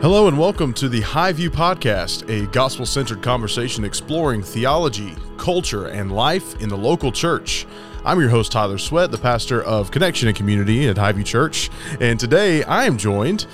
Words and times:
Hello 0.00 0.28
and 0.28 0.38
welcome 0.38 0.72
to 0.74 0.88
the 0.88 1.00
HighView 1.00 1.48
Podcast, 1.48 2.28
a 2.30 2.46
gospel 2.52 2.86
centered 2.86 3.20
conversation 3.20 3.84
exploring 3.84 4.42
theology, 4.42 5.16
culture, 5.38 5.86
and 5.86 6.12
life 6.12 6.60
in 6.60 6.68
the 6.68 6.76
local 6.76 7.10
church. 7.10 7.66
I'm 8.04 8.20
your 8.20 8.28
host, 8.28 8.52
Tyler 8.52 8.78
Sweat, 8.78 9.10
the 9.10 9.18
pastor 9.18 9.62
of 9.64 9.90
Connection 9.90 10.28
and 10.28 10.36
Community 10.36 10.86
at 10.88 10.96
Highview 10.96 11.24
Church, 11.26 11.68
and 12.00 12.18
today 12.18 12.62
I 12.64 12.84
am 12.84 12.96
joined 12.96 13.46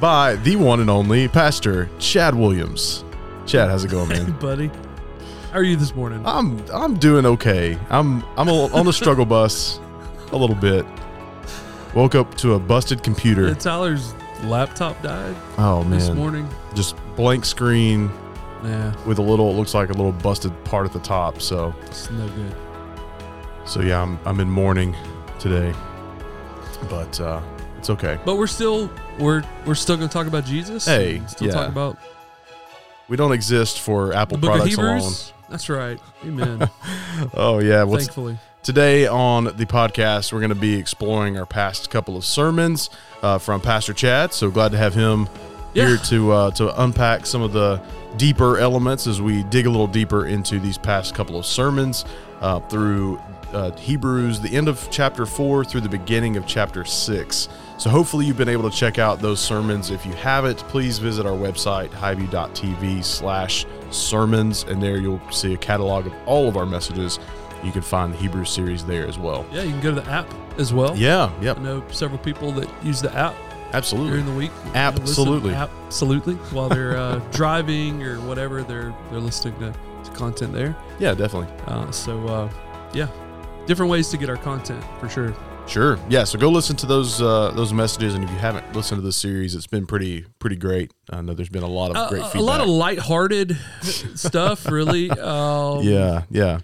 by 0.00 0.34
the 0.36 0.56
one 0.56 0.80
and 0.80 0.90
only 0.90 1.28
Pastor 1.28 1.88
Chad 2.00 2.34
Williams. 2.34 3.04
Chad, 3.46 3.70
how's 3.70 3.84
it 3.84 3.90
going, 3.90 4.10
Hey, 4.10 4.22
man? 4.24 4.32
buddy. 4.40 4.70
How 5.52 5.60
are 5.60 5.62
you 5.62 5.76
this 5.76 5.94
morning? 5.94 6.20
I'm 6.26 6.58
I'm 6.72 6.98
doing 6.98 7.24
okay. 7.24 7.78
I'm 7.88 8.24
I'm 8.36 8.48
a, 8.48 8.66
on 8.74 8.86
the 8.86 8.92
struggle 8.92 9.24
bus 9.24 9.78
a 10.32 10.36
little 10.36 10.56
bit. 10.56 10.84
Woke 11.94 12.16
up 12.16 12.34
to 12.38 12.54
a 12.54 12.58
busted 12.58 13.04
computer. 13.04 13.50
Uh, 13.50 13.54
Tyler's 13.54 14.12
laptop 14.44 15.00
died 15.02 15.34
Oh 15.58 15.82
man! 15.84 15.90
this 15.98 16.10
morning. 16.10 16.48
just 16.74 16.96
blank 17.16 17.44
screen 17.44 18.10
Yeah, 18.62 18.94
with 19.06 19.18
a 19.18 19.22
little. 19.22 19.50
It 19.50 19.54
looks 19.54 19.74
like 19.74 19.90
a 19.90 19.92
little 19.94 20.12
busted 20.12 20.52
part 20.64 20.86
at 20.86 20.92
the 20.92 21.00
top. 21.00 21.40
So 21.42 21.74
it's 21.86 22.10
no 22.10 22.26
good. 22.28 22.54
so 23.64 23.80
yeah, 23.80 24.00
I'm 24.02 24.18
I'm 24.24 24.40
in 24.40 24.48
mourning 24.50 24.94
today, 25.38 25.72
but 26.88 27.20
uh, 27.20 27.40
it's 27.78 27.90
okay. 27.90 28.18
But 28.24 28.36
we're 28.36 28.46
still 28.46 28.90
we're 29.18 29.42
we're 29.66 29.74
still 29.74 29.96
going 29.96 30.08
to 30.08 30.12
talk 30.12 30.26
about 30.26 30.44
Jesus. 30.44 30.86
Hey, 30.86 31.20
still 31.26 31.48
yeah. 31.48 31.54
talk 31.54 31.68
about 31.68 31.98
We 33.08 33.16
don't 33.16 33.32
exist 33.32 33.80
for 33.80 34.12
Apple 34.14 34.38
the 34.38 34.46
Book 34.48 34.60
of 34.66 34.70
products 34.72 34.76
alone. 34.76 35.12
That's 35.50 35.68
right. 35.68 36.00
Amen. 36.24 36.68
Oh 37.34 37.58
yeah, 37.58 37.82
what's 37.84 38.04
Thankfully, 38.06 38.38
Today 38.64 39.06
on 39.06 39.44
the 39.44 39.66
podcast, 39.66 40.32
we're 40.32 40.40
going 40.40 40.48
to 40.48 40.54
be 40.54 40.74
exploring 40.74 41.36
our 41.36 41.44
past 41.44 41.90
couple 41.90 42.16
of 42.16 42.24
sermons 42.24 42.88
uh, 43.22 43.36
from 43.36 43.60
Pastor 43.60 43.92
Chad. 43.92 44.32
So 44.32 44.50
glad 44.50 44.72
to 44.72 44.78
have 44.78 44.94
him 44.94 45.28
Yeah. 45.74 45.88
here 45.88 45.96
to 45.98 46.32
uh, 46.32 46.50
to 46.52 46.82
unpack 46.82 47.26
some 47.26 47.42
of 47.42 47.52
the 47.52 47.82
deeper 48.16 48.56
elements 48.56 49.06
as 49.06 49.20
we 49.20 49.42
dig 49.44 49.66
a 49.66 49.70
little 49.70 49.86
deeper 49.86 50.24
into 50.26 50.58
these 50.60 50.78
past 50.78 51.14
couple 51.14 51.38
of 51.38 51.44
sermons 51.44 52.06
uh, 52.40 52.60
through 52.60 53.20
uh, 53.52 53.70
Hebrews, 53.72 54.40
the 54.40 54.56
end 54.56 54.68
of 54.68 54.88
chapter 54.90 55.26
four 55.26 55.62
through 55.62 55.82
the 55.82 55.88
beginning 55.90 56.38
of 56.38 56.46
chapter 56.46 56.86
six. 56.86 57.50
So 57.76 57.90
hopefully 57.90 58.24
you've 58.24 58.38
been 58.38 58.48
able 58.48 58.70
to 58.70 58.74
check 58.74 58.98
out 58.98 59.20
those 59.20 59.40
sermons. 59.40 59.90
If 59.90 60.06
you 60.06 60.12
haven't, 60.12 60.56
please 60.68 60.98
visit 60.98 61.26
our 61.26 61.36
website 61.36 61.90
highview.tv 61.90 63.04
slash 63.04 63.66
sermons, 63.90 64.62
and 64.62 64.82
there 64.82 64.96
you'll 64.96 65.20
see 65.30 65.52
a 65.52 65.58
catalog 65.58 66.06
of 66.06 66.14
all 66.24 66.48
of 66.48 66.56
our 66.56 66.64
messages. 66.66 67.18
You 67.64 67.72
can 67.72 67.82
find 67.82 68.12
the 68.12 68.18
Hebrew 68.18 68.44
series 68.44 68.84
there 68.84 69.06
as 69.06 69.18
well. 69.18 69.46
yeah, 69.52 69.62
you 69.62 69.70
can 69.70 69.80
go 69.80 69.94
to 69.94 70.00
the 70.00 70.10
app 70.10 70.32
as 70.58 70.72
well. 70.74 70.96
Yeah, 70.96 71.32
yep, 71.40 71.58
I 71.58 71.62
know 71.62 71.82
several 71.90 72.18
people 72.18 72.52
that 72.52 72.68
use 72.84 73.00
the 73.00 73.12
app 73.16 73.34
absolutely. 73.72 74.10
during 74.12 74.26
the 74.26 74.32
week. 74.34 74.52
Listen 74.64 74.76
Absolutely. 74.76 75.54
absolutely. 75.54 76.34
While 76.52 76.68
they're 76.68 76.96
uh, 76.96 77.18
driving 77.32 78.02
or 78.02 78.20
whatever, 78.20 78.62
they're 78.62 78.94
they're 79.10 79.20
listening 79.20 79.58
to, 79.60 79.72
to 80.04 80.10
content 80.12 80.52
there. 80.52 80.76
Yeah, 80.98 81.14
definitely. 81.14 81.52
Uh, 81.66 81.90
so 81.90 82.26
uh, 82.28 82.50
yeah, 82.92 83.08
different 83.66 83.90
ways 83.90 84.08
to 84.10 84.16
get 84.16 84.28
our 84.28 84.36
content 84.36 84.84
for 85.00 85.08
sure. 85.08 85.34
Sure. 85.66 85.98
Yeah. 86.10 86.24
So 86.24 86.38
go 86.38 86.50
listen 86.50 86.76
to 86.76 86.86
those 86.86 87.22
uh, 87.22 87.50
those 87.52 87.72
messages, 87.72 88.14
and 88.14 88.22
if 88.22 88.30
you 88.30 88.36
haven't 88.36 88.76
listened 88.76 88.98
to 88.98 89.02
the 89.02 89.12
series, 89.12 89.54
it's 89.54 89.66
been 89.66 89.86
pretty 89.86 90.26
pretty 90.38 90.56
great. 90.56 90.92
I 91.10 91.22
know 91.22 91.32
there's 91.32 91.48
been 91.48 91.62
a 91.62 91.66
lot 91.66 91.90
of 91.90 91.96
Uh, 91.96 92.08
great 92.10 92.34
a 92.34 92.42
lot 92.42 92.60
of 92.60 92.68
lighthearted 92.68 93.56
stuff, 93.82 94.66
really. 94.70 95.10
Um, 95.24 95.80
yeah, 95.82 96.24
yeah, 96.30 96.58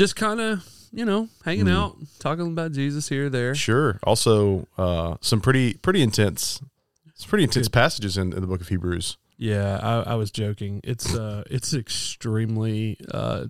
just 0.00 0.16
kind 0.16 0.40
of 0.40 0.64
you 0.92 1.04
know 1.04 1.28
hanging 1.44 1.66
Mm. 1.66 1.76
out, 1.76 1.96
talking 2.18 2.46
about 2.48 2.72
Jesus 2.72 3.08
here, 3.10 3.28
there. 3.28 3.54
sure. 3.54 4.00
Also, 4.02 4.66
uh, 4.78 5.16
some 5.20 5.40
pretty 5.42 5.74
pretty 5.74 6.00
intense, 6.02 6.60
it's 7.08 7.26
pretty 7.26 7.44
intense 7.44 7.68
Good. 7.68 7.74
passages 7.74 8.16
in, 8.16 8.32
in 8.32 8.40
the 8.40 8.46
book 8.46 8.60
of 8.62 8.68
Hebrews. 8.68 9.18
Yeah, 9.36 9.78
I, 9.82 10.12
I 10.12 10.14
was 10.16 10.30
joking. 10.30 10.80
It's 10.84 11.14
uh, 11.14 11.44
it's 11.50 11.72
extremely 11.74 12.96
uh, 13.12 13.46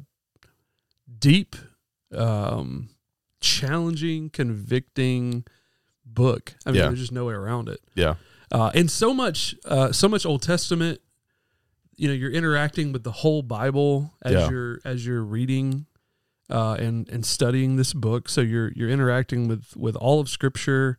deep, 1.18 1.56
um, 2.14 2.90
challenging, 3.40 4.30
convicting 4.30 5.44
book. 6.04 6.54
I 6.66 6.70
mean, 6.70 6.80
Yeah. 6.80 6.86
there's 6.88 7.00
just 7.00 7.12
no 7.12 7.24
way 7.26 7.34
around 7.34 7.68
it. 7.68 7.80
Yeah, 7.94 8.14
uh, 8.52 8.70
and 8.74 8.90
so 8.90 9.14
much 9.14 9.54
uh, 9.64 9.92
so 9.92 10.08
much 10.08 10.26
Old 10.26 10.42
Testament. 10.42 11.00
You 11.96 12.08
know, 12.08 12.14
you're 12.14 12.30
interacting 12.32 12.92
with 12.92 13.02
the 13.04 13.12
whole 13.12 13.42
Bible 13.42 14.14
as 14.22 14.32
Yeah. 14.32 14.50
you're 14.50 14.80
as 14.84 15.04
you're 15.06 15.22
reading 15.24 15.86
uh, 16.50 16.76
and 16.78 17.08
and 17.08 17.24
studying 17.24 17.76
this 17.76 17.92
book. 17.92 18.28
So 18.28 18.40
you're 18.40 18.72
you're 18.74 18.90
interacting 18.90 19.48
with 19.48 19.76
with 19.76 19.96
all 19.96 20.20
of 20.20 20.28
Scripture, 20.28 20.98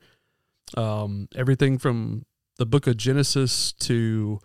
um, 0.78 1.28
everything 1.36 1.78
from 1.78 2.26
the 2.58 2.66
Book 2.66 2.88
of 2.88 2.98
Genesis 2.98 3.74
to 3.74 4.40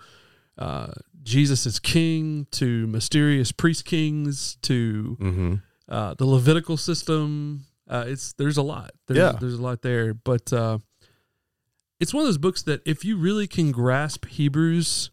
uh, 0.58 0.92
Jesus 1.22 1.66
is 1.66 1.78
King 1.78 2.46
to 2.52 2.86
mysterious 2.86 3.52
priest 3.52 3.84
kings 3.84 4.56
to 4.62 5.16
mm-hmm. 5.20 5.54
uh, 5.88 6.14
the 6.14 6.24
Levitical 6.24 6.76
system. 6.76 7.66
Uh, 7.88 8.04
it's 8.06 8.32
there's 8.34 8.56
a 8.56 8.62
lot. 8.62 8.92
There's, 9.06 9.18
Yeah. 9.18 9.32
there's 9.38 9.54
a 9.54 9.62
lot 9.62 9.82
there, 9.82 10.14
but 10.14 10.52
uh, 10.52 10.78
it's 12.00 12.12
one 12.12 12.22
of 12.22 12.28
those 12.28 12.38
books 12.38 12.62
that 12.62 12.80
if 12.84 13.04
you 13.04 13.16
really 13.16 13.46
can 13.46 13.70
grasp 13.70 14.26
Hebrews, 14.26 15.10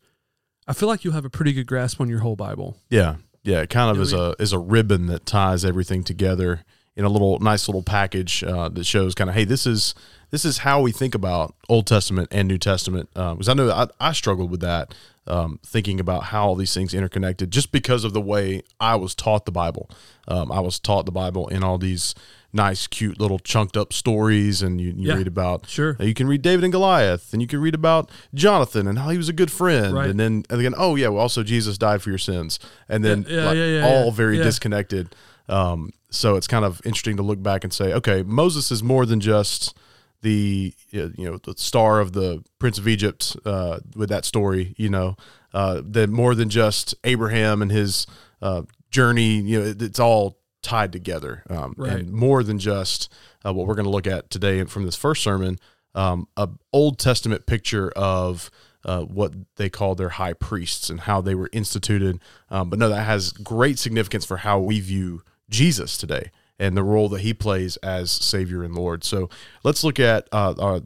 I 0.68 0.74
feel 0.74 0.88
like 0.90 1.04
you'll 1.04 1.14
have 1.14 1.26
a 1.26 1.30
pretty 1.30 1.54
good 1.54 1.68
grasp 1.68 2.00
on 2.02 2.10
your 2.10 2.20
whole 2.20 2.36
Bible. 2.36 2.78
yeah, 2.90 3.16
yeah. 3.44 3.62
It 3.62 3.70
kind 3.70 3.96
of 3.96 4.02
is 4.02 4.14
a 4.14 4.36
is 4.40 4.54
a 4.54 4.60
ribbon 4.60 5.08
that 5.08 5.26
ties 5.26 5.64
everything 5.64 6.04
together 6.04 6.64
in 6.96 7.06
a 7.06 7.10
little 7.10 7.40
nice 7.40 7.68
little 7.68 7.84
package 7.84 8.44
uh, 8.44 8.70
that 8.70 8.86
shows 8.86 9.16
kind 9.16 9.30
of 9.30 9.36
hey, 9.36 9.46
this 9.46 9.66
is 9.66 9.96
this 10.32 10.46
is 10.46 10.60
how 10.60 10.82
we 10.82 10.92
think 10.92 11.14
about 11.14 11.54
Old 11.70 11.86
Testament 11.86 12.30
and 12.32 12.48
New 12.48 12.58
Testament. 12.58 13.10
Because 13.14 13.50
I 13.50 13.54
know 13.54 13.70
I, 13.70 13.88
I 14.00 14.14
struggled 14.14 14.50
with 14.50 14.62
that, 14.62 14.96
um, 15.28 15.60
thinking 15.64 16.00
about 16.00 16.24
how 16.24 16.48
all 16.48 16.56
these 16.56 16.74
things 16.74 16.94
interconnected, 16.94 17.52
just 17.52 17.72
because 17.72 18.04
of 18.04 18.14
the 18.14 18.22
way 18.22 18.64
I 18.80 18.96
was 18.96 19.14
taught 19.14 19.46
the 19.46 19.52
Bible. 19.52 19.90
Um, 20.28 20.52
I 20.52 20.60
was 20.60 20.80
taught 20.80 21.06
the 21.06 21.12
Bible 21.12 21.48
in 21.50 21.64
all 21.64 21.78
these 21.78 22.16
nice, 22.54 22.86
cute 22.88 23.20
little 23.20 23.40
chunked 23.40 23.76
up 23.76 23.92
stories, 23.92 24.62
and 24.62 24.80
you, 24.80 24.94
you 24.96 25.10
Yeah. 25.10 25.16
read 25.16 25.28
about 25.28 25.68
Sure. 25.68 25.98
you 26.00 26.14
can 26.14 26.28
read 26.28 26.42
David 26.44 26.64
and 26.64 26.72
Goliath, 26.72 27.34
and 27.34 27.42
you 27.42 27.48
can 27.48 27.60
read 27.60 27.74
about 27.76 28.10
Jonathan 28.34 28.88
and 28.88 29.00
how 29.00 29.10
he 29.10 29.18
was 29.18 29.28
a 29.30 29.34
good 29.34 29.52
friend, 29.52 29.94
Right. 29.96 30.10
and 30.10 30.20
then 30.20 30.44
and 30.50 30.60
again, 30.60 30.76
oh 30.78 30.96
yeah, 30.96 31.08
well 31.10 31.22
also 31.22 31.42
Jesus 31.44 31.78
died 31.78 32.02
for 32.02 32.10
your 32.10 32.20
sins, 32.20 32.60
and 32.88 33.04
then 33.04 33.26
Yeah, 33.28 33.52
yeah, 33.54 33.82
like, 33.84 33.92
all 33.92 34.12
very 34.12 34.38
disconnected. 34.38 35.16
Um, 35.50 35.92
so 36.10 36.36
it's 36.36 36.48
kind 36.48 36.64
of 36.64 36.80
interesting 36.86 37.18
to 37.18 37.24
look 37.24 37.42
back 37.44 37.64
and 37.64 37.74
say, 37.74 37.92
okay, 37.94 38.24
Moses 38.24 38.72
is 38.72 38.82
more 38.84 39.06
than 39.06 39.20
just 39.20 39.76
the 40.22 40.74
uh, 40.94 41.10
you 41.18 41.26
know 41.26 41.38
the 41.44 41.54
star 41.58 42.00
of 42.00 42.14
the 42.14 42.44
Prince 42.60 42.78
of 42.78 42.88
Egypt 42.88 43.36
uh, 43.46 43.80
with 43.96 44.10
that 44.10 44.24
story, 44.26 44.74
you 44.78 44.90
know, 44.90 45.18
uh, 45.54 45.82
that 45.84 46.10
more 46.10 46.34
than 46.36 46.50
just 46.50 46.96
Abraham 47.04 47.62
and 47.62 47.72
his 47.72 48.06
uh, 48.42 48.62
journey. 48.90 49.42
You 49.42 49.60
know, 49.60 49.66
it, 49.66 49.82
it's 49.82 50.00
all 50.00 50.38
tied 50.64 50.92
together, 50.92 51.44
um, 51.50 51.76
Right. 51.78 51.92
and 51.94 52.12
more 52.12 52.42
than 52.44 52.58
just 52.58 53.12
uh, 53.46 53.54
what 53.54 53.68
we're 53.68 53.76
going 53.76 53.86
to 53.86 53.92
look 53.92 54.08
at 54.08 54.30
today 54.32 54.64
from 54.64 54.86
this 54.86 54.96
first 54.96 55.22
sermon, 55.22 55.60
um, 55.94 56.28
a 56.38 56.50
Old 56.72 56.98
Testament 57.00 57.46
picture 57.46 57.92
of. 57.96 58.50
Uh, 58.86 59.04
what 59.04 59.32
they 59.56 59.70
call 59.70 59.96
their 59.96 60.10
high 60.10 60.34
priests 60.34 60.90
and 60.90 61.00
how 61.00 61.22
they 61.22 61.34
were 61.34 61.50
instituted, 61.54 62.20
um, 62.50 62.70
but 62.70 62.78
no, 62.78 62.90
that 62.90 63.06
has 63.06 63.32
great 63.32 63.80
significance 63.80 64.26
for 64.26 64.36
how 64.36 64.60
we 64.60 64.82
view 64.82 65.22
Jesus 65.50 65.98
today 65.98 66.32
and 66.60 66.76
the 66.76 66.84
role 66.84 67.08
that 67.08 67.22
he 67.22 67.34
plays 67.34 67.78
as 67.78 68.12
Savior 68.12 68.62
and 68.62 68.76
Lord. 68.76 69.06
So 69.06 69.30
let's 69.64 69.86
look 69.86 70.02
at 70.02 70.28
uh, 70.34 70.54
uh, 70.60 70.80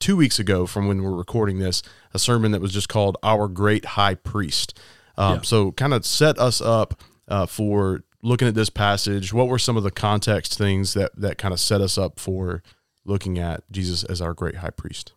two 0.00 0.16
weeks 0.16 0.40
ago 0.40 0.66
from 0.66 0.88
when 0.88 1.00
we're 1.00 1.12
recording 1.16 1.60
this, 1.60 1.80
a 2.12 2.18
sermon 2.18 2.50
that 2.50 2.60
was 2.60 2.72
just 2.72 2.88
called 2.88 3.16
Our 3.22 3.46
Great 3.46 3.84
High 3.84 4.16
Priest. 4.16 4.76
Um, 5.16 5.34
Yeah. 5.36 5.40
So 5.42 5.70
kind 5.70 5.94
of 5.94 6.04
set 6.04 6.40
us 6.40 6.60
up 6.60 7.00
uh, 7.28 7.46
for 7.46 8.02
looking 8.22 8.48
at 8.48 8.54
this 8.54 8.70
passage. 8.70 9.32
What 9.32 9.48
were 9.48 9.58
some 9.58 9.76
of 9.76 9.82
the 9.82 9.90
context 9.90 10.56
things 10.56 10.94
that, 10.94 11.10
that 11.16 11.38
kind 11.38 11.52
of 11.52 11.60
set 11.60 11.80
us 11.80 11.98
up 11.98 12.20
for 12.20 12.62
looking 13.04 13.38
at 13.38 13.64
Jesus 13.70 14.04
as 14.04 14.20
our 14.20 14.32
great 14.32 14.56
high 14.56 14.70
priest? 14.70 15.12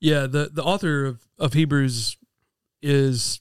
Yeah, 0.00 0.26
the 0.26 0.50
the 0.52 0.62
author 0.62 1.04
of, 1.06 1.26
of 1.38 1.54
Hebrews 1.54 2.18
is 2.82 3.40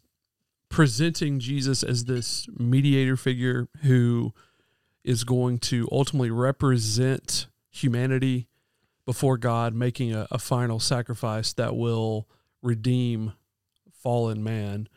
presenting 0.70 1.40
Jesus 1.40 1.84
as 1.84 2.06
this 2.06 2.48
mediator 2.58 3.18
figure 3.18 3.68
who 3.81 4.34
is 5.04 5.24
going 5.24 5.60
to 5.60 5.88
ultimately 5.92 6.31
represent 6.31 7.48
humanity 7.70 8.48
before 9.06 9.38
God, 9.38 9.75
making 9.75 10.14
a, 10.14 10.28
a 10.31 10.40
final 10.40 10.80
sacrifice 10.80 11.54
that 11.54 11.75
will 11.75 12.28
redeem 12.64 13.34
fallen 13.92 14.44
man. 14.44 14.88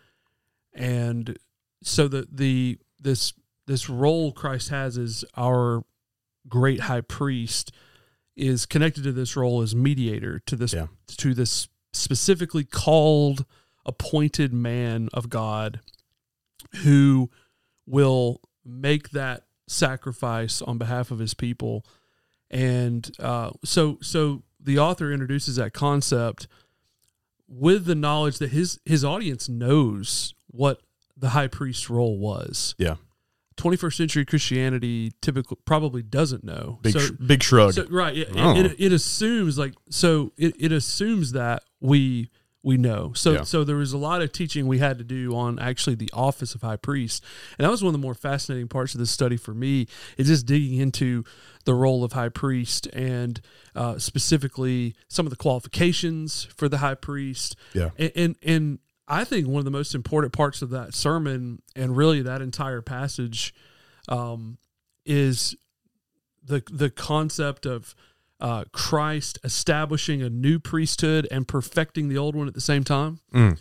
And 0.73 1.38
so 1.82 2.08
the 2.08 2.26
the 2.31 2.78
this 3.00 3.33
this 3.67 3.89
role 3.89 4.33
Christ 4.33 4.71
has 4.71 4.97
as 4.99 5.25
our 5.37 5.85
great 6.49 6.81
high 6.81 7.03
priest 7.03 7.73
is 8.37 8.65
connected 8.67 9.05
to 9.05 9.12
this 9.12 9.37
role 9.37 9.61
as 9.62 9.75
mediator 9.75 10.39
to 10.47 10.56
this 10.56 10.73
Yeah. 10.73 10.87
to 11.19 11.35
this 11.35 11.69
specifically 11.93 12.65
called 12.65 13.45
appointed 13.85 14.53
man 14.53 15.09
of 15.12 15.29
God 15.29 15.81
who 16.83 17.31
will 17.87 18.41
make 18.65 19.11
that 19.11 19.45
sacrifice 19.67 20.62
on 20.62 20.79
behalf 20.79 21.11
of 21.11 21.19
his 21.19 21.35
people 21.35 21.85
and 22.50 23.11
uh, 23.19 23.50
so 23.65 23.99
so 24.00 24.43
the 24.61 24.79
author 24.79 25.12
introduces 25.12 25.56
that 25.56 25.73
concept 25.73 26.47
with 27.47 27.85
the 27.87 27.95
knowledge 27.95 28.39
that 28.39 28.50
his 28.50 28.79
his 28.85 29.05
audience 29.05 29.49
knows 29.49 30.35
what 30.49 30.81
the 31.19 31.31
high 31.31 31.49
priest 31.49 31.91
role 31.91 32.19
was. 32.19 32.75
Yeah. 32.79 32.97
21st 33.56 33.94
century 33.97 34.25
Christianity 34.25 35.12
typically 35.20 35.56
probably 35.65 36.03
doesn't 36.03 36.44
know. 36.44 36.79
Big 36.82 36.93
So- 36.93 36.99
sh- 37.00 37.11
big 37.11 37.43
shrug. 37.43 37.73
so, 37.75 37.87
right. 37.91 38.17
It, 38.17 38.29
Oh. 38.37 38.55
it, 38.56 38.76
it 38.79 38.93
assumes 38.93 39.59
like 39.59 39.75
so 39.91 40.32
it, 40.37 40.55
it 40.59 40.70
assumes 40.73 41.32
that 41.32 41.65
we 41.81 42.31
we 42.62 42.76
know. 42.76 43.12
So 43.15 43.32
Yeah. 43.32 43.43
so 43.44 43.65
there 43.65 43.76
was 43.76 43.93
a 43.93 43.99
lot 43.99 44.20
of 44.23 44.31
teaching 44.32 44.67
we 44.67 44.79
had 44.79 44.99
to 44.99 45.05
do 45.05 45.35
on 45.35 45.59
actually 45.59 45.94
the 45.97 46.11
office 46.12 46.55
of 46.55 46.62
high 46.62 46.76
priest. 46.76 47.25
And 47.59 47.64
that 47.64 47.71
was 47.71 47.82
one 47.82 47.88
of 47.94 48.00
the 48.00 48.05
more 48.05 48.14
fascinating 48.14 48.69
parts 48.69 48.94
of 48.94 49.00
this 49.00 49.11
study 49.11 49.37
for 49.37 49.55
me 49.55 49.87
is 50.17 50.26
just 50.29 50.47
digging 50.47 50.79
into 50.79 51.25
the 51.64 51.75
role 51.75 52.05
of 52.05 52.12
high 52.12 52.29
priest 52.29 52.87
and 52.93 53.41
uh, 53.75 53.99
specifically 53.99 54.94
some 55.09 55.25
of 55.26 55.31
the 55.31 55.37
qualifications 55.37 56.44
for 56.56 56.69
the 56.69 56.79
high 56.79 56.94
priest. 56.94 57.56
Yeah. 57.75 57.91
And, 57.99 58.12
and 58.17 58.37
and 58.43 58.79
I 59.08 59.25
think 59.25 59.49
one 59.49 59.58
of 59.58 59.64
the 59.64 59.70
most 59.70 59.94
important 59.94 60.32
parts 60.32 60.60
of 60.62 60.70
that 60.70 60.94
sermon 60.94 61.62
and 61.75 61.96
really 61.96 62.22
that 62.22 62.43
entire 62.43 62.82
passage 62.82 63.55
um, 64.08 64.58
is 65.06 65.56
the 66.44 66.62
the 66.70 66.90
concept 66.90 67.66
of 67.66 67.94
uh, 68.40 68.64
Christ 68.72 69.38
establishing 69.43 70.22
a 70.22 70.31
new 70.31 70.58
priesthood 70.58 71.26
and 71.31 71.49
perfecting 71.49 72.08
the 72.08 72.19
old 72.19 72.37
one 72.37 72.46
at 72.46 72.55
the 72.55 72.60
same 72.60 72.84
time. 72.84 73.20
Mm. 73.32 73.58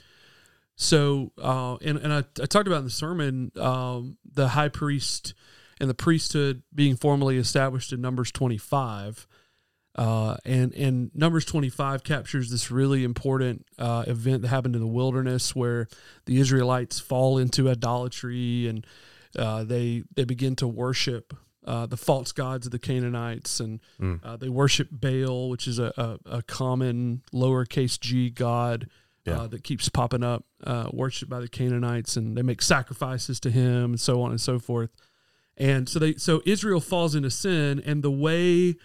So, 0.76 1.32
uh, 1.42 1.78
and 1.78 1.98
and 1.98 2.14
I, 2.14 2.24
I 2.42 2.46
talked 2.46 2.68
about 2.68 2.80
in 2.80 2.84
the 2.84 2.92
sermon 2.92 3.52
um, 3.60 4.18
the 4.32 4.50
high 4.50 4.70
priest 4.70 5.34
and 5.80 5.90
the 5.90 5.96
priesthood 5.96 6.62
being 6.74 6.96
formally 6.96 7.38
established 7.38 7.94
in 7.94 8.02
Numbers 8.02 8.32
twenty 8.32 8.58
five. 8.58 9.26
Uh, 9.98 10.38
and 10.46 10.74
and 10.74 11.10
Numbers 11.16 11.44
twenty 11.46 11.70
five 11.70 12.04
captures 12.04 12.52
this 12.52 12.70
really 12.70 13.04
important 13.04 13.66
uh, 13.80 14.04
event 14.08 14.44
that 14.44 14.50
happened 14.50 14.76
in 14.76 14.82
the 14.82 14.88
wilderness 14.88 15.56
where 15.56 15.88
the 16.26 16.40
Israelites 16.40 17.00
fall 17.00 17.38
into 17.40 17.68
idolatry 17.70 18.68
and 18.68 18.86
uh, 19.38 19.64
they 19.64 20.04
they 20.16 20.24
begin 20.24 20.56
to 20.58 20.68
worship 20.68 21.34
uh, 21.66 21.86
the 21.88 21.98
false 21.98 22.32
gods 22.32 22.66
of 22.68 22.72
the 22.72 22.80
Canaanites 22.80 23.60
and 23.60 23.80
Mm. 24.00 24.20
uh, 24.24 24.38
they 24.38 24.50
worship 24.50 24.90
Baal, 24.92 25.50
which 25.50 25.68
is 25.68 25.80
a, 25.80 25.92
a, 25.98 26.38
a 26.38 26.42
common 26.44 27.24
lowercase 27.34 28.00
g 28.00 28.30
god 28.30 28.88
Yeah. 29.26 29.42
uh, 29.42 29.48
that 29.48 29.64
keeps 29.64 29.90
popping 29.90 30.24
up, 30.24 30.46
uh, 30.64 30.90
worshipped 30.94 31.30
by 31.30 31.40
the 31.42 31.50
Canaanites, 31.50 32.16
and 32.16 32.38
they 32.38 32.44
make 32.44 32.62
sacrifices 32.62 33.40
to 33.42 33.50
him 33.50 33.86
and 33.94 34.00
so 34.00 34.22
on 34.22 34.30
and 34.32 34.40
so 34.40 34.60
forth. 34.60 34.92
And 35.58 35.90
so 35.90 35.98
they 36.00 36.14
so 36.14 36.42
Israel 36.46 36.80
falls 36.80 37.16
into 37.16 37.32
sin, 37.32 37.82
and 37.84 38.04
the 38.04 38.12
way 38.12 38.76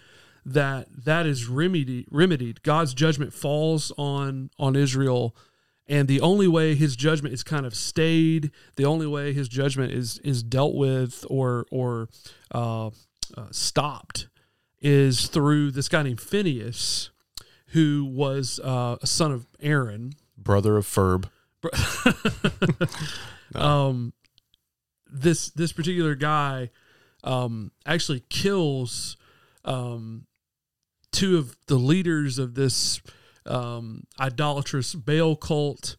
that 0.45 0.87
that 1.05 1.25
is 1.25 1.47
remedied, 1.47 2.07
remedied, 2.11 2.63
God's 2.63 2.93
judgment 2.93 3.33
falls 3.33 3.91
on 3.97 4.49
on 4.59 4.75
Israel, 4.75 5.35
and 5.87 6.07
the 6.07 6.21
only 6.21 6.47
way 6.47 6.75
His 6.75 6.95
judgment 6.95 7.33
is 7.33 7.43
kind 7.43 7.65
of 7.65 7.75
stayed, 7.75 8.51
the 8.75 8.85
only 8.85 9.07
way 9.07 9.33
His 9.33 9.47
judgment 9.47 9.93
is 9.93 10.19
is 10.19 10.43
dealt 10.43 10.75
with 10.75 11.25
or 11.29 11.65
or 11.71 12.09
uh, 12.53 12.87
uh, 12.87 12.91
stopped, 13.51 14.27
is 14.81 15.27
through 15.27 15.71
this 15.71 15.87
guy 15.87 16.03
named 16.03 16.21
Phineas, 16.21 17.09
who 17.67 18.05
was 18.05 18.59
uh, 18.63 18.97
a 19.01 19.07
son 19.07 19.31
of 19.31 19.47
Aaron, 19.61 20.13
Brother 20.37 20.77
of 20.77 20.85
Ferb. 20.85 21.29
um, 23.55 24.11
this 25.09 25.49
this 25.51 25.71
particular 25.71 26.15
guy 26.15 26.69
um, 27.23 27.71
actually 27.85 28.23
kills 28.29 29.15
um, 29.65 30.25
two 31.13 31.37
of 31.37 31.55
the 31.67 31.75
leaders 31.75 32.37
of 32.39 32.55
this 32.55 33.01
um, 33.45 34.05
idolatrous 34.19 34.93
Baal 34.93 35.35
cult. 35.35 35.95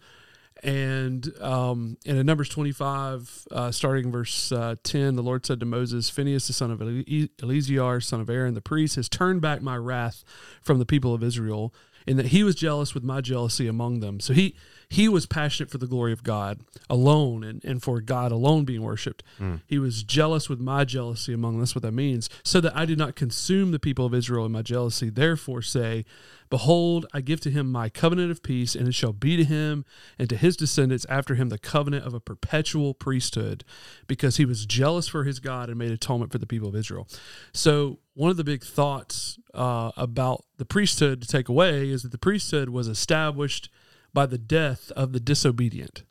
And 0.62 1.30
um, 1.42 1.98
and 2.06 2.16
in 2.16 2.24
Numbers 2.24 2.48
25, 2.48 3.48
uh, 3.50 3.70
starting 3.70 4.10
verse 4.10 4.50
uh, 4.50 4.76
10, 4.82 5.14
the 5.14 5.22
Lord 5.22 5.44
said 5.44 5.60
to 5.60 5.66
Moses, 5.66 6.08
Phineas, 6.08 6.46
the 6.46 6.54
son 6.54 6.70
of 6.70 6.80
Ele- 6.80 7.28
Eleazar, 7.42 8.00
son 8.00 8.20
of 8.22 8.30
Aaron, 8.30 8.54
the 8.54 8.62
priest, 8.62 8.96
has 8.96 9.08
turned 9.08 9.42
back 9.42 9.60
my 9.60 9.76
wrath 9.76 10.24
from 10.62 10.78
the 10.78 10.86
people 10.86 11.12
of 11.12 11.22
Israel, 11.22 11.74
in 12.06 12.16
that 12.16 12.26
he 12.26 12.42
was 12.42 12.54
jealous 12.54 12.94
with 12.94 13.04
my 13.04 13.20
jealousy 13.20 13.66
among 13.66 14.00
them. 14.00 14.20
So 14.20 14.32
he 14.32 14.56
he 14.94 15.08
was 15.08 15.26
passionate 15.26 15.70
for 15.70 15.78
the 15.78 15.88
glory 15.88 16.12
of 16.12 16.22
God 16.22 16.60
alone 16.88 17.42
and, 17.42 17.64
and 17.64 17.82
for 17.82 18.00
God 18.00 18.30
alone 18.30 18.64
being 18.64 18.82
worshipped. 18.82 19.24
He 19.66 19.78
was 19.78 20.04
jealous 20.04 20.48
with 20.48 20.60
my 20.60 20.84
jealousy 20.84 21.32
among. 21.32 21.58
That's 21.58 21.74
what 21.74 21.82
that 21.82 21.92
means. 21.92 22.30
So 22.44 22.60
that 22.60 22.76
I 22.76 22.84
did 22.84 22.96
not 22.96 23.16
consume 23.16 23.72
the 23.72 23.80
people 23.80 24.06
of 24.06 24.14
Israel 24.14 24.46
in 24.46 24.52
my 24.52 24.62
jealousy. 24.62 25.10
Therefore 25.10 25.62
say, 25.62 26.04
Behold, 26.48 27.06
I 27.12 27.20
give 27.20 27.40
to 27.40 27.50
him 27.50 27.72
my 27.72 27.88
covenant 27.88 28.30
of 28.30 28.42
peace, 28.44 28.76
and 28.76 28.86
it 28.86 28.94
shall 28.94 29.12
be 29.12 29.36
to 29.36 29.44
him 29.44 29.84
and 30.18 30.28
to 30.28 30.36
his 30.36 30.56
descendants 30.56 31.04
after 31.08 31.34
him 31.34 31.48
the 31.48 31.58
covenant 31.58 32.06
of 32.06 32.14
a 32.14 32.20
perpetual 32.20 32.94
priesthood, 32.94 33.64
because 34.06 34.36
he 34.36 34.44
was 34.44 34.64
jealous 34.64 35.08
for 35.08 35.24
his 35.24 35.40
God 35.40 35.68
and 35.68 35.78
made 35.78 35.90
atonement 35.90 36.30
for 36.30 36.38
the 36.38 36.46
people 36.46 36.68
of 36.68 36.76
Israel. 36.76 37.08
So, 37.52 37.98
one 38.12 38.30
of 38.30 38.36
the 38.36 38.44
big 38.44 38.62
thoughts 38.62 39.40
uh, 39.54 39.90
about 39.96 40.44
the 40.58 40.64
priesthood 40.64 41.20
to 41.22 41.26
take 41.26 41.48
away 41.48 41.88
is 41.88 42.02
that 42.02 42.12
the 42.12 42.18
priesthood 42.18 42.68
was 42.68 42.86
established 42.86 43.68
by 44.14 44.24
the 44.26 44.38
death 44.38 44.90
of 44.92 45.12
the 45.12 45.20
disobedient. 45.20 46.04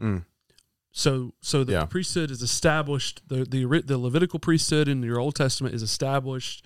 Mm. 0.00 0.24
So, 0.92 1.34
so 1.40 1.64
the 1.64 1.72
Yeah. 1.72 1.84
priesthood 1.86 2.30
is 2.30 2.42
established. 2.42 3.22
the 3.28 3.44
the 3.44 3.64
The 3.82 3.98
Levitical 3.98 4.38
priesthood 4.38 4.86
in 4.88 5.02
your 5.02 5.18
Old 5.18 5.34
Testament 5.34 5.74
is 5.74 5.82
established 5.82 6.64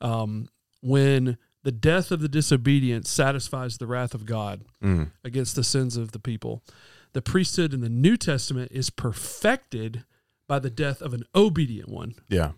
um, 0.00 0.48
when 0.80 1.38
the 1.62 1.72
death 1.72 2.10
of 2.10 2.20
the 2.20 2.28
disobedient 2.28 3.06
satisfies 3.06 3.78
the 3.78 3.86
wrath 3.86 4.14
of 4.14 4.26
God 4.26 4.64
Mm. 4.82 5.12
against 5.22 5.54
the 5.56 5.64
sins 5.64 5.96
of 5.96 6.12
the 6.12 6.18
people. 6.18 6.62
The 7.14 7.22
priesthood 7.22 7.72
in 7.72 7.80
the 7.80 7.88
New 7.88 8.16
Testament 8.16 8.72
is 8.72 8.90
perfected 8.90 10.04
by 10.46 10.58
the 10.58 10.68
death 10.70 11.00
of 11.00 11.14
an 11.14 11.24
obedient 11.34 11.88
one. 11.88 12.14
Yeah. 12.28 12.52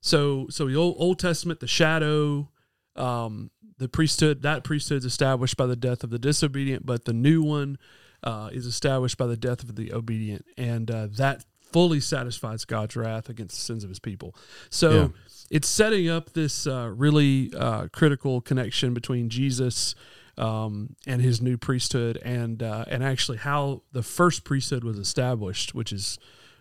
So, 0.00 0.46
so 0.50 0.66
the 0.68 0.76
Old, 0.76 0.94
Old 0.98 1.18
Testament, 1.18 1.58
the 1.60 1.66
shadow, 1.66 2.50
um, 2.96 3.50
the 3.78 3.88
priesthood, 3.88 4.42
that 4.42 4.64
priesthood 4.64 4.98
is 4.98 5.04
established 5.04 5.56
by 5.56 5.66
the 5.66 5.76
death 5.76 6.04
of 6.04 6.10
the 6.10 6.18
disobedient, 6.18 6.86
but 6.86 7.04
the 7.04 7.12
new 7.12 7.42
one 7.42 7.78
uh, 8.22 8.48
is 8.52 8.66
established 8.66 9.18
by 9.18 9.26
the 9.26 9.36
death 9.36 9.62
of 9.62 9.74
the 9.76 9.92
obedient, 9.92 10.44
and 10.56 10.90
uh, 10.90 11.08
that 11.10 11.44
fully 11.72 11.98
satisfies 12.00 12.64
God's 12.64 12.94
wrath 12.94 13.28
against 13.28 13.56
the 13.56 13.62
sins 13.62 13.82
of 13.82 13.90
His 13.90 13.98
people. 13.98 14.34
So, 14.70 14.90
Yeah. 14.90 15.08
it's 15.50 15.68
setting 15.68 16.08
up 16.08 16.32
this 16.32 16.66
uh, 16.66 16.90
really 16.94 17.52
uh, 17.56 17.88
critical 17.88 18.40
connection 18.40 18.94
between 18.94 19.28
Jesus 19.28 19.94
um, 20.38 20.94
and 21.06 21.20
His 21.20 21.42
new 21.42 21.56
priesthood, 21.58 22.16
and 22.24 22.62
uh, 22.62 22.84
and 22.88 23.02
actually 23.04 23.38
how 23.38 23.82
the 23.92 24.02
first 24.02 24.44
priesthood 24.44 24.84
was 24.84 24.98
established, 24.98 25.74
which 25.74 25.92
is 25.92 26.18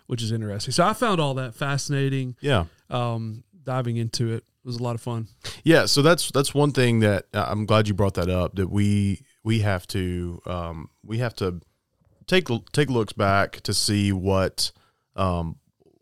which 0.07 0.21
is 0.21 0.31
interesting. 0.31 0.71
So 0.73 0.83
I 0.85 0.93
found 0.93 1.21
all 1.21 1.33
that 1.35 1.55
fascinating 1.55 2.35
Yeah. 2.41 2.65
um, 2.89 3.43
diving 3.63 3.95
into 3.97 4.33
it 4.33 4.43
was 4.65 4.77
a 4.77 4.83
lot 4.83 4.95
of 4.95 5.01
fun. 5.01 5.27
Yeah, 5.63 5.85
so 5.85 6.01
that's 6.01 6.31
that's 6.31 6.53
one 6.53 6.71
thing 6.71 6.99
that 6.99 7.25
uh, 7.33 7.45
I'm 7.47 7.65
glad 7.65 7.87
you 7.87 7.93
brought 7.93 8.13
that 8.15 8.29
up. 8.29 8.55
That 8.55 8.69
we 8.69 9.21
we 9.43 9.59
have 9.59 9.85
to 9.87 10.41
um, 10.45 10.89
we 11.05 11.17
have 11.19 11.35
to 11.35 11.61
take 12.27 12.47
take 12.71 12.89
looks 12.89 13.13
back 13.13 13.61
to 13.61 13.73
see 13.73 14.11
what 14.11 14.71
um, 15.15 15.57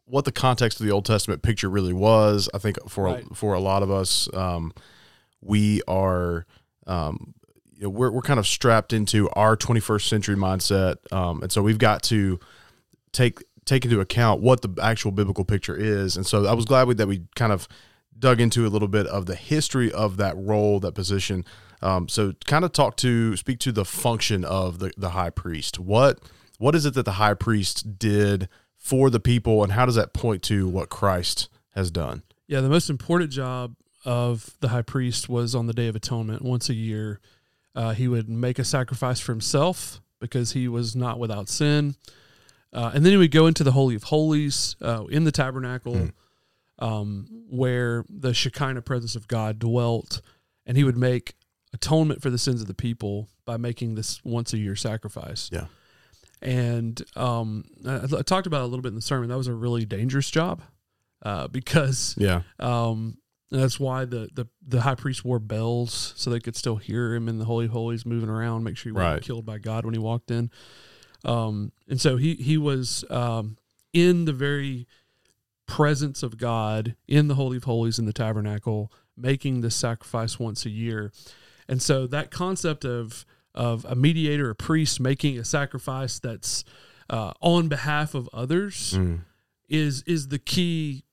what 0.06 0.26
the 0.26 0.32
context 0.32 0.80
of 0.80 0.86
the 0.86 0.92
Old 0.92 1.06
Testament 1.06 1.42
picture 1.42 1.70
really 1.70 1.94
was. 1.94 2.50
I 2.54 2.58
think 2.58 2.78
for 2.90 3.06
Right. 3.06 3.26
for 3.34 3.54
a 3.54 3.60
lot 3.60 3.84
of 3.84 3.90
us, 3.92 4.30
um, 4.34 4.74
we 5.42 5.82
are 5.88 6.46
um, 6.88 7.34
you 7.74 7.84
know, 7.84 7.90
we're 7.90 8.12
we're 8.12 8.22
kind 8.22 8.40
of 8.40 8.46
strapped 8.46 8.94
into 8.94 9.30
our 9.32 9.58
21st 9.58 10.08
century 10.08 10.36
mindset, 10.36 10.98
um, 11.12 11.42
and 11.42 11.52
so 11.52 11.62
we've 11.64 11.80
got 11.80 12.04
to 12.04 12.40
take 13.12 13.40
take 13.66 13.86
into 13.86 14.00
account 14.00 14.42
what 14.42 14.62
the 14.62 14.70
actual 14.82 15.12
biblical 15.12 15.46
picture 15.46 15.76
is. 15.76 16.18
And 16.18 16.26
so 16.26 16.46
I 16.46 16.54
was 16.54 16.66
glad 16.66 16.88
we, 16.88 16.96
that 16.96 17.08
we 17.08 17.24
kind 17.36 17.52
of 17.52 17.68
dug 18.22 18.40
into 18.40 18.66
a 18.66 18.70
little 18.70 18.88
bit 18.88 19.06
of 19.08 19.26
the 19.26 19.36
history 19.36 19.92
of 19.92 20.16
that 20.18 20.38
role, 20.38 20.80
that 20.80 20.94
position. 20.94 21.44
Um, 21.82 22.08
so 22.08 22.34
kind 22.46 22.64
of 22.64 22.72
talk 22.72 22.96
to 22.98 23.36
speak 23.36 23.60
to 23.60 23.72
the 23.72 23.84
function 23.84 24.46
of 24.46 24.80
the, 24.80 24.92
the 24.96 25.10
high 25.10 25.32
priest. 25.32 25.80
What 25.80 26.20
what 26.58 26.76
is 26.76 26.86
it 26.86 26.94
that 26.94 27.06
the 27.06 27.14
high 27.14 27.34
priest 27.34 27.98
did 27.98 28.48
for 28.78 29.10
the 29.10 29.20
people, 29.20 29.64
and 29.64 29.74
how 29.74 29.86
does 29.86 29.96
that 29.96 30.14
point 30.14 30.44
to 30.44 30.68
what 30.70 30.90
Christ 30.90 31.50
has 31.72 31.90
done? 31.90 32.24
Yeah, 32.48 32.62
the 32.62 32.70
most 32.70 32.90
important 32.90 33.32
job 33.32 33.76
of 34.06 34.56
the 34.60 34.70
high 34.70 34.82
priest 34.84 35.28
was 35.28 35.56
on 35.56 35.68
the 35.68 35.74
Day 35.74 35.88
of 35.88 35.96
Atonement. 35.96 36.44
Once 36.44 36.70
a 36.70 36.74
year, 36.74 37.20
uh, 37.76 37.94
he 37.94 38.08
would 38.08 38.30
make 38.30 38.60
a 38.60 38.64
sacrifice 38.64 39.20
for 39.20 39.32
himself 39.32 40.02
because 40.20 40.52
he 40.52 40.68
was 40.68 40.96
not 40.96 41.18
without 41.20 41.50
sin. 41.50 41.96
Uh, 42.74 42.92
and 42.94 43.04
then 43.04 43.12
he 43.12 43.18
would 43.18 43.32
go 43.32 43.48
into 43.48 43.64
the 43.64 43.72
Holy 43.72 43.96
of 43.96 44.04
Holies 44.04 44.76
uh, 44.82 45.06
in 45.10 45.24
the 45.24 45.32
tabernacle 45.32 46.10
um, 46.82 47.28
where 47.50 48.04
the 48.10 48.34
Shekinah 48.34 48.82
presence 48.82 49.16
of 49.16 49.28
God 49.30 49.60
dwelt. 49.60 50.22
And 50.66 50.76
he 50.78 50.84
would 50.84 50.98
make 50.98 51.36
atonement 51.74 52.22
for 52.22 52.30
the 52.30 52.38
sins 52.38 52.60
of 52.62 52.68
the 52.68 52.74
people 52.74 53.30
by 53.46 53.56
making 53.58 53.96
this 53.96 54.20
once 54.26 54.52
a 54.54 54.58
year 54.58 54.76
sacrifice. 54.76 55.50
Yeah. 55.52 55.68
And 56.42 57.02
um, 57.16 57.66
I, 57.88 58.02
I 58.04 58.22
talked 58.24 58.48
about 58.48 58.62
it 58.62 58.64
a 58.64 58.68
little 58.68 58.82
bit 58.82 58.90
in 58.90 58.96
the 58.96 59.02
sermon. 59.02 59.30
That 59.30 59.38
was 59.38 59.48
a 59.48 59.54
really 59.54 59.86
dangerous 59.86 60.30
job 60.30 60.62
uh, 61.24 61.48
because 61.48 62.16
Yeah, 62.18 62.42
um, 62.60 63.18
that's 63.52 63.80
why 63.80 64.06
the, 64.06 64.30
the, 64.34 64.48
the 64.68 64.82
high 64.82 64.96
priest 64.96 65.24
wore 65.24 65.40
bells 65.40 66.14
so 66.16 66.30
they 66.30 66.40
could 66.40 66.56
still 66.56 66.78
hear 66.78 67.14
him 67.14 67.28
in 67.30 67.38
the 67.38 67.46
holy 67.46 67.68
holies 67.68 68.06
moving 68.06 68.30
around, 68.30 68.64
make 68.64 68.78
sure 68.78 68.90
he 68.90 68.94
wasn't 68.94 69.14
Right. 69.14 69.22
killed 69.24 69.46
by 69.46 69.58
God 69.60 69.86
when 69.86 69.94
he 69.94 70.00
walked 70.00 70.32
in. 70.32 70.50
Um, 71.24 71.72
and 71.88 72.02
so 72.02 72.18
he 72.18 72.34
he 72.36 72.58
was 72.58 73.06
um, 73.12 73.58
in 73.94 74.26
the 74.26 74.34
very 74.34 74.88
presence 75.72 76.22
of 76.24 76.38
God 76.38 76.96
in 77.08 77.28
the 77.30 77.36
holy 77.36 77.58
of 77.58 77.64
holies 77.64 77.98
in 77.98 78.06
the 78.06 78.14
tabernacle, 78.14 78.92
making 79.16 79.62
the 79.62 79.72
sacrifice 79.72 80.38
once 80.40 80.66
a 80.66 80.70
year. 80.70 81.12
And 81.68 81.82
so 81.82 82.08
that 82.08 82.30
concept 82.32 82.84
of 82.86 83.26
of 83.56 83.86
a 83.86 83.96
mediator, 83.96 84.50
a 84.50 84.56
priest 84.56 85.00
making 85.00 85.38
a 85.38 85.44
sacrifice 85.46 86.20
that's 86.20 86.64
uh, 87.10 87.32
on 87.42 87.68
behalf 87.68 88.14
of 88.16 88.30
others 88.34 88.94
Mm. 88.98 89.20
is 89.70 90.04
is 90.08 90.28
the 90.30 90.40
key 90.40 91.04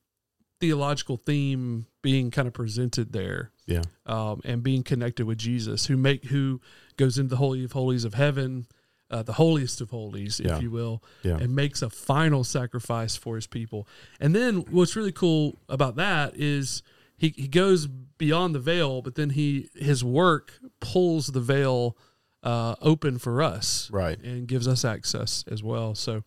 theological 0.61 1.17
theme 1.17 1.87
being 2.03 2.31
kind 2.31 2.49
of 2.49 2.55
presented 2.55 3.13
there 3.13 3.51
Yeah. 3.67 3.83
um, 4.07 4.41
and 4.45 4.63
being 4.63 4.83
connected 4.83 5.25
with 5.27 5.39
Jesus, 5.39 5.87
who 5.87 5.97
make 5.97 6.25
who 6.27 6.61
goes 6.97 7.19
into 7.19 7.31
the 7.31 7.37
holy 7.37 7.65
of 7.65 7.73
holies 7.73 8.05
of 8.05 8.15
heaven, 8.15 8.67
uh, 9.11 9.23
the 9.23 9.33
holiest 9.35 9.81
of 9.81 9.91
holies, 9.91 10.39
if 10.41 10.47
Yeah. 10.47 10.61
you 10.61 10.71
will, 10.71 11.03
Yeah. 11.23 11.39
and 11.39 11.55
makes 11.55 11.81
a 11.83 11.89
final 11.91 12.45
sacrifice 12.45 13.17
for 13.17 13.37
his 13.37 13.47
people. 13.47 13.89
And 14.21 14.35
then 14.35 14.59
what's 14.71 14.95
really 14.97 15.13
cool 15.13 15.59
about 15.69 15.97
that 15.97 16.35
is 16.37 16.83
he, 17.17 17.31
he 17.37 17.49
goes 17.49 17.87
beyond 17.87 18.55
the 18.55 18.61
veil, 18.61 19.01
but 19.03 19.15
then 19.15 19.31
he 19.31 19.71
his 19.75 20.05
work 20.05 20.53
pulls 20.81 21.29
the 21.29 21.41
veil 21.41 21.97
uh, 22.43 22.77
open 22.81 23.19
for 23.19 23.43
us, 23.43 23.91
Right. 23.91 24.21
and 24.23 24.47
gives 24.47 24.69
us 24.69 24.85
access 24.85 25.43
as 25.51 25.63
well. 25.63 25.95
So, 25.97 26.23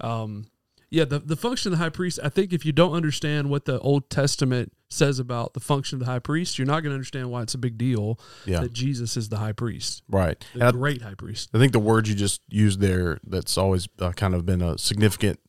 um, 0.00 0.46
yeah, 0.90 1.04
the 1.04 1.18
the 1.18 1.36
function 1.36 1.72
of 1.72 1.78
the 1.78 1.84
high 1.84 1.90
priest. 1.90 2.18
I 2.22 2.28
think 2.28 2.52
if 2.52 2.64
you 2.64 2.72
don't 2.72 2.92
understand 2.94 3.50
what 3.50 3.64
the 3.64 3.78
Old 3.80 4.08
Testament 4.10 4.72
says 4.88 5.18
about 5.18 5.52
the 5.54 5.60
function 5.60 5.96
of 5.96 6.00
the 6.06 6.06
high 6.12 6.20
priest, 6.20 6.58
you're 6.58 6.66
not 6.66 6.80
going 6.82 6.90
to 6.90 6.94
understand 6.94 7.28
why 7.30 7.42
it's 7.42 7.54
a 7.54 7.58
big 7.58 7.76
deal 7.76 8.20
Yeah. 8.44 8.60
that 8.60 8.72
Jesus 8.72 9.16
is 9.16 9.28
the 9.28 9.38
high 9.38 9.50
priest, 9.52 10.02
Right. 10.08 10.38
the 10.54 10.60
And 10.60 10.68
I, 10.68 10.70
great 10.70 11.02
high 11.02 11.14
priest. 11.14 11.50
I 11.52 11.58
think 11.58 11.72
the 11.72 11.80
word 11.80 12.06
you 12.06 12.14
just 12.14 12.40
used 12.48 12.78
there 12.80 13.18
that's 13.26 13.58
always 13.58 13.88
uh, 13.98 14.12
kind 14.12 14.32
of 14.34 14.46
been 14.46 14.62
a 14.62 14.78
significant 14.78 15.40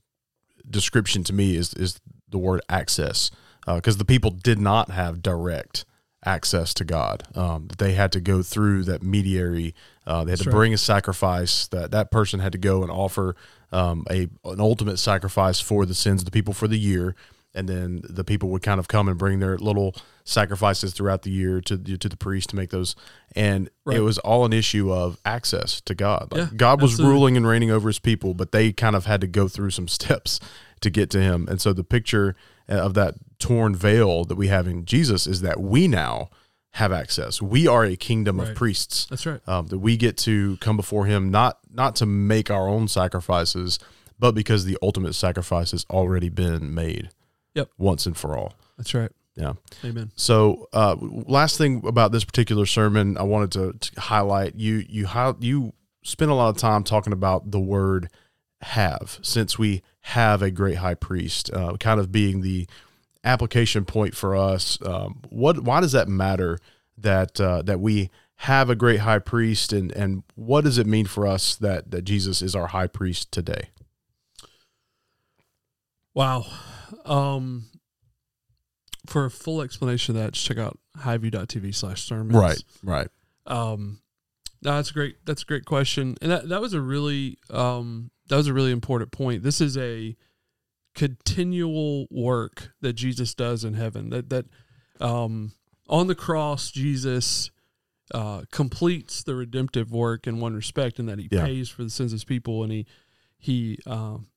description 0.70 1.24
to 1.24 1.34
me 1.34 1.56
is 1.56 1.74
is 1.76 2.00
the 2.30 2.38
word 2.38 2.62
access 2.68 3.32
because 3.66 3.98
the 3.98 4.06
people 4.06 4.32
did 4.32 4.60
not 4.60 4.92
have 4.92 5.22
direct 5.22 5.86
access 6.26 6.74
to 6.74 6.84
God. 6.84 7.24
Um, 7.36 7.68
they 7.78 7.94
had 7.94 8.12
to 8.14 8.20
go 8.20 8.42
through 8.42 8.84
that 8.86 9.04
mediary. 9.04 9.76
Uh, 10.06 10.24
they 10.24 10.32
had 10.32 10.40
That's 10.40 10.44
to 10.44 10.50
right. 10.50 10.56
bring 10.56 10.74
a 10.74 10.78
sacrifice. 10.78 11.68
That 11.68 11.92
that 11.92 12.12
person 12.12 12.40
had 12.40 12.52
to 12.54 12.58
go 12.58 12.82
and 12.82 12.92
offer 12.92 13.36
um, 13.72 14.06
a 14.10 14.28
an 14.46 14.60
ultimate 14.60 14.98
sacrifice 14.98 15.60
for 15.60 15.86
the 15.86 15.94
sins 15.96 16.22
of 16.22 16.26
the 16.26 16.32
people 16.32 16.54
for 16.54 16.68
the 16.68 16.78
year, 16.80 17.16
and 17.54 17.68
then 17.68 18.02
the 18.10 18.24
people 18.24 18.50
would 18.50 18.62
kind 18.62 18.80
of 18.80 18.88
come 18.88 19.08
and 19.08 19.18
bring 19.18 19.40
their 19.40 19.58
little 19.58 19.96
sacrifices 20.24 20.94
throughout 20.94 21.22
the 21.24 21.32
year 21.32 21.62
to 21.62 21.78
the, 21.78 21.98
to 21.98 22.10
the 22.10 22.18
priest 22.18 22.50
to 22.50 22.56
make 22.56 22.70
those. 22.70 22.96
And 23.36 23.70
Right. 23.86 23.98
it 23.98 24.02
was 24.02 24.18
all 24.20 24.46
an 24.46 24.54
issue 24.54 24.92
of 24.92 25.18
access 25.26 25.80
to 25.82 25.96
God. 25.96 26.28
Like, 26.32 26.40
Yeah, 26.42 26.50
God 26.58 26.82
was 26.82 26.92
absolutely. 26.94 27.14
ruling 27.14 27.38
and 27.38 27.48
reigning 27.48 27.72
over 27.72 27.88
His 27.88 28.00
people, 28.00 28.34
but 28.34 28.52
they 28.52 28.74
kind 28.74 28.96
of 28.96 29.06
had 29.06 29.22
to 29.22 29.28
go 29.28 29.48
through 29.48 29.72
some 29.72 29.88
steps 30.00 30.40
to 30.82 30.90
get 30.90 31.10
to 31.12 31.22
Him. 31.22 31.48
And 31.50 31.62
so 31.62 31.74
the 31.74 31.84
picture 31.84 32.36
uh, 32.70 32.74
of 32.76 32.94
that 32.96 33.16
torn 33.40 33.74
veil 33.76 34.26
that 34.26 34.36
we 34.36 34.48
have 34.50 34.68
in 34.68 34.84
Jesus 34.86 35.26
is 35.28 35.42
that 35.42 35.60
we 35.62 35.88
now 35.88 36.30
have 36.78 36.92
access. 36.92 37.42
We 37.42 37.68
are 37.68 37.84
a 37.84 37.96
kingdom 37.96 38.40
of 38.40 38.54
priests 38.56 39.06
That's 39.10 39.26
right. 39.26 39.42
um, 39.48 39.68
that 39.68 39.80
we 39.80 39.98
get 39.98 40.16
to 40.20 40.58
come 40.58 40.78
before 40.78 41.06
him 41.06 41.30
not 41.32 41.58
not 41.74 41.96
to 41.98 42.06
make 42.06 42.50
our 42.52 42.68
own 42.68 42.88
sacrifices 42.88 43.80
but 44.20 44.34
because 44.34 44.66
the 44.66 44.78
ultimate 44.82 45.14
sacrifice 45.14 45.72
has 45.72 45.86
already 45.90 46.30
been 46.30 46.74
made 46.74 47.10
Yep. 47.56 47.70
once 47.78 48.06
and 48.06 48.16
for 48.18 48.38
all 48.38 48.54
That's 48.78 48.94
right. 48.94 49.12
yeah 49.36 49.54
Amen. 49.84 50.12
so 50.16 50.68
uh, 50.74 50.96
last 51.00 51.58
thing 51.58 51.82
about 51.86 52.12
this 52.12 52.24
particular 52.24 52.66
sermon 52.66 53.18
i 53.18 53.24
wanted 53.24 53.52
to, 53.54 53.74
to 53.92 54.00
highlight 54.02 54.56
you 54.56 54.84
you 54.88 55.08
hi- 55.08 55.34
you 55.40 55.74
spent 56.04 56.30
a 56.32 56.34
lot 56.36 56.50
of 56.50 56.58
time 56.58 56.84
talking 56.84 57.14
about 57.14 57.50
the 57.52 57.60
word 57.60 58.10
have 58.62 59.20
since 59.22 59.58
we 59.60 59.82
have 60.02 60.42
a 60.42 60.50
great 60.52 60.78
high 60.78 60.96
priest 60.96 61.52
uh, 61.54 61.76
kind 61.80 62.00
of 62.00 62.12
being 62.12 62.42
the 62.42 62.68
application 63.28 63.86
point 63.86 64.16
for 64.16 64.36
us 64.36 64.80
um, 64.86 65.22
what 65.30 65.60
why 65.60 65.82
does 65.82 65.92
that 65.92 66.08
matter 66.08 66.60
that 66.98 67.40
uh, 67.40 67.62
that 67.62 67.80
we 67.80 68.10
have 68.42 68.70
a 68.70 68.76
great 68.76 69.02
high 69.02 69.20
priest 69.20 69.74
and 69.74 69.92
and 69.92 70.24
what 70.36 70.64
does 70.64 70.78
it 70.78 70.88
mean 70.88 71.06
for 71.06 71.28
us 71.28 71.56
that 71.56 71.92
that 71.92 72.04
Jesus 72.04 72.42
is 72.42 72.56
our 72.56 72.68
high 72.68 72.88
priest 72.88 73.32
today 73.32 73.70
Wow. 76.18 76.48
Um, 77.06 77.66
for 79.06 79.26
a 79.26 79.30
full 79.30 79.62
explanation 79.62 80.16
of 80.16 80.24
that, 80.24 80.34
just 80.34 80.48
check 80.48 80.58
out 80.58 80.80
highview.tv 80.98 81.76
slash 81.76 82.02
sermons. 82.02 82.36
right 82.36 82.64
right. 82.84 83.08
Um, 83.46 84.00
no, 84.64 84.78
that's 84.78 84.90
a 84.90 84.94
great. 84.94 85.18
That's 85.28 85.44
a 85.44 85.46
great 85.46 85.66
question, 85.66 86.16
and 86.20 86.32
that 86.32 86.50
that 86.50 86.60
was 86.60 86.74
a 86.74 86.82
really 86.82 87.38
um 87.52 88.10
that 88.30 88.36
was 88.36 88.48
a 88.48 88.54
really 88.54 88.72
important 88.72 89.12
point. 89.12 89.44
This 89.44 89.62
is 89.62 89.78
a 89.78 90.18
continual 90.98 92.08
work 92.10 92.72
that 92.82 92.94
Jesus 92.94 93.34
does 93.36 93.64
in 93.64 93.76
heaven. 93.76 94.10
That 94.10 94.30
that 94.32 94.46
um 95.00 95.52
on 95.88 96.08
the 96.08 96.16
cross, 96.16 96.72
Jesus 96.72 97.50
uh, 98.14 98.42
completes 98.52 99.24
the 99.24 99.36
redemptive 99.36 99.92
work 99.92 100.28
in 100.28 100.40
one 100.40 100.54
respect, 100.56 101.00
in 101.00 101.06
that 101.06 101.20
he 101.20 101.28
Yeah. 101.32 101.46
pays 101.46 101.70
for 101.70 101.84
the 101.84 101.90
sins 101.90 102.12
of 102.12 102.16
his 102.18 102.24
people, 102.26 102.64
and 102.64 102.72
he 102.72 102.86
he 103.38 103.78
um, 103.86 104.28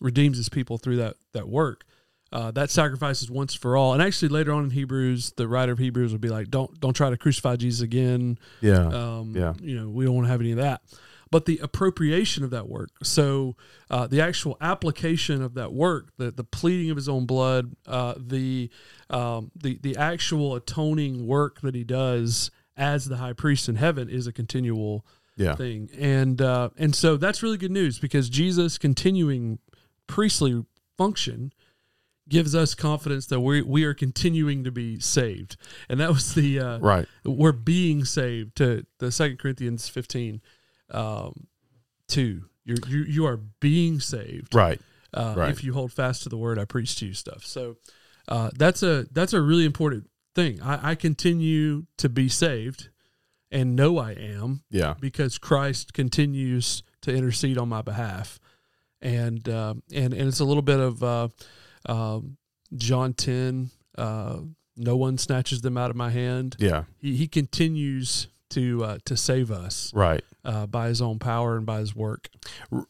redeems 0.00 0.38
his 0.38 0.48
people 0.48 0.78
through 0.78 0.96
that 0.96 1.16
that 1.32 1.48
work. 1.48 1.84
Uh, 2.32 2.50
that 2.52 2.70
sacrifice 2.70 3.20
is 3.22 3.30
once 3.30 3.52
for 3.54 3.76
all. 3.76 3.92
And 3.92 4.00
actually, 4.02 4.28
later 4.30 4.52
on 4.52 4.64
in 4.64 4.70
Hebrews, 4.70 5.34
the 5.36 5.46
writer 5.46 5.72
of 5.72 5.78
Hebrews 5.78 6.12
would 6.12 6.20
be 6.22 6.30
like, 6.30 6.48
"Don't 6.50 6.80
don't 6.80 6.94
try 6.94 7.10
to 7.10 7.16
crucify 7.18 7.56
Jesus 7.56 7.82
again. 7.82 8.38
yeah 8.62 8.86
Um, 8.86 9.36
Yeah. 9.36 9.52
You 9.60 9.78
know, 9.80 9.90
we 9.90 10.04
don't 10.06 10.14
want 10.14 10.24
to 10.26 10.30
have 10.30 10.40
any 10.40 10.52
of 10.52 10.58
that." 10.58 10.80
But 11.32 11.46
the 11.46 11.58
appropriation 11.62 12.44
of 12.44 12.50
that 12.50 12.68
work, 12.68 12.90
so 13.02 13.56
uh, 13.88 14.06
the 14.06 14.20
actual 14.20 14.58
application 14.60 15.40
of 15.42 15.54
that 15.54 15.72
work, 15.72 16.12
the 16.18 16.30
the 16.30 16.44
pleading 16.44 16.90
of 16.90 16.96
his 16.96 17.08
own 17.08 17.24
blood, 17.24 17.74
uh, 17.86 18.14
the 18.18 18.68
um, 19.08 19.50
the 19.56 19.78
the 19.82 19.96
actual 19.96 20.54
atoning 20.54 21.26
work 21.26 21.62
that 21.62 21.74
he 21.74 21.84
does 21.84 22.50
as 22.76 23.06
the 23.06 23.16
high 23.16 23.32
priest 23.32 23.66
in 23.66 23.76
heaven 23.76 24.10
is 24.10 24.26
a 24.26 24.32
continual 24.32 25.06
yeah. 25.36 25.54
thing, 25.54 25.88
and 25.98 26.42
uh, 26.42 26.68
and 26.76 26.94
so 26.94 27.16
that's 27.16 27.42
really 27.42 27.56
good 27.56 27.72
news 27.72 27.98
because 27.98 28.28
Jesus 28.28 28.76
continuing 28.76 29.58
priestly 30.06 30.66
function 30.98 31.50
gives 32.28 32.54
us 32.54 32.74
confidence 32.74 33.26
that 33.26 33.40
we 33.40 33.62
we 33.62 33.84
are 33.84 33.94
continuing 33.94 34.64
to 34.64 34.70
be 34.70 35.00
saved, 35.00 35.56
and 35.88 35.98
that 35.98 36.10
was 36.10 36.34
the 36.34 36.60
uh, 36.60 36.78
right. 36.78 37.06
we're 37.24 37.52
being 37.52 38.04
saved 38.04 38.56
to 38.56 38.84
the 38.98 39.10
Second 39.10 39.38
Corinthians 39.38 39.88
fifteen 39.88 40.42
um, 40.92 41.46
two. 42.08 42.44
You're, 42.64 42.78
you 42.86 43.04
you 43.04 43.26
are 43.26 43.38
being 43.60 43.98
saved 43.98 44.54
right 44.54 44.80
uh, 45.12 45.34
Right. 45.36 45.50
if 45.50 45.64
you 45.64 45.72
hold 45.72 45.92
fast 45.92 46.22
to 46.22 46.28
the 46.28 46.36
word 46.36 46.58
I 46.60 46.64
preach 46.64 46.94
to 47.00 47.06
you 47.06 47.14
stuff. 47.14 47.44
So 47.44 47.76
uh, 48.28 48.50
that's 48.56 48.82
a 48.84 49.06
that's 49.10 49.32
a 49.32 49.40
really 49.40 49.64
important 49.64 50.08
thing. 50.36 50.62
I, 50.62 50.90
I 50.90 50.94
continue 50.94 51.86
to 51.98 52.08
be 52.08 52.28
saved 52.28 52.88
and 53.50 53.74
know 53.74 53.98
I 53.98 54.12
am 54.12 54.62
yeah 54.70 54.94
because 55.00 55.38
Christ 55.38 55.92
continues 55.92 56.82
to 57.02 57.12
intercede 57.12 57.58
on 57.58 57.68
my 57.68 57.82
behalf, 57.82 58.38
and 59.00 59.46
uh, 59.48 59.74
and 59.92 60.14
and 60.14 60.28
it's 60.28 60.38
a 60.40 60.44
little 60.44 60.62
bit 60.62 60.78
of 60.78 61.02
uh, 61.02 61.28
um, 61.86 62.36
John 62.76 63.12
ten. 63.12 63.70
Uh, 63.98 64.38
no 64.76 64.96
one 64.96 65.18
snatches 65.18 65.60
them 65.62 65.76
out 65.76 65.90
of 65.90 65.96
my 65.96 66.10
hand. 66.10 66.56
yeah 66.58 66.84
He, 66.96 67.16
he 67.16 67.26
continues 67.28 68.28
to 68.52 68.84
uh, 68.84 68.98
to 69.04 69.16
save 69.16 69.50
us 69.50 69.92
right 69.94 70.22
uh, 70.44 70.66
by 70.66 70.88
his 70.88 71.00
own 71.02 71.18
power 71.18 71.56
and 71.56 71.66
by 71.66 71.78
his 71.80 71.94
work. 71.94 72.28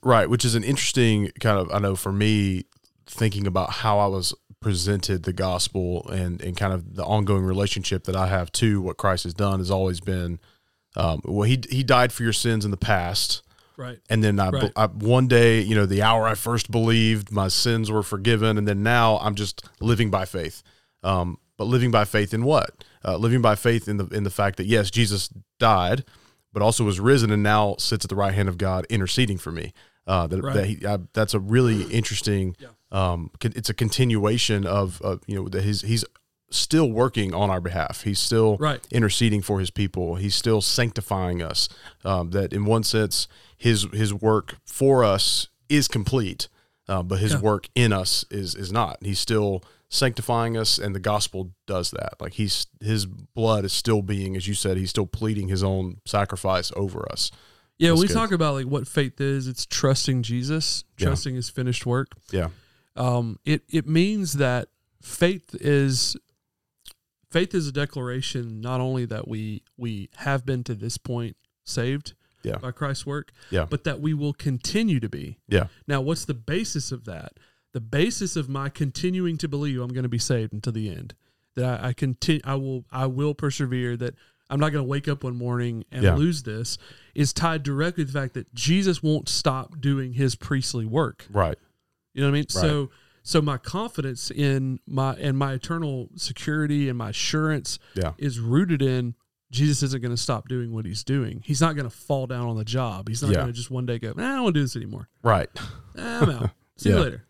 Right, 0.02 0.28
which 0.28 0.44
is 0.44 0.54
an 0.54 0.64
interesting 0.64 1.30
kind 1.40 1.58
of 1.58 1.70
I 1.72 1.78
know 1.78 1.96
for 1.96 2.12
me 2.12 2.64
thinking 3.06 3.46
about 3.46 3.70
how 3.70 3.98
I 3.98 4.06
was 4.06 4.34
presented 4.60 5.24
the 5.24 5.32
gospel 5.32 6.08
and 6.08 6.40
and 6.40 6.56
kind 6.56 6.72
of 6.72 6.94
the 6.94 7.04
ongoing 7.04 7.42
relationship 7.44 8.04
that 8.04 8.14
I 8.16 8.28
have 8.28 8.52
to 8.52 8.80
what 8.80 8.96
Christ 8.96 9.24
has 9.24 9.34
done 9.34 9.58
has 9.58 9.70
always 9.72 10.00
been 10.00 10.38
um, 10.96 11.20
well 11.24 11.42
he 11.48 11.60
he 11.68 11.82
died 11.82 12.12
for 12.12 12.22
your 12.22 12.32
sins 12.32 12.64
in 12.64 12.70
the 12.70 12.76
past 12.76 13.42
Right. 13.76 13.98
and 14.08 14.22
then 14.22 14.38
I, 14.38 14.50
Right. 14.50 14.72
I 14.76 14.86
one 14.86 15.26
day 15.26 15.60
you 15.62 15.74
know 15.74 15.84
the 15.86 16.02
hour 16.02 16.28
I 16.28 16.34
first 16.36 16.70
believed 16.70 17.32
my 17.32 17.48
sins 17.48 17.90
were 17.90 18.04
forgiven 18.04 18.56
and 18.56 18.68
then 18.68 18.82
now 18.84 19.18
I'm 19.18 19.34
just 19.34 19.68
living 19.80 20.10
by 20.10 20.26
faith 20.26 20.62
um, 21.02 21.38
but 21.56 21.64
living 21.64 21.90
by 21.90 22.04
faith 22.04 22.32
in 22.32 22.44
what 22.44 22.84
uh, 23.04 23.16
living 23.16 23.40
by 23.42 23.54
faith 23.54 23.88
in 23.88 23.96
the 23.96 24.06
in 24.08 24.24
the 24.24 24.30
fact 24.30 24.56
that 24.56 24.66
yes 24.66 24.90
Jesus 24.90 25.28
died 25.58 26.04
but 26.52 26.60
also 26.62 26.84
was 26.84 27.00
risen 27.00 27.30
and 27.30 27.42
now 27.42 27.74
sits 27.78 28.04
at 28.04 28.08
the 28.10 28.14
right 28.16 28.34
hand 28.34 28.48
of 28.48 28.58
God 28.58 28.86
interceding 28.90 29.38
for 29.38 29.50
me 29.50 29.72
uh, 30.06 30.26
that, 30.26 30.42
Right. 30.42 30.54
that 30.54 30.66
he, 30.66 30.84
uh, 30.86 30.98
that's 31.14 31.32
a 31.34 31.40
really 31.40 31.84
interesting 31.84 32.56
Yeah. 32.58 32.68
um, 32.90 33.30
it's 33.42 33.70
a 33.70 33.74
continuation 33.74 34.66
of, 34.66 35.00
of 35.02 35.20
you 35.26 35.34
know 35.36 35.48
that 35.48 35.62
he's 35.64 35.82
he's 35.82 36.04
still 36.50 36.90
working 36.92 37.32
on 37.32 37.48
our 37.48 37.62
behalf 37.62 38.02
he's 38.02 38.18
still 38.20 38.58
Right. 38.58 38.86
interceding 38.90 39.40
for 39.40 39.58
his 39.60 39.70
people. 39.70 40.16
He's 40.16 40.34
still 40.34 40.60
sanctifying 40.60 41.40
us. 41.42 41.68
Um, 42.04 42.30
that 42.32 42.52
in 42.52 42.66
one 42.66 42.82
sense, 42.84 43.26
his 43.56 43.84
his 43.94 44.12
work 44.12 44.56
for 44.66 45.02
us 45.02 45.48
is 45.70 45.88
complete, 45.88 46.48
uh, 46.88 47.02
but 47.02 47.20
his 47.20 47.32
Yeah. 47.32 47.40
work 47.40 47.68
in 47.74 47.90
us 47.92 48.26
is 48.30 48.54
is 48.54 48.70
not. 48.70 48.98
He's 49.02 49.18
still 49.18 49.62
sanctifying 49.94 50.56
us, 50.56 50.78
and 50.78 50.94
the 50.94 51.00
gospel 51.00 51.52
does 51.66 51.90
that. 51.90 52.14
Like 52.20 52.32
he's 52.34 52.66
his 52.80 53.04
blood 53.06 53.64
is 53.66 53.72
still 53.74 54.00
being, 54.02 54.34
as 54.36 54.48
you 54.48 54.54
said, 54.54 54.76
he's 54.78 54.90
still 54.90 55.06
pleading 55.06 55.48
his 55.48 55.62
own 55.62 56.00
sacrifice 56.06 56.72
over 56.74 57.06
us. 57.12 57.30
Yeah, 57.78 57.90
That's 57.90 58.00
we 58.00 58.06
good. 58.08 58.14
talk 58.14 58.32
about 58.32 58.54
like 58.54 58.66
what 58.66 58.88
faith 58.88 59.20
is. 59.20 59.46
It's 59.46 59.66
trusting 59.66 60.22
Jesus, 60.22 60.84
Yeah. 60.98 61.08
trusting 61.08 61.34
His 61.34 61.50
finished 61.50 61.84
work. 61.84 62.08
Yeah, 62.30 62.48
Um, 62.96 63.38
it 63.44 63.62
it 63.68 63.86
means 63.86 64.34
that 64.34 64.68
faith 65.02 65.54
is 65.60 66.16
faith 67.30 67.54
is 67.54 67.66
a 67.66 67.72
declaration 67.72 68.60
not 68.60 68.80
only 68.80 69.04
that 69.06 69.28
we 69.28 69.62
we 69.76 70.08
have 70.16 70.44
been 70.46 70.64
to 70.64 70.74
this 70.74 70.96
point 70.98 71.36
saved 71.64 72.14
Yeah. 72.44 72.56
by 72.58 72.70
Christ's 72.72 73.06
work, 73.06 73.32
Yeah. 73.50 73.66
but 73.66 73.84
that 73.84 74.00
we 74.00 74.14
will 74.14 74.32
continue 74.32 75.00
to 75.00 75.08
be. 75.08 75.38
yeah, 75.48 75.68
Now, 75.86 76.00
what's 76.00 76.24
the 76.24 76.34
basis 76.34 76.90
of 76.92 77.04
that? 77.04 77.34
The 77.72 77.80
basis 77.80 78.36
of 78.36 78.48
my 78.48 78.68
continuing 78.68 79.38
to 79.38 79.48
believe 79.48 79.80
I'm 79.80 79.92
going 79.92 80.02
to 80.02 80.08
be 80.08 80.18
saved 80.18 80.52
until 80.52 80.72
the 80.72 80.90
end. 80.90 81.14
That 81.54 81.82
I, 81.82 81.88
I 81.88 81.92
continue, 81.92 82.40
I 82.44 82.54
will, 82.56 82.84
I 82.90 83.06
will 83.06 83.34
persevere. 83.34 83.96
That 83.96 84.14
I'm 84.50 84.60
not 84.60 84.72
going 84.72 84.84
to 84.84 84.88
wake 84.88 85.08
up 85.08 85.24
one 85.24 85.36
morning 85.36 85.84
and 85.90 86.02
Yeah. 86.02 86.14
lose 86.14 86.42
this 86.42 86.76
is 87.14 87.32
tied 87.32 87.62
directly 87.62 88.04
to 88.04 88.12
the 88.12 88.18
fact 88.18 88.34
that 88.34 88.52
Jesus 88.54 89.02
won't 89.02 89.28
stop 89.28 89.80
doing 89.80 90.12
His 90.14 90.34
priestly 90.34 90.84
work. 90.86 91.26
right. 91.30 91.58
You 92.14 92.20
know 92.20 92.26
what 92.28 92.32
I 92.34 92.38
mean? 92.40 92.48
So, 92.50 92.90
so 93.22 93.40
my 93.40 93.56
confidence 93.56 94.30
in 94.30 94.80
my 94.86 95.14
and 95.14 95.38
my 95.38 95.54
eternal 95.54 96.10
security 96.16 96.90
and 96.90 96.98
my 96.98 97.08
assurance 97.10 97.78
Yeah, 97.94 98.12
is 98.18 98.38
rooted 98.38 98.82
in 98.82 99.14
Jesus 99.50 99.82
isn't 99.82 100.02
going 100.02 100.14
to 100.14 100.20
stop 100.20 100.48
doing 100.48 100.72
what 100.74 100.84
He's 100.84 101.04
doing. 101.04 101.42
He's 101.44 101.60
not 101.62 101.74
going 101.74 101.88
to 101.88 101.94
fall 101.94 102.26
down 102.26 102.48
on 102.48 102.56
the 102.58 102.64
job. 102.66 103.08
He's 103.08 103.22
not 103.22 103.30
Yeah. 103.30 103.36
going 103.38 103.46
to 103.48 103.52
just 103.54 103.70
one 103.70 103.86
day 103.86 103.98
go, 103.98 104.12
nah, 104.14 104.24
I 104.30 104.34
don't 104.34 104.42
want 104.44 104.54
to 104.54 104.60
do 104.60 104.64
this 104.64 104.76
anymore. 104.76 105.08
right. 105.22 105.48
I'm 105.96 106.28
out. 106.30 106.50
See 106.76 106.90
Yeah. 106.90 106.96
you 106.96 107.02
later. 107.02 107.24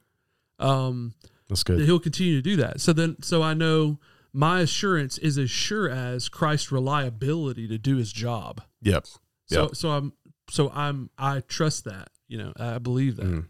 Um, 0.63 1.15
That's 1.49 1.63
that 1.65 1.77
good. 1.79 1.85
he'll 1.87 1.99
continue 2.01 2.37
to 2.37 2.43
do 2.43 2.57
that. 2.57 2.81
So 2.81 2.93
then, 2.93 3.17
so 3.23 3.43
I 3.43 3.55
know 3.55 3.99
my 4.33 4.61
assurance 4.61 5.19
is 5.19 5.37
as 5.39 5.51
sure 5.51 5.89
as 5.91 6.29
Christ's 6.29 6.73
reliability 6.73 7.69
to 7.69 7.79
do 7.79 7.97
his 7.97 8.13
job. 8.13 8.63
Yep. 8.83 9.07
So, 9.47 9.63
Yep. 9.63 9.77
so 9.77 9.91
I'm, 9.91 10.13
so 10.49 10.71
I'm, 10.71 11.11
I 11.19 11.41
trust 11.41 11.85
that. 11.85 12.09
You 12.29 12.39
know, 12.39 12.53
I 12.59 12.79
believe 12.79 13.17
that. 13.17 13.27
Mm. 13.27 13.47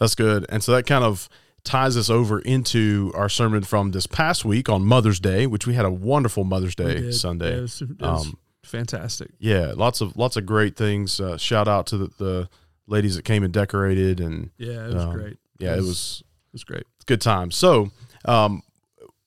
That's 0.00 0.14
good. 0.14 0.46
And 0.48 0.62
so 0.64 0.72
that 0.72 0.86
kind 0.86 1.04
of 1.04 1.28
ties 1.64 1.96
us 1.98 2.08
over 2.08 2.38
into 2.38 3.12
our 3.14 3.28
sermon 3.28 3.62
from 3.62 3.90
this 3.90 4.06
past 4.06 4.44
week 4.44 4.68
on 4.70 4.84
Mother's 4.86 5.20
Day, 5.20 5.46
which 5.46 5.66
we 5.66 5.74
had 5.74 5.84
a 5.84 5.90
wonderful 5.90 6.44
Mother's 6.44 6.74
Day. 6.74 7.10
Sunday. 7.10 7.50
Yeah, 7.50 7.58
it 7.58 7.60
was, 7.62 7.82
it 7.82 8.00
was 8.00 8.26
Um, 8.26 8.38
fantastic. 8.62 9.30
Yeah, 9.38 9.72
lots 9.76 10.00
of 10.00 10.16
lots 10.16 10.36
of 10.36 10.46
great 10.46 10.76
things. 10.76 11.20
Uh, 11.20 11.36
shout 11.36 11.68
out 11.68 11.86
to 11.88 11.98
the, 11.98 12.10
the 12.18 12.48
ladies 12.86 13.16
that 13.16 13.24
came 13.24 13.42
and 13.42 13.52
decorated, 13.52 14.20
and 14.20 14.50
Yeah, 14.56 14.86
it 14.86 14.94
was 14.94 15.04
um, 15.04 15.12
great. 15.12 15.36
yeah, 15.58 15.74
it 15.76 15.82
was- 15.82 16.22
was 16.56 16.64
great. 16.64 16.84
good 17.06 17.20
time. 17.20 17.50
So, 17.50 17.90
um, 18.24 18.62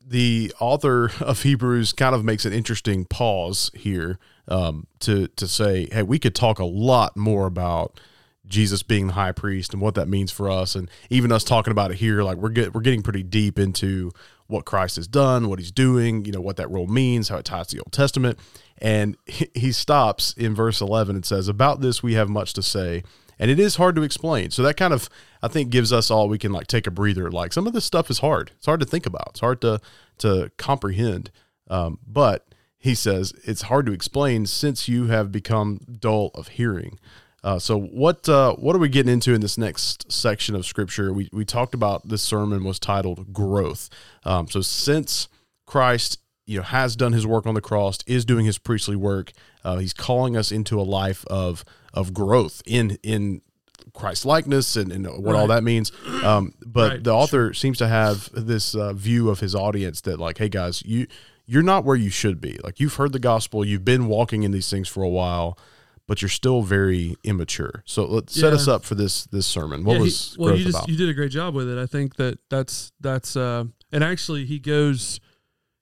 the 0.05 0.51
author 0.59 1.11
of 1.21 1.43
Hebrews 1.43 1.93
kind 1.93 2.15
of 2.15 2.25
makes 2.25 2.43
an 2.43 2.53
interesting 2.53 3.05
pause 3.05 3.69
here 3.75 4.17
um, 4.47 4.87
to 5.01 5.27
to 5.27 5.47
say, 5.47 5.87
hey, 5.91 6.01
we 6.03 6.17
could 6.17 6.33
talk 6.33 6.57
a 6.57 6.65
lot 6.65 7.15
more 7.15 7.45
about 7.45 7.99
Jesus 8.47 8.81
being 8.81 9.07
the 9.07 9.13
high 9.13 9.31
priest 9.31 9.73
and 9.73 9.81
what 9.81 9.93
that 9.93 10.07
means 10.07 10.31
for 10.31 10.49
us, 10.49 10.73
and 10.73 10.89
even 11.11 11.31
us 11.31 11.43
talking 11.43 11.69
about 11.71 11.91
it 11.91 11.97
here, 11.97 12.23
like 12.23 12.37
we're 12.37 12.49
get, 12.49 12.73
we're 12.73 12.81
getting 12.81 13.03
pretty 13.03 13.21
deep 13.21 13.59
into 13.59 14.11
what 14.47 14.65
Christ 14.65 14.95
has 14.95 15.07
done, 15.07 15.47
what 15.47 15.59
He's 15.59 15.71
doing, 15.71 16.25
you 16.25 16.31
know, 16.31 16.41
what 16.41 16.57
that 16.57 16.71
role 16.71 16.87
means, 16.87 17.29
how 17.29 17.37
it 17.37 17.45
ties 17.45 17.67
to 17.67 17.75
the 17.75 17.83
Old 17.83 17.93
Testament, 17.93 18.39
and 18.79 19.15
he, 19.27 19.47
he 19.53 19.71
stops 19.71 20.33
in 20.35 20.55
verse 20.55 20.81
eleven 20.81 21.15
and 21.15 21.23
says, 21.23 21.47
"About 21.47 21.81
this 21.81 22.01
we 22.01 22.15
have 22.15 22.29
much 22.29 22.53
to 22.53 22.63
say." 22.63 23.03
And 23.39 23.49
it 23.49 23.59
is 23.59 23.77
hard 23.77 23.95
to 23.95 24.03
explain. 24.03 24.51
So 24.51 24.61
that 24.63 24.75
kind 24.77 24.93
of, 24.93 25.09
I 25.41 25.47
think, 25.47 25.69
gives 25.69 25.93
us 25.93 26.11
all 26.11 26.27
we 26.27 26.37
can 26.37 26.51
like 26.51 26.67
take 26.67 26.85
a 26.85 26.91
breather. 26.91 27.31
Like 27.31 27.53
some 27.53 27.65
of 27.67 27.73
this 27.73 27.85
stuff 27.85 28.09
is 28.09 28.19
hard. 28.19 28.51
It's 28.57 28.65
hard 28.65 28.81
to 28.81 28.85
think 28.85 29.05
about. 29.05 29.29
It's 29.29 29.39
hard 29.39 29.61
to 29.61 29.79
to 30.19 30.51
comprehend. 30.57 31.31
Um, 31.69 31.99
but 32.05 32.53
he 32.77 32.95
says 32.95 33.33
it's 33.43 33.63
hard 33.63 33.85
to 33.85 33.93
explain 33.93 34.45
since 34.45 34.87
you 34.87 35.07
have 35.07 35.31
become 35.31 35.79
dull 35.99 36.31
of 36.35 36.49
hearing. 36.49 36.99
Uh, 37.43 37.59
so 37.59 37.79
what 37.79 38.27
uh, 38.27 38.53
what 38.55 38.75
are 38.75 38.79
we 38.79 38.89
getting 38.89 39.11
into 39.11 39.33
in 39.33 39.41
this 39.41 39.57
next 39.57 40.11
section 40.11 40.55
of 40.55 40.65
scripture? 40.65 41.13
We 41.13 41.29
we 41.31 41.45
talked 41.45 41.73
about 41.73 42.07
this 42.07 42.21
sermon 42.21 42.63
was 42.63 42.79
titled 42.79 43.31
growth. 43.33 43.89
Um, 44.23 44.49
so 44.49 44.61
since 44.61 45.29
Christ 45.65 46.19
you 46.45 46.57
know 46.57 46.63
has 46.63 46.95
done 46.95 47.13
his 47.13 47.25
work 47.25 47.45
on 47.45 47.53
the 47.53 47.61
cross, 47.61 47.99
is 48.05 48.25
doing 48.25 48.45
his 48.45 48.57
priestly 48.57 48.97
work, 48.97 49.31
uh, 49.63 49.77
he's 49.77 49.93
calling 49.93 50.35
us 50.35 50.51
into 50.51 50.79
a 50.79 50.83
life 50.83 51.23
of 51.27 51.63
of 51.93 52.13
growth 52.13 52.61
in 52.65 52.97
in 53.03 53.41
Christ 53.93 54.25
likeness 54.25 54.75
and, 54.75 54.91
and 54.91 55.07
what 55.23 55.35
all 55.35 55.47
that 55.47 55.63
means. 55.63 55.91
Um, 56.23 56.53
but 56.65 56.91
Right, 56.91 57.03
the 57.03 57.11
author 57.13 57.53
seems 57.53 57.77
to 57.79 57.87
have 57.87 58.29
this 58.33 58.75
uh, 58.75 58.93
view 58.93 59.29
of 59.29 59.39
his 59.39 59.55
audience 59.55 60.01
that 60.01 60.19
like, 60.19 60.37
hey 60.37 60.49
guys, 60.49 60.83
you 60.85 61.07
you're 61.45 61.63
not 61.63 61.83
where 61.85 61.95
you 61.95 62.09
should 62.11 62.39
be. 62.39 62.59
Like 62.63 62.79
you've 62.79 62.95
heard 62.95 63.11
the 63.13 63.19
gospel, 63.19 63.65
you've 63.65 63.83
been 63.85 64.05
walking 64.07 64.43
in 64.43 64.51
these 64.51 64.69
things 64.69 64.87
for 64.87 65.01
a 65.01 65.09
while, 65.09 65.57
but 66.05 66.21
you're 66.21 66.29
still 66.29 66.61
very 66.61 67.15
immature. 67.23 67.81
So 67.85 68.05
let's 68.05 68.33
set 68.39 68.49
Yeah. 68.49 68.55
us 68.55 68.67
up 68.67 68.83
for 68.85 68.93
this 68.95 69.25
this 69.25 69.47
sermon. 69.47 69.83
What 69.83 69.93
Yeah, 69.93 69.97
he- 69.99 70.03
was 70.03 70.35
well, 70.37 70.55
you 70.55 70.63
just 70.65 70.77
about? 70.77 70.89
you 70.89 70.95
did 70.95 71.09
a 71.09 71.13
great 71.15 71.31
job 71.31 71.55
with 71.55 71.67
it. 71.67 71.79
I 71.81 71.87
think 71.87 72.15
that 72.17 72.37
that's 72.49 72.91
that's 73.01 73.35
uh, 73.35 73.63
and 73.91 74.03
actually 74.03 74.45
he 74.45 74.59
goes 74.59 75.19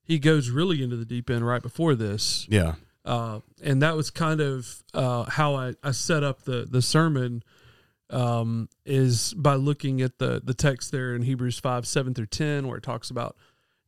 he 0.02 0.17
goes 0.20 0.50
really 0.50 0.82
into 0.82 0.96
the 0.96 1.04
deep 1.06 1.30
end 1.30 1.46
right 1.46 1.62
before 1.62 1.93
this. 1.93 2.46
yeah, 2.50 2.76
uh, 3.08 3.39
and 3.63 3.82
that 3.82 3.96
was 3.96 4.12
kind 4.12 4.41
of 4.41 4.84
uh, 4.93 5.24
how 5.24 5.56
I, 5.56 5.74
I 5.82 5.91
set 5.91 6.24
up 6.24 6.43
the 6.43 6.67
the 6.70 6.82
sermon 6.82 7.41
um, 8.10 8.70
is 8.86 9.34
by 9.34 9.56
looking 9.56 10.02
at 10.02 10.20
the 10.20 10.41
the 10.43 10.54
text 10.54 10.91
there 10.91 11.15
in 11.15 11.22
Hebrews 11.24 11.58
five 11.60 11.88
seven 11.88 12.13
through 12.13 12.28
ten 12.28 12.67
where 12.67 12.78
it 12.78 12.84
talks 12.84 13.10
about 13.10 13.36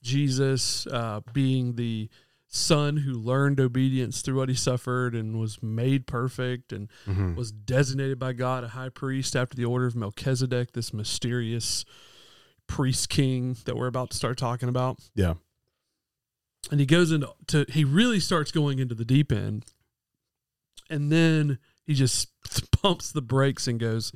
Jesus 0.02 0.88
uh, 0.88 1.20
being 1.34 1.76
the 1.76 2.10
son 2.52 2.98
who 2.98 3.14
learned 3.14 3.60
obedience 3.60 4.22
through 4.22 4.38
what 4.38 4.50
he 4.50 4.56
suffered 4.56 5.14
and 5.14 5.40
was 5.40 5.62
made 5.62 6.08
perfect 6.08 6.74
and 6.74 6.90
Mhm. 7.06 7.36
was 7.36 7.52
designated 7.52 8.18
by 8.18 8.34
God 8.34 8.64
a 8.64 8.70
high 8.70 8.90
priest 8.90 9.36
after 9.36 9.56
the 9.56 9.66
order 9.66 9.86
of 9.86 9.96
Melchizedek, 9.96 10.72
this 10.72 10.92
mysterious 10.94 11.86
priest 12.66 13.10
king 13.10 13.56
that 13.66 13.76
we're 13.76 13.88
about 13.88 14.10
to 14.12 14.18
start 14.18 14.38
talking 14.38 14.70
about 14.70 15.00
yeah, 15.16 15.34
and 16.72 16.80
he 16.80 16.86
goes 16.86 17.12
into 17.12 17.30
to 17.48 17.66
he 17.70 17.84
really 17.84 18.20
starts 18.20 18.52
going 18.52 18.80
into 18.80 18.96
the 18.96 19.06
deep 19.06 19.32
end. 19.32 19.66
And 20.90 21.12
then 21.12 21.60
he 21.86 21.94
just 21.94 22.30
pumps 22.72 23.12
the 23.12 23.22
brakes 23.22 23.68
and 23.68 23.80
goes 23.80 24.12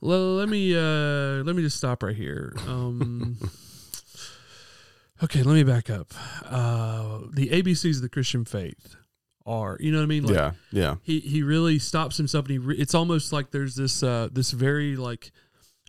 "Well, 0.00 0.34
let 0.34 0.48
me 0.48 0.76
uh 0.76 1.42
let 1.44 1.56
me 1.56 1.62
just 1.62 1.76
stop 1.76 2.02
right 2.02 2.16
here. 2.16 2.54
Um 2.66 3.38
okay 5.22 5.42
let 5.42 5.54
me 5.54 5.62
back 5.62 5.90
up. 5.90 6.12
Uh 6.44 7.20
the 7.32 7.48
abcs 7.50 7.84
of 7.96 8.02
the 8.02 8.08
christian 8.08 8.44
faith 8.44 8.96
are 9.44 9.76
you 9.80 9.90
know 9.90 9.98
what 9.98 10.04
i 10.04 10.06
mean? 10.06 10.24
Like 10.24 10.34
yeah, 10.34 10.52
yeah, 10.70 10.94
he 11.02 11.20
he 11.20 11.42
really 11.42 11.78
stops 11.78 12.16
himself 12.16 12.46
and 12.46 12.52
he 12.52 12.58
re- 12.58 12.76
it's 12.76 12.94
almost 12.94 13.32
like 13.32 13.50
there's 13.50 13.74
this 13.74 14.02
uh 14.02 14.28
this 14.30 14.52
very 14.52 14.96
like 14.96 15.32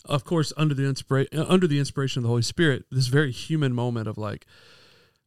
of 0.06 0.24
course 0.24 0.52
under 0.58 0.74
the 0.74 0.86
inspiration 0.86 1.40
under 1.40 1.68
the 1.68 1.80
inspiration 1.80 2.20
of 2.20 2.24
the 2.24 2.30
holy 2.30 2.42
spirit 2.42 2.86
this 2.92 3.08
very 3.08 3.32
human 3.32 3.74
moment 3.74 4.08
of 4.08 4.18
like 4.18 4.46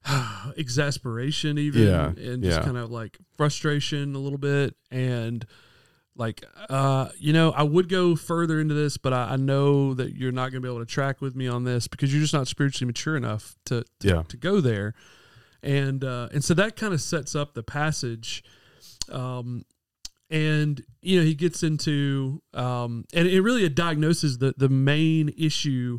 exasperation 0.56 1.58
even 1.58 1.82
Yeah, 1.86 2.06
and 2.08 2.42
just 2.42 2.58
yeah. 2.58 2.64
kind 2.64 2.76
of 2.76 2.90
like 2.90 3.18
frustration 3.36 4.14
a 4.14 4.18
little 4.18 4.38
bit 4.38 4.74
and 4.90 5.44
like 6.18 6.42
uh 6.70 7.08
you 7.18 7.32
know 7.32 7.50
i 7.52 7.62
would 7.62 7.88
go 7.90 8.16
further 8.16 8.58
into 8.60 8.72
this 8.74 8.96
but 8.96 9.12
i, 9.12 9.32
I 9.32 9.36
know 9.36 9.92
that 9.94 10.14
you're 10.14 10.32
not 10.32 10.50
going 10.50 10.62
to 10.62 10.66
be 10.66 10.68
able 10.68 10.78
to 10.80 10.86
track 10.86 11.20
with 11.20 11.36
me 11.36 11.46
on 11.46 11.64
this 11.64 11.88
because 11.88 12.12
you're 12.12 12.22
just 12.22 12.32
not 12.32 12.48
spiritually 12.48 12.86
mature 12.86 13.16
enough 13.16 13.56
to 13.66 13.84
to, 14.00 14.08
Yeah. 14.08 14.22
to 14.28 14.36
go 14.36 14.60
there 14.60 14.94
and 15.62 16.02
uh 16.02 16.28
and 16.32 16.42
so 16.42 16.54
that 16.54 16.76
kind 16.76 16.94
of 16.94 17.00
sets 17.02 17.34
up 17.34 17.52
the 17.54 17.62
passage 17.62 18.42
um 19.10 19.64
and 20.30 20.82
you 21.02 21.18
know 21.18 21.24
he 21.24 21.34
gets 21.34 21.62
into 21.62 22.40
um 22.54 23.04
and 23.12 23.28
it 23.28 23.40
really 23.42 23.68
diagnoses 23.68 24.38
the 24.38 24.54
the 24.56 24.68
main 24.70 25.32
issue 25.36 25.98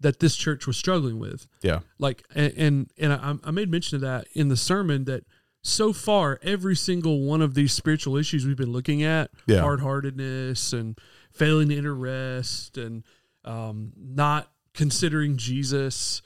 that 0.00 0.18
this 0.20 0.34
church 0.36 0.66
was 0.66 0.76
struggling 0.76 1.18
with. 1.18 1.46
Yeah, 1.62 1.80
like 1.98 2.24
and 2.34 2.52
and, 2.56 2.90
and 2.98 3.12
I, 3.12 3.34
I 3.44 3.50
made 3.50 3.70
mention 3.70 3.96
of 3.96 4.00
that 4.02 4.26
in 4.34 4.48
the 4.48 4.56
sermon 4.56 5.04
that 5.04 5.24
so 5.62 5.92
far 5.92 6.38
every 6.42 6.74
single 6.74 7.20
one 7.20 7.42
of 7.42 7.52
these 7.54 7.72
spiritual 7.72 8.16
issues 8.16 8.46
we've 8.46 8.56
been 8.56 8.72
looking 8.72 9.02
at 9.02 9.30
Yeah. 9.46 9.60
hard-heartedness 9.60 10.72
and 10.72 10.98
failing 11.32 11.68
to 11.68 11.76
enter 11.76 11.94
rest 11.94 12.78
and 12.78 13.04
um, 13.44 13.92
not 13.96 14.50
considering 14.72 15.36
jesus 15.36 16.22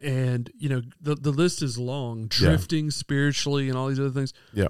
and 0.00 0.50
you 0.56 0.68
know 0.68 0.82
the, 1.00 1.16
the 1.16 1.32
list 1.32 1.62
is 1.62 1.78
long 1.78 2.26
drifting 2.28 2.90
spiritually 2.92 3.68
and 3.68 3.76
all 3.76 3.88
these 3.88 3.98
other 3.98 4.10
things. 4.10 4.32
Yeah, 4.52 4.68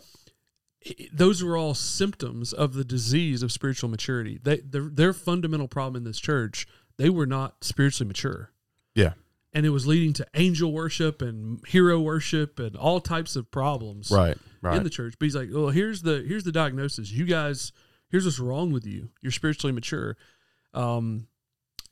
those 1.12 1.42
were 1.42 1.56
all 1.56 1.74
symptoms 1.74 2.52
of 2.52 2.74
the 2.74 2.84
disease 2.84 3.42
of 3.42 3.50
spiritual 3.50 3.88
maturity. 3.90 4.38
They 4.42 4.58
their, 4.58 4.88
their 4.88 5.12
fundamental 5.12 5.66
problem 5.68 5.96
in 5.96 6.04
this 6.04 6.20
church, 6.20 6.66
they 6.98 7.10
were 7.10 7.26
not 7.26 7.62
spiritually 7.62 8.08
mature. 8.08 8.50
yeah, 8.94 9.12
And 9.52 9.66
it 9.66 9.70
was 9.70 9.86
leading 9.86 10.12
to 10.14 10.26
angel 10.34 10.72
worship 10.72 11.22
and 11.22 11.60
hero 11.66 12.00
worship 12.00 12.58
and 12.58 12.76
all 12.76 13.00
types 13.00 13.36
of 13.36 13.50
problems 13.50 14.10
right, 14.10 14.36
right, 14.62 14.76
in 14.76 14.82
the 14.82 14.90
church. 14.90 15.14
But 15.18 15.26
he's 15.26 15.36
like, 15.36 15.48
"Well, 15.52 15.68
here's 15.68 16.02
the 16.02 16.24
here's 16.26 16.44
the 16.44 16.52
diagnosis. 16.52 17.10
You 17.10 17.24
guys, 17.24 17.72
here's 18.08 18.24
what's 18.24 18.38
wrong 18.38 18.72
with 18.72 18.86
you. 18.86 19.10
You're 19.22 19.32
spiritually 19.32 19.72
mature." 19.72 20.16
Um 20.74 21.28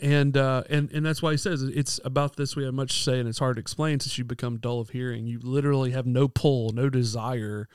and 0.00 0.36
uh, 0.36 0.64
and 0.68 0.90
and 0.90 1.06
that's 1.06 1.22
why 1.22 1.30
he 1.30 1.36
says 1.36 1.62
it's 1.62 2.00
about 2.04 2.36
this 2.36 2.56
we 2.56 2.64
have 2.64 2.74
much 2.74 2.96
to 2.96 3.02
say 3.02 3.20
and 3.20 3.28
it's 3.28 3.38
hard 3.38 3.56
to 3.56 3.60
explain 3.60 4.00
since 4.00 4.18
you 4.18 4.24
become 4.24 4.58
dull 4.58 4.80
of 4.80 4.90
hearing. 4.90 5.26
You 5.26 5.38
literally 5.40 5.92
have 5.92 6.06
no 6.06 6.26
pull, 6.26 6.70
no 6.72 6.88
desire 6.90 7.68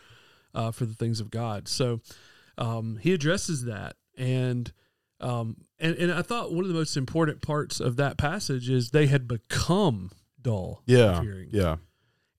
uh, 0.53 0.71
for 0.71 0.85
the 0.85 0.93
things 0.93 1.19
of 1.21 1.31
God. 1.31 1.67
So 1.67 2.01
um, 2.57 2.99
he 3.01 3.13
addresses 3.13 3.63
that, 3.65 3.95
and 4.17 4.71
um, 5.21 5.57
and 5.79 5.95
and 5.95 6.11
I 6.11 6.21
thought 6.21 6.51
one 6.53 6.63
of 6.63 6.67
the 6.69 6.73
most 6.73 6.95
important 6.97 7.41
parts 7.41 7.79
of 7.79 7.95
that 7.97 8.17
passage 8.17 8.69
is 8.69 8.91
they 8.91 9.07
had 9.07 9.27
become 9.27 10.11
dull 10.41 10.81
Yeah. 10.85 11.21
hearing, 11.21 11.49
Yeah. 11.51 11.77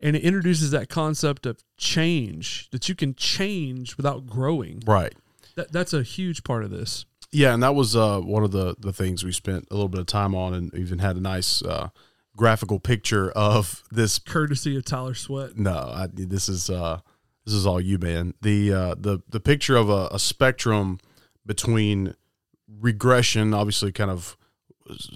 and 0.01 0.17
it 0.17 0.23
introduces 0.23 0.71
that 0.73 0.89
concept 0.89 1.47
of 1.47 1.63
change 1.77 2.69
that 2.71 2.89
you 2.89 2.95
can 2.95 3.15
change 3.15 3.97
without 3.97 4.27
growing. 4.27 4.83
Right. 4.87 5.15
That 5.57 5.73
that's 5.73 5.93
a 5.93 6.03
huge 6.03 6.45
part 6.45 6.65
of 6.65 6.71
this. 6.71 7.05
Yeah, 7.33 7.55
and 7.55 7.63
that 7.63 7.75
was 7.75 7.95
uh, 7.95 8.21
one 8.21 8.43
of 8.45 8.51
the 8.51 8.75
the 8.79 8.93
things 8.93 9.25
we 9.25 9.33
spent 9.33 9.69
a 9.71 9.75
little 9.75 9.89
bit 9.89 10.01
of 10.01 10.07
time 10.07 10.35
on, 10.35 10.55
and 10.55 10.75
even 10.75 10.99
had 10.99 11.17
a 11.17 11.21
nice 11.21 11.63
uh, 11.63 11.91
graphical 12.37 12.81
picture 12.81 13.31
of 13.33 13.83
this. 13.93 14.19
Courtesy 14.19 14.77
of 14.77 14.85
Tyler 14.85 15.15
Sweat. 15.15 15.57
No, 15.57 15.73
I, 15.95 16.09
this 16.13 16.49
is 16.49 16.71
uh, 16.71 17.01
this 17.45 17.55
is 17.55 17.67
all 17.67 17.81
you, 17.81 17.99
man. 17.99 18.35
The 18.43 18.73
uh, 18.73 18.95
the 18.99 19.21
the 19.29 19.39
picture 19.41 19.77
of 19.77 19.89
a, 19.91 20.09
a 20.13 20.19
spectrum 20.19 20.99
between 21.47 22.15
regression, 22.79 23.55
obviously, 23.55 23.93
kind 23.93 24.11
of 24.11 24.37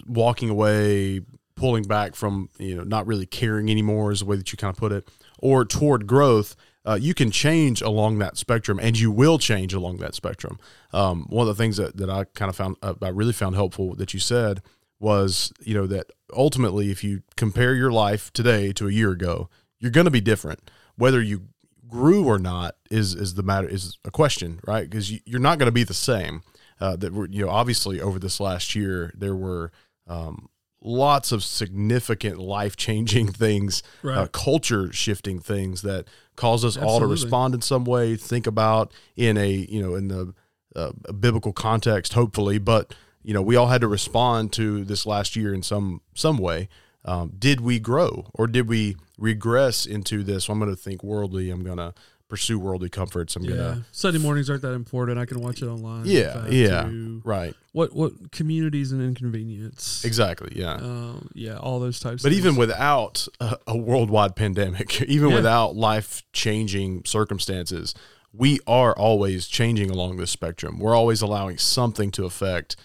walking 0.06 0.50
away, 0.50 1.20
pulling 1.56 1.84
back 1.84 2.14
from 2.14 2.48
you 2.58 2.74
know 2.74 2.84
not 2.84 3.06
really 3.06 3.26
caring 3.26 3.70
anymore 3.70 4.12
is 4.12 4.20
the 4.20 4.26
way 4.26 4.36
that 4.36 4.52
you 4.52 4.58
kind 4.58 4.72
of 4.72 4.76
put 4.78 4.92
it, 4.92 5.08
or 5.38 5.64
toward 5.64 6.06
growth. 6.06 6.56
Uh, 6.86 6.98
you 7.00 7.14
can 7.14 7.30
change 7.30 7.80
along 7.80 8.18
that 8.18 8.36
spectrum, 8.36 8.78
and 8.82 8.98
you 8.98 9.10
will 9.10 9.38
change 9.38 9.72
along 9.72 9.96
that 9.96 10.14
spectrum. 10.14 10.58
Um, 10.92 11.24
one 11.30 11.48
of 11.48 11.56
the 11.56 11.62
things 11.62 11.78
that, 11.78 11.96
that 11.96 12.10
I 12.10 12.24
kind 12.24 12.50
of 12.50 12.56
found, 12.56 12.76
uh, 12.82 12.92
I 13.00 13.08
really 13.08 13.32
found 13.32 13.54
helpful 13.54 13.94
that 13.94 14.12
you 14.12 14.20
said 14.20 14.60
was, 15.00 15.50
you 15.60 15.72
know, 15.72 15.86
that 15.86 16.10
ultimately, 16.36 16.90
if 16.90 17.02
you 17.02 17.22
compare 17.36 17.74
your 17.74 17.90
life 17.90 18.30
today 18.34 18.70
to 18.74 18.86
a 18.86 18.92
year 18.92 19.12
ago, 19.12 19.48
you're 19.78 19.90
going 19.90 20.04
to 20.04 20.10
be 20.10 20.20
different. 20.20 20.70
Whether 20.96 21.22
you 21.22 21.48
grew 21.88 22.26
or 22.26 22.38
not 22.38 22.74
is 22.90 23.14
is 23.14 23.34
the 23.34 23.42
matter 23.42 23.68
is 23.68 23.98
a 24.04 24.10
question, 24.10 24.60
right? 24.66 24.88
Because 24.88 25.10
you, 25.10 25.20
you're 25.24 25.40
not 25.40 25.58
going 25.58 25.68
to 25.68 25.72
be 25.72 25.84
the 25.84 25.94
same. 25.94 26.42
Uh, 26.80 26.96
that 26.96 27.12
were 27.12 27.28
you 27.28 27.44
know 27.44 27.50
obviously 27.50 28.00
over 28.00 28.18
this 28.18 28.40
last 28.40 28.74
year 28.74 29.12
there 29.16 29.36
were 29.36 29.70
um, 30.06 30.48
lots 30.84 31.32
of 31.32 31.42
significant 31.42 32.38
life 32.38 32.76
changing 32.76 33.28
things, 33.32 33.82
uh, 34.04 34.26
culture 34.26 34.92
shifting 34.92 35.40
things 35.40 35.82
that 35.82 36.06
cause 36.36 36.64
us 36.64 36.76
all 36.76 37.00
to 37.00 37.06
respond 37.06 37.54
in 37.54 37.62
some 37.62 37.84
way, 37.84 38.16
think 38.16 38.46
about 38.46 38.92
in 39.16 39.36
a 39.36 39.50
you 39.50 39.82
know 39.82 39.94
in 39.94 40.08
the 40.08 40.34
uh, 40.76 40.92
biblical 41.12 41.52
context, 41.52 42.12
hopefully. 42.12 42.58
But 42.58 42.94
you 43.22 43.34
know 43.34 43.42
we 43.42 43.56
all 43.56 43.68
had 43.68 43.80
to 43.80 43.88
respond 43.88 44.52
to 44.54 44.84
this 44.84 45.06
last 45.06 45.34
year 45.34 45.52
in 45.54 45.62
some 45.62 46.02
some 46.14 46.38
way. 46.38 46.68
Um, 47.06 47.32
did 47.38 47.60
we 47.60 47.78
grow 47.78 48.26
or 48.32 48.46
did 48.46 48.66
we 48.66 48.96
regress 49.18 49.84
into 49.84 50.22
this? 50.22 50.48
I'm 50.48 50.58
going 50.58 50.70
to 50.70 50.76
think 50.76 51.04
worldly. 51.04 51.50
I'm 51.50 51.62
going 51.62 51.76
to 51.76 51.92
pursue 52.28 52.58
worldly 52.58 52.88
comforts. 52.88 53.36
I'm 53.36 53.44
Yeah, 53.44 53.54
gonna 53.56 53.86
Sunday 53.92 54.18
mornings 54.18 54.48
aren't 54.50 54.62
that 54.62 54.72
important. 54.72 55.18
I 55.18 55.26
can 55.26 55.40
watch 55.40 55.62
it 55.62 55.66
online. 55.66 56.06
Yeah, 56.06 56.46
yeah. 56.48 56.82
to 56.84 57.22
right 57.24 57.54
What 57.72 57.94
what 57.94 58.32
communities 58.32 58.92
and 58.92 59.02
inconvenience? 59.02 60.04
exactly 60.04 60.52
yeah. 60.56 60.74
Um, 60.74 61.28
yeah, 61.34 61.56
all 61.58 61.80
those 61.80 62.00
types. 62.00 62.22
But 62.22 62.32
even 62.32 62.56
without 62.56 63.26
a, 63.40 63.56
a 63.66 63.76
worldwide 63.76 64.36
pandemic, 64.36 65.00
even 65.08 65.28
Yeah. 65.30 65.34
without 65.36 65.76
life 65.76 66.22
changing 66.32 67.04
circumstances, 67.04 67.94
we 68.32 68.58
are 68.66 68.96
always 68.96 69.46
changing 69.46 69.90
along 69.90 70.16
this 70.16 70.30
spectrum. 70.30 70.78
We're 70.78 70.96
always 70.96 71.22
allowing 71.22 71.58
something 71.58 72.10
to 72.12 72.24
affect 72.24 72.76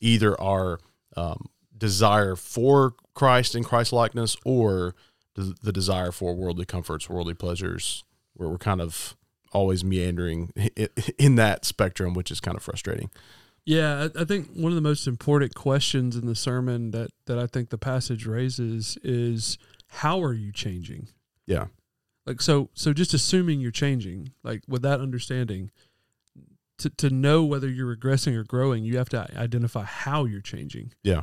either 0.00 0.38
our 0.40 0.78
um, 1.16 1.46
desire 1.76 2.36
for 2.36 2.94
Christ 3.14 3.54
and 3.54 3.64
Christ 3.64 3.92
likeness 3.92 4.36
or 4.44 4.94
the, 5.36 5.54
the 5.62 5.72
desire 5.72 6.12
for 6.12 6.34
worldly 6.34 6.64
comforts, 6.66 7.08
worldly 7.08 7.34
pleasures, 7.34 8.04
where 8.40 8.48
we're 8.48 8.58
kind 8.58 8.80
of 8.80 9.16
always 9.52 9.84
meandering 9.84 10.50
in 11.18 11.34
that 11.34 11.64
spectrum, 11.64 12.14
which 12.14 12.30
is 12.30 12.40
kind 12.40 12.56
of 12.56 12.62
frustrating. 12.62 13.10
Yeah, 13.66 14.08
I, 14.16 14.22
I 14.22 14.24
think 14.24 14.48
one 14.54 14.72
of 14.72 14.76
the 14.76 14.80
most 14.80 15.06
important 15.06 15.54
questions 15.54 16.16
in 16.16 16.26
the 16.26 16.34
sermon 16.34 16.90
that 16.92 17.10
that 17.26 17.38
I 17.38 17.46
think 17.46 17.68
the 17.68 17.78
passage 17.78 18.26
raises 18.26 18.96
is 19.04 19.58
how 19.88 20.22
are 20.22 20.32
you 20.32 20.52
changing? 20.52 21.08
Yeah. 21.46 21.66
Like 22.26 22.40
so 22.40 22.70
so 22.72 22.92
just 22.92 23.12
assuming 23.12 23.60
you're 23.60 23.70
changing, 23.70 24.32
like 24.42 24.62
with 24.66 24.82
that 24.82 25.00
understanding, 25.00 25.70
to 26.78 26.88
to 26.90 27.10
know 27.10 27.44
whether 27.44 27.68
you're 27.68 27.94
regressing 27.94 28.34
or 28.34 28.44
growing, 28.44 28.84
you 28.84 28.96
have 28.96 29.10
to 29.10 29.28
identify 29.36 29.84
how 29.84 30.24
you're 30.24 30.40
changing. 30.40 30.94
Yeah. 31.02 31.22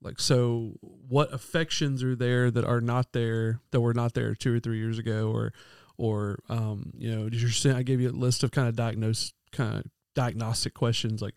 Like 0.00 0.20
so 0.20 0.78
what 0.80 1.32
affections 1.32 2.04
are 2.04 2.14
there 2.14 2.50
that 2.50 2.64
are 2.64 2.80
not 2.80 3.12
there 3.12 3.60
that 3.72 3.80
were 3.80 3.94
not 3.94 4.14
there 4.14 4.34
2 4.34 4.54
or 4.54 4.60
3 4.60 4.78
years 4.78 4.98
ago 4.98 5.30
or 5.32 5.52
or 5.96 6.38
um 6.48 6.92
you 6.96 7.14
know, 7.14 7.28
does 7.28 7.42
your 7.42 7.50
sin 7.50 7.76
I 7.76 7.82
gave 7.82 8.00
you 8.00 8.10
a 8.10 8.12
list 8.12 8.42
of 8.42 8.50
kind 8.50 8.68
of 8.68 8.76
diagnose 8.76 9.32
kind 9.52 9.78
of 9.78 9.84
diagnostic 10.14 10.74
questions 10.74 11.22
like 11.22 11.34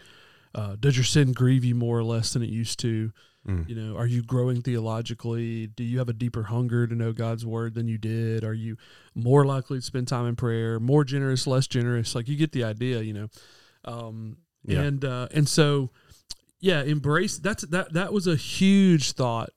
uh, 0.55 0.77
does 0.79 0.95
your 0.95 1.03
sin 1.03 1.33
grieve 1.33 1.65
you 1.65 1.75
more 1.75 1.99
or 1.99 2.03
less 2.03 2.31
than 2.31 2.41
it 2.41 2.49
used 2.49 2.79
to? 2.79 3.11
Mm. 3.45 3.67
You 3.69 3.75
know, 3.75 3.97
are 3.97 4.07
you 4.07 4.23
growing 4.23 4.61
theologically? 4.61 5.67
Do 5.67 5.83
you 5.83 5.99
have 5.99 6.07
a 6.07 6.13
deeper 6.13 6.43
hunger 6.43 6.87
to 6.87 6.95
know 6.95 7.11
God's 7.11 7.45
word 7.45 7.75
than 7.75 7.89
you 7.89 7.97
did? 7.97 8.45
Are 8.45 8.53
you 8.53 8.77
more 9.13 9.45
likely 9.45 9.79
to 9.79 9.85
spend 9.85 10.07
time 10.07 10.25
in 10.25 10.37
prayer? 10.37 10.79
More 10.79 11.03
generous, 11.03 11.45
less 11.45 11.67
generous? 11.67 12.15
Like 12.15 12.29
you 12.29 12.37
get 12.37 12.53
the 12.53 12.63
idea, 12.63 13.01
you 13.01 13.13
know. 13.13 13.27
Um, 13.83 14.37
Yeah. 14.63 14.81
And 14.81 15.05
uh, 15.05 15.27
and 15.31 15.47
so, 15.47 15.91
yeah, 16.59 16.81
embrace. 16.83 17.37
That's 17.37 17.63
that. 17.67 17.93
That 17.93 18.13
was 18.13 18.25
a 18.25 18.35
huge 18.35 19.11
thought 19.11 19.49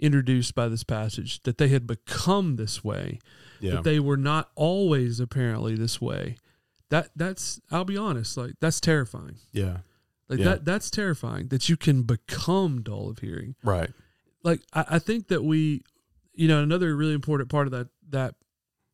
introduced 0.00 0.54
by 0.54 0.68
this 0.68 0.84
passage 0.84 1.42
that 1.42 1.58
they 1.58 1.68
had 1.68 1.86
become 1.86 2.56
this 2.56 2.82
way. 2.84 3.18
Yeah. 3.60 3.76
That 3.76 3.84
they 3.84 3.98
were 4.00 4.16
not 4.16 4.50
always 4.54 5.18
apparently 5.20 5.74
this 5.74 6.00
way. 6.00 6.36
That 6.90 7.10
that's. 7.16 7.60
I'll 7.70 7.84
be 7.84 7.96
honest. 7.96 8.36
Like 8.36 8.52
that's 8.60 8.80
terrifying. 8.80 9.36
Yeah. 9.52 9.78
Like 10.28 10.38
Yeah. 10.38 10.44
that 10.46 10.64
that's 10.64 10.90
terrifying 10.90 11.48
that 11.48 11.68
you 11.68 11.76
can 11.76 12.02
become 12.02 12.82
dull 12.82 13.08
of 13.10 13.18
hearing. 13.18 13.56
Right. 13.62 13.90
Like 14.42 14.60
I, 14.72 14.84
I 14.90 14.98
think 14.98 15.28
that 15.28 15.42
we 15.44 15.82
you 16.34 16.46
know, 16.46 16.62
another 16.62 16.94
really 16.94 17.14
important 17.14 17.50
part 17.50 17.66
of 17.66 17.72
that 17.72 17.88
that 18.10 18.34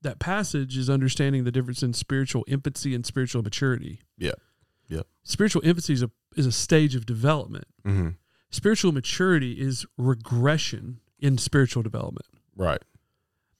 that 0.00 0.18
passage 0.18 0.76
is 0.76 0.88
understanding 0.90 1.44
the 1.44 1.52
difference 1.52 1.82
in 1.82 1.92
spiritual 1.92 2.44
infancy 2.48 2.94
and 2.94 3.04
spiritual 3.04 3.42
maturity. 3.42 4.00
Yeah. 4.16 4.32
Yeah. 4.88 5.02
Spiritual 5.22 5.62
infancy 5.64 5.92
is 5.92 6.02
a 6.02 6.10
is 6.36 6.46
a 6.46 6.52
stage 6.52 6.94
of 6.94 7.04
development. 7.06 7.66
Mm-hmm. 7.86 8.08
Spiritual 8.54 8.92
maturity 8.92 9.60
is 9.60 9.84
regression 9.98 11.00
in 11.18 11.38
spiritual 11.38 11.82
development. 11.82 12.26
Right. 12.56 12.80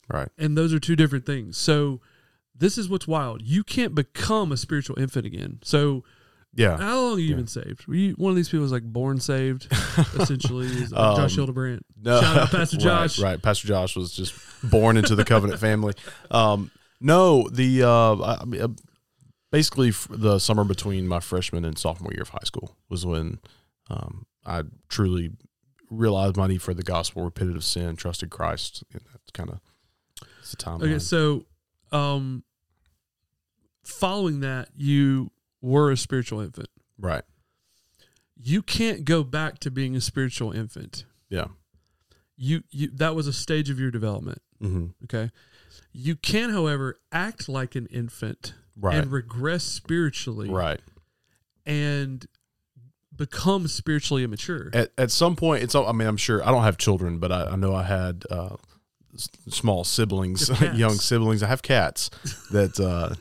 Right. 0.08 0.28
And 0.38 0.56
those 0.56 0.72
are 0.72 0.78
two 0.78 0.94
different 0.94 1.26
things. 1.26 1.56
So 1.56 2.00
this 2.54 2.78
is 2.78 2.88
what's 2.88 3.08
wild. 3.08 3.42
You 3.42 3.64
can't 3.64 3.94
become 3.94 4.52
a 4.52 4.56
spiritual 4.56 4.98
infant 4.98 5.26
again. 5.26 5.58
So 5.64 6.04
Yeah. 6.56 6.76
How 6.76 7.00
long 7.00 7.10
have 7.12 7.18
you 7.18 7.30
Yeah. 7.30 7.36
been 7.36 7.46
saved? 7.48 7.88
Were 7.88 7.96
you 7.96 8.12
one 8.12 8.30
of 8.30 8.36
these 8.36 8.48
people 8.48 8.64
is 8.64 8.70
like 8.70 8.84
born 8.84 9.18
saved? 9.18 9.66
Essentially, 10.14 10.66
is 10.68 10.92
like 10.92 11.00
Um, 11.00 11.16
Josh 11.16 11.34
Hildebrandt. 11.34 11.84
No, 12.00 12.20
Shout 12.20 12.36
out 12.36 12.50
Pastor 12.50 12.76
right, 12.76 12.84
Josh. 12.84 13.18
Right, 13.18 13.42
Pastor 13.42 13.66
Josh 13.66 13.96
was 13.96 14.12
just 14.12 14.32
born 14.62 14.96
into 14.96 15.16
the 15.16 15.24
covenant 15.24 15.58
family. 15.58 15.94
Um, 16.30 16.70
no, 17.00 17.48
the 17.48 17.82
uh, 17.82 18.14
I, 18.14 18.32
I 18.34 18.58
uh, 18.60 18.68
basically 19.50 19.90
the 20.08 20.38
summer 20.38 20.62
between 20.62 21.08
my 21.08 21.18
freshman 21.18 21.64
and 21.64 21.76
sophomore 21.76 22.12
year 22.12 22.22
of 22.22 22.28
high 22.28 22.44
school 22.44 22.76
was 22.88 23.04
when 23.04 23.40
um, 23.90 24.24
I 24.46 24.62
truly 24.88 25.32
realized 25.90 26.36
my 26.36 26.46
need 26.46 26.62
for 26.62 26.74
the 26.74 26.82
gospel, 26.82 27.22
repented 27.24 27.56
of 27.56 27.64
sin, 27.64 27.96
trusted 27.96 28.30
Christ. 28.30 28.82
And 28.92 29.02
that's 29.12 29.30
kind 29.32 29.50
of 29.50 29.60
it's 30.40 30.50
the 30.50 30.56
time. 30.56 30.82
Okay, 30.82 30.98
so 30.98 31.44
um, 31.92 32.44
following 33.84 34.40
that, 34.40 34.68
you 34.76 35.30
were 35.60 35.90
a 35.90 35.96
spiritual 35.96 36.40
infant. 36.40 36.68
right. 36.98 37.22
You 38.36 38.62
can't 38.62 39.04
go 39.04 39.22
back 39.22 39.60
to 39.60 39.70
being 39.70 39.94
a 39.94 40.00
spiritual 40.00 40.50
infant. 40.50 41.04
Yeah. 41.30 41.46
You 42.36 42.64
you 42.70 42.88
that 42.94 43.14
was 43.14 43.28
a 43.28 43.32
stage 43.32 43.70
of 43.70 43.78
your 43.78 43.92
development. 43.92 44.42
hmm 44.60 44.86
Okay, 45.04 45.30
you 45.92 46.16
can, 46.16 46.50
however, 46.50 46.96
act 47.12 47.48
like 47.48 47.76
an 47.76 47.86
infant 47.86 48.54
Right. 48.76 48.96
and 48.96 49.12
regress 49.12 49.62
spiritually 49.62 50.50
right. 50.50 50.80
and 51.64 52.26
become 53.16 53.68
spiritually 53.68 54.24
immature. 54.24 54.70
at, 54.72 54.90
at 54.98 55.10
some 55.10 55.36
point 55.36 55.62
it's 55.62 55.74
i 55.74 55.92
mean 55.92 56.08
i'm 56.08 56.16
sure 56.16 56.42
i 56.46 56.50
don't 56.50 56.64
have 56.64 56.76
children 56.76 57.18
but 57.18 57.30
i, 57.30 57.44
I 57.52 57.56
know 57.56 57.74
i 57.74 57.82
had 57.84 58.24
uh, 58.30 58.56
s- 59.14 59.28
small 59.48 59.84
siblings 59.84 60.48
You 60.48 60.54
have 60.56 60.58
cats. 60.68 60.78
young 60.78 60.94
siblings 60.94 61.42
i 61.42 61.46
have 61.46 61.62
cats 61.62 62.10
that 62.50 62.78
uh, 62.80 63.14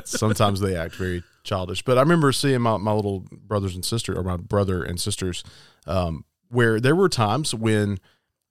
sometimes 0.04 0.60
they 0.60 0.76
act 0.76 0.94
very 0.94 1.22
childish 1.42 1.82
but 1.82 1.98
i 1.98 2.00
remember 2.02 2.32
seeing 2.32 2.60
my, 2.60 2.76
my 2.76 2.92
little 2.92 3.24
brothers 3.46 3.74
and 3.74 3.84
sister 3.84 4.16
or 4.16 4.22
my 4.22 4.36
brother 4.36 4.82
and 4.82 5.00
sisters 5.00 5.42
um, 5.86 6.24
where 6.48 6.78
there 6.80 6.94
were 6.94 7.08
times 7.08 7.54
when 7.54 7.98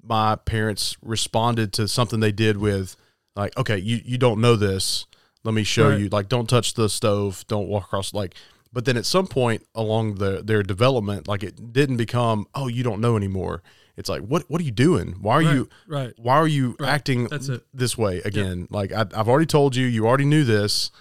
my 0.04 0.36
parents 0.36 0.98
responded 1.02 1.72
to 1.74 1.88
something 1.88 2.20
they 2.20 2.32
did 2.32 2.58
with 2.58 2.96
like 3.36 3.56
okay 3.58 3.78
you, 3.78 4.00
you 4.04 4.18
don't 4.18 4.42
know 4.42 4.56
this 4.56 5.06
let 5.44 5.54
me 5.54 5.64
show 5.64 5.90
Right. 5.92 6.00
you 6.00 6.10
like 6.10 6.28
don't 6.30 6.50
touch 6.50 6.74
the 6.74 6.90
stove 6.90 7.46
don't 7.48 7.68
walk 7.68 7.86
across 7.86 8.14
like 8.14 8.36
But 8.72 8.86
then 8.86 8.98
at 8.98 9.06
some 9.06 9.26
point 9.28 9.66
along 9.74 10.16
the 10.16 10.42
their 10.44 10.62
development, 10.64 11.28
like 11.28 11.44
it 11.44 11.74
didn't 11.74 11.98
become, 11.98 12.46
oh, 12.54 12.68
you 12.68 12.84
don't 12.84 13.02
know 13.02 13.18
anymore. 13.18 13.64
It's 13.98 14.08
like, 14.10 14.22
what 14.22 14.44
what 14.50 14.62
are 14.62 14.64
you 14.64 14.72
doing? 14.72 15.16
Why 15.20 15.36
are 15.36 15.44
right, 15.44 15.56
you 15.56 15.70
right? 15.88 16.14
why 16.18 16.36
are 16.36 16.48
you 16.48 16.76
Right. 16.80 16.90
acting 16.90 17.28
That's 17.28 17.50
it. 17.50 17.64
this 17.74 17.98
way 17.98 18.20
again? 18.24 18.68
Like 18.70 18.92
I, 18.94 19.02
I've 19.14 19.28
already 19.28 19.48
told 19.48 19.76
you, 19.76 19.86
you 19.88 20.08
already 20.08 20.26
knew 20.26 20.44
this. 20.44 20.92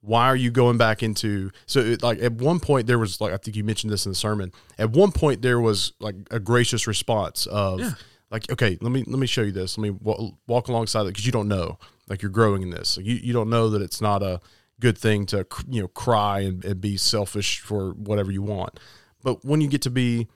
Why 0.00 0.26
are 0.26 0.36
you 0.36 0.50
going 0.50 0.78
back 0.78 1.02
into? 1.02 1.50
So 1.66 1.80
it, 1.80 2.02
like 2.02 2.20
at 2.22 2.32
one 2.32 2.60
point 2.60 2.86
there 2.86 2.98
was 2.98 3.20
like 3.20 3.32
I 3.32 3.36
think 3.36 3.56
you 3.56 3.64
mentioned 3.64 3.92
this 3.92 4.06
in 4.06 4.12
the 4.12 4.16
sermon. 4.16 4.52
At 4.78 4.90
one 4.90 5.12
point 5.12 5.42
there 5.42 5.60
was 5.60 5.92
like 6.00 6.16
a 6.30 6.40
gracious 6.40 6.86
response 6.86 7.46
of 7.46 7.80
Yeah. 7.80 7.92
like, 8.30 8.50
okay, 8.50 8.78
let 8.80 8.90
me 8.90 9.04
let 9.06 9.18
me 9.18 9.26
show 9.26 9.42
you 9.42 9.52
this. 9.52 9.76
Let 9.76 9.82
me 9.82 9.90
wa- 9.90 10.30
walk 10.46 10.68
alongside 10.68 11.02
it 11.02 11.08
because 11.08 11.26
you 11.26 11.32
don't 11.32 11.48
know. 11.48 11.78
Like 12.08 12.22
you're 12.22 12.30
growing 12.30 12.62
in 12.62 12.70
this. 12.70 12.96
Like, 12.96 13.06
you 13.06 13.16
you 13.16 13.32
don't 13.32 13.50
know 13.50 13.68
that 13.70 13.82
it's 13.82 14.00
not 14.00 14.22
a 14.22 14.40
good 14.80 14.96
thing 14.98 15.26
to 15.26 15.46
you 15.68 15.82
know 15.82 15.88
cry 15.88 16.40
and, 16.40 16.64
and 16.64 16.80
be 16.80 16.96
selfish 16.96 17.60
for 17.60 17.90
whatever 17.90 18.30
you 18.30 18.42
want. 18.42 18.78
But 19.22 19.44
when 19.44 19.60
you 19.60 19.68
get 19.68 19.82
to 19.82 19.90
be 19.90 20.28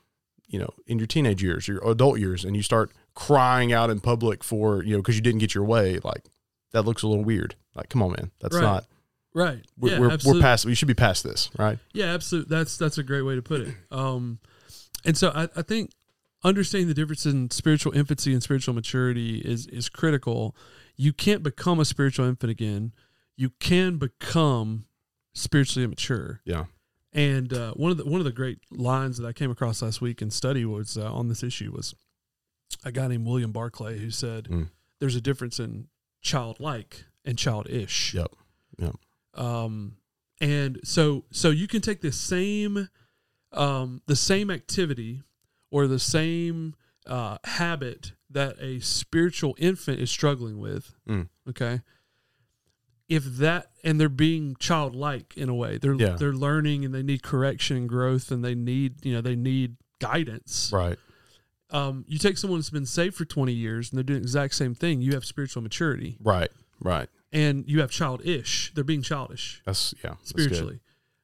you 0.52 0.58
know, 0.58 0.68
in 0.86 0.98
your 0.98 1.06
teenage 1.06 1.42
years, 1.42 1.66
your 1.66 1.80
adult 1.88 2.20
years, 2.20 2.44
and 2.44 2.54
you 2.54 2.62
start 2.62 2.92
crying 3.14 3.72
out 3.72 3.88
in 3.88 4.00
public 4.00 4.44
for, 4.44 4.84
you 4.84 4.92
know, 4.92 4.98
because 4.98 5.16
you 5.16 5.22
didn't 5.22 5.40
get 5.40 5.54
your 5.54 5.64
way, 5.64 5.98
like 6.04 6.24
that 6.72 6.82
looks 6.82 7.02
a 7.02 7.08
little 7.08 7.24
weird. 7.24 7.56
Like, 7.74 7.88
come 7.88 8.02
on, 8.02 8.10
man, 8.10 8.30
that's 8.38 8.54
Right. 8.54 8.62
not. 8.62 8.86
Right. 9.34 9.64
We're, 9.78 9.92
yeah, 9.92 9.98
we're, 9.98 10.18
we're 10.26 10.40
past. 10.42 10.66
We 10.66 10.74
should 10.74 10.88
be 10.88 10.94
past 10.94 11.24
this, 11.24 11.48
right? 11.58 11.78
Yeah, 11.94 12.12
absolutely. 12.12 12.54
That's 12.54 12.76
that's 12.76 12.98
a 12.98 13.02
great 13.02 13.22
way 13.22 13.34
to 13.34 13.40
put 13.40 13.62
it. 13.62 13.74
Um, 13.90 14.40
and 15.06 15.16
so 15.16 15.30
I, 15.34 15.48
I 15.56 15.62
think 15.62 15.92
understanding 16.44 16.88
the 16.88 16.94
difference 16.94 17.24
in 17.24 17.50
spiritual 17.50 17.96
infancy 17.96 18.34
and 18.34 18.42
spiritual 18.42 18.74
maturity 18.74 19.38
is 19.38 19.66
is 19.68 19.88
critical. 19.88 20.54
You 20.96 21.14
can't 21.14 21.42
become 21.42 21.80
a 21.80 21.86
spiritual 21.86 22.26
infant 22.26 22.50
again. 22.50 22.92
You 23.36 23.50
can 23.60 23.98
become 23.98 24.86
spiritually 25.34 25.84
immature. 25.84 26.40
Yeah. 26.44 26.64
And 27.12 27.52
uh, 27.52 27.72
one 27.74 27.90
of 27.90 27.96
the 27.98 28.04
one 28.04 28.20
of 28.20 28.24
the 28.24 28.32
great 28.32 28.58
lines 28.70 29.18
that 29.18 29.26
I 29.26 29.32
came 29.32 29.50
across 29.50 29.82
last 29.82 30.00
week 30.00 30.22
in 30.22 30.30
study 30.30 30.64
was 30.64 30.96
uh, 30.96 31.12
on 31.12 31.28
this 31.28 31.42
issue 31.42 31.70
was 31.72 31.94
a 32.84 32.92
guy 32.92 33.06
named 33.08 33.26
William 33.26 33.52
Barclay 33.52 33.98
who 33.98 34.10
said 34.10 34.44
Mm. 34.48 34.68
there's 34.98 35.16
a 35.16 35.20
difference 35.20 35.60
in 35.60 35.88
childlike 36.22 37.04
and 37.24 37.36
childish. 37.38 38.14
Yep. 38.14 38.32
Yep. 38.78 38.94
Um, 39.34 39.96
and 40.40 40.80
so 40.84 41.24
so 41.30 41.50
you 41.50 41.68
can 41.68 41.80
take 41.82 42.00
the 42.00 42.12
same 42.12 42.88
um, 43.52 44.00
the 44.06 44.16
same 44.16 44.50
activity 44.50 45.22
or 45.70 45.86
the 45.86 45.98
same 45.98 46.74
uh, 47.06 47.36
habit 47.44 48.12
that 48.30 48.56
a 48.60 48.80
spiritual 48.80 49.54
infant 49.58 50.00
is 50.00 50.10
struggling 50.10 50.58
with. 50.58 50.94
Mm. 51.06 51.28
Okay. 51.50 51.82
If 53.12 53.24
that 53.38 53.70
and 53.84 54.00
they're 54.00 54.08
being 54.08 54.56
childlike 54.58 55.36
in 55.36 55.48
a 55.48 55.54
way, 55.54 55.78
they're 55.78 55.94
Yeah. 55.94 56.16
they're 56.16 56.32
learning 56.32 56.84
and 56.84 56.94
they 56.94 57.02
need 57.02 57.22
correction 57.22 57.76
and 57.76 57.88
growth 57.88 58.30
and 58.30 58.44
they 58.44 58.54
need 58.54 59.04
you 59.04 59.12
know 59.12 59.20
they 59.20 59.36
need 59.36 59.76
guidance. 60.00 60.70
Right. 60.72 60.98
Um, 61.70 62.04
you 62.06 62.18
take 62.18 62.36
someone 62.38 62.58
that's 62.60 62.70
been 62.70 62.86
saved 62.86 63.14
for 63.14 63.24
twenty 63.24 63.52
years 63.52 63.90
and 63.90 63.96
they're 63.96 64.02
doing 64.04 64.20
the 64.20 64.24
exact 64.24 64.54
same 64.54 64.74
thing. 64.74 65.00
You 65.00 65.12
have 65.14 65.24
spiritual 65.24 65.62
maturity 65.62 66.16
Right. 66.22 66.50
Right. 66.80 67.08
and 67.32 67.64
you 67.66 67.80
have 67.80 67.90
childish. 67.90 68.72
They're 68.74 68.84
being 68.84 69.02
childish 69.02 69.62
That's 69.64 69.94
yeah. 70.04 70.10
that's 70.10 70.28
spiritually. 70.30 70.80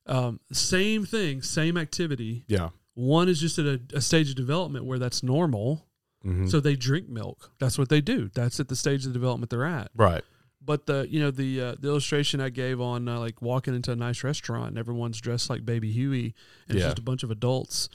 Um, 0.06 0.40
same 0.52 1.04
thing, 1.04 1.42
same 1.42 1.76
activity. 1.76 2.44
Yeah. 2.48 2.70
One 2.94 3.28
is 3.28 3.40
just 3.40 3.58
at 3.58 3.66
a, 3.66 3.80
a 3.94 4.00
stage 4.00 4.30
of 4.30 4.36
development 4.36 4.84
where 4.86 4.98
that's 4.98 5.22
normal. 5.22 5.86
Mhm. 6.24 6.50
So 6.50 6.60
they 6.60 6.74
drink 6.76 7.08
milk. 7.08 7.52
That's 7.60 7.78
what 7.78 7.88
they 7.90 8.00
do. 8.00 8.28
That's 8.34 8.58
at 8.58 8.68
the 8.68 8.74
stage 8.76 9.06
of 9.06 9.12
development 9.12 9.50
they're 9.50 9.64
at. 9.66 9.90
Right. 9.94 10.24
But 10.68 10.84
the 10.84 11.06
you 11.08 11.18
know 11.18 11.30
the 11.30 11.60
uh, 11.62 11.74
the 11.80 11.88
illustration 11.88 12.42
I 12.42 12.50
gave 12.50 12.78
on 12.78 13.08
uh, 13.08 13.18
like 13.18 13.40
walking 13.40 13.74
into 13.74 13.90
a 13.90 13.96
nice 13.96 14.22
restaurant 14.22 14.68
and 14.68 14.78
everyone's 14.78 15.18
dressed 15.18 15.48
like 15.48 15.64
Baby 15.64 15.90
Huey 15.90 16.34
and 16.68 16.76
it's 16.76 16.84
just 16.84 16.98
a 16.98 17.02
bunch 17.02 17.22
of 17.22 17.30
adults 17.30 17.88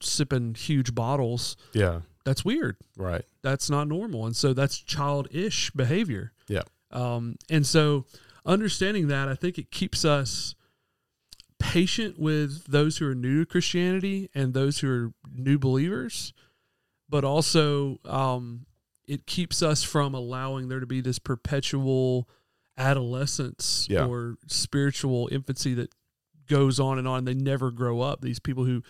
sipping 0.00 0.54
huge 0.54 0.94
bottles. 0.94 1.56
Yeah. 1.72 2.02
That's 2.24 2.44
weird. 2.44 2.76
Right. 2.96 3.24
That's 3.42 3.68
not 3.68 3.88
normal, 3.88 4.26
and 4.26 4.36
so 4.36 4.52
that's 4.52 4.78
childish 4.78 5.72
behavior. 5.72 6.32
Yeah. 6.46 6.62
Um, 6.92 7.34
and 7.50 7.66
so 7.66 8.06
understanding 8.46 9.08
that, 9.08 9.28
I 9.28 9.34
think 9.34 9.58
it 9.58 9.72
keeps 9.72 10.04
us 10.04 10.54
patient 11.58 12.16
with 12.16 12.64
those 12.66 12.98
who 12.98 13.08
are 13.08 13.14
new 13.16 13.40
to 13.40 13.46
Christianity 13.46 14.30
and 14.36 14.54
those 14.54 14.78
who 14.78 14.88
are 14.88 15.12
new 15.34 15.58
believers, 15.58 16.32
but 17.08 17.24
also 17.24 17.98
um, 18.04 18.66
it 19.10 19.26
keeps 19.26 19.60
us 19.60 19.82
from 19.82 20.14
allowing 20.14 20.68
there 20.68 20.78
to 20.78 20.86
be 20.86 21.00
this 21.00 21.18
perpetual 21.18 22.28
adolescence 22.78 23.86
Yeah. 23.90 24.06
or 24.06 24.36
spiritual 24.46 25.28
infancy 25.32 25.74
that 25.74 25.90
goes 26.48 26.80
on 26.80 26.98
and 26.98 27.06
on. 27.06 27.24
They 27.24 27.34
never 27.34 27.70
grow 27.70 28.00
up. 28.00 28.20
These 28.20 28.38
people 28.38 28.64
who 28.64 28.82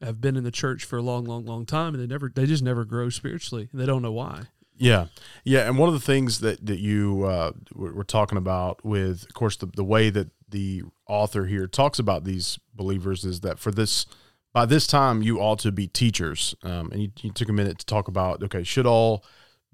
have 0.00 0.20
been 0.20 0.36
in 0.36 0.44
the 0.44 0.50
church 0.50 0.84
for 0.84 0.98
a 0.98 1.02
long, 1.02 1.24
long, 1.24 1.44
long 1.44 1.66
time, 1.66 1.94
and 1.94 2.02
they 2.02 2.06
never, 2.06 2.30
they 2.34 2.46
just 2.46 2.62
never 2.62 2.84
grow 2.84 3.10
spiritually, 3.10 3.68
and 3.72 3.80
they 3.80 3.86
don't 3.86 4.02
know 4.02 4.12
why. 4.12 4.44
Yeah, 4.76 5.06
yeah, 5.44 5.68
and 5.68 5.76
one 5.78 5.88
of 5.88 5.94
the 5.94 6.00
things 6.00 6.40
that 6.40 6.64
that 6.64 6.78
you 6.78 7.24
uh, 7.24 7.52
we're 7.74 8.02
talking 8.02 8.38
about 8.38 8.82
with, 8.82 9.24
of 9.24 9.34
course, 9.34 9.56
the 9.58 9.66
the 9.66 9.84
way 9.84 10.08
that 10.08 10.30
the 10.48 10.84
author 11.06 11.44
here 11.44 11.66
talks 11.66 11.98
about 11.98 12.24
these 12.24 12.58
believers 12.74 13.24
is 13.26 13.40
that 13.40 13.58
for 13.58 13.70
this 13.70 14.06
by 14.54 14.64
this 14.64 14.86
time 14.86 15.22
you 15.22 15.38
ought 15.38 15.58
to 15.58 15.70
be 15.70 15.86
teachers, 15.86 16.54
um, 16.62 16.90
and 16.92 17.02
you, 17.02 17.10
you 17.20 17.30
took 17.30 17.50
a 17.50 17.52
minute 17.52 17.78
to 17.80 17.84
talk 17.86 18.08
about 18.08 18.42
okay, 18.42 18.62
should 18.62 18.86
all 18.86 19.22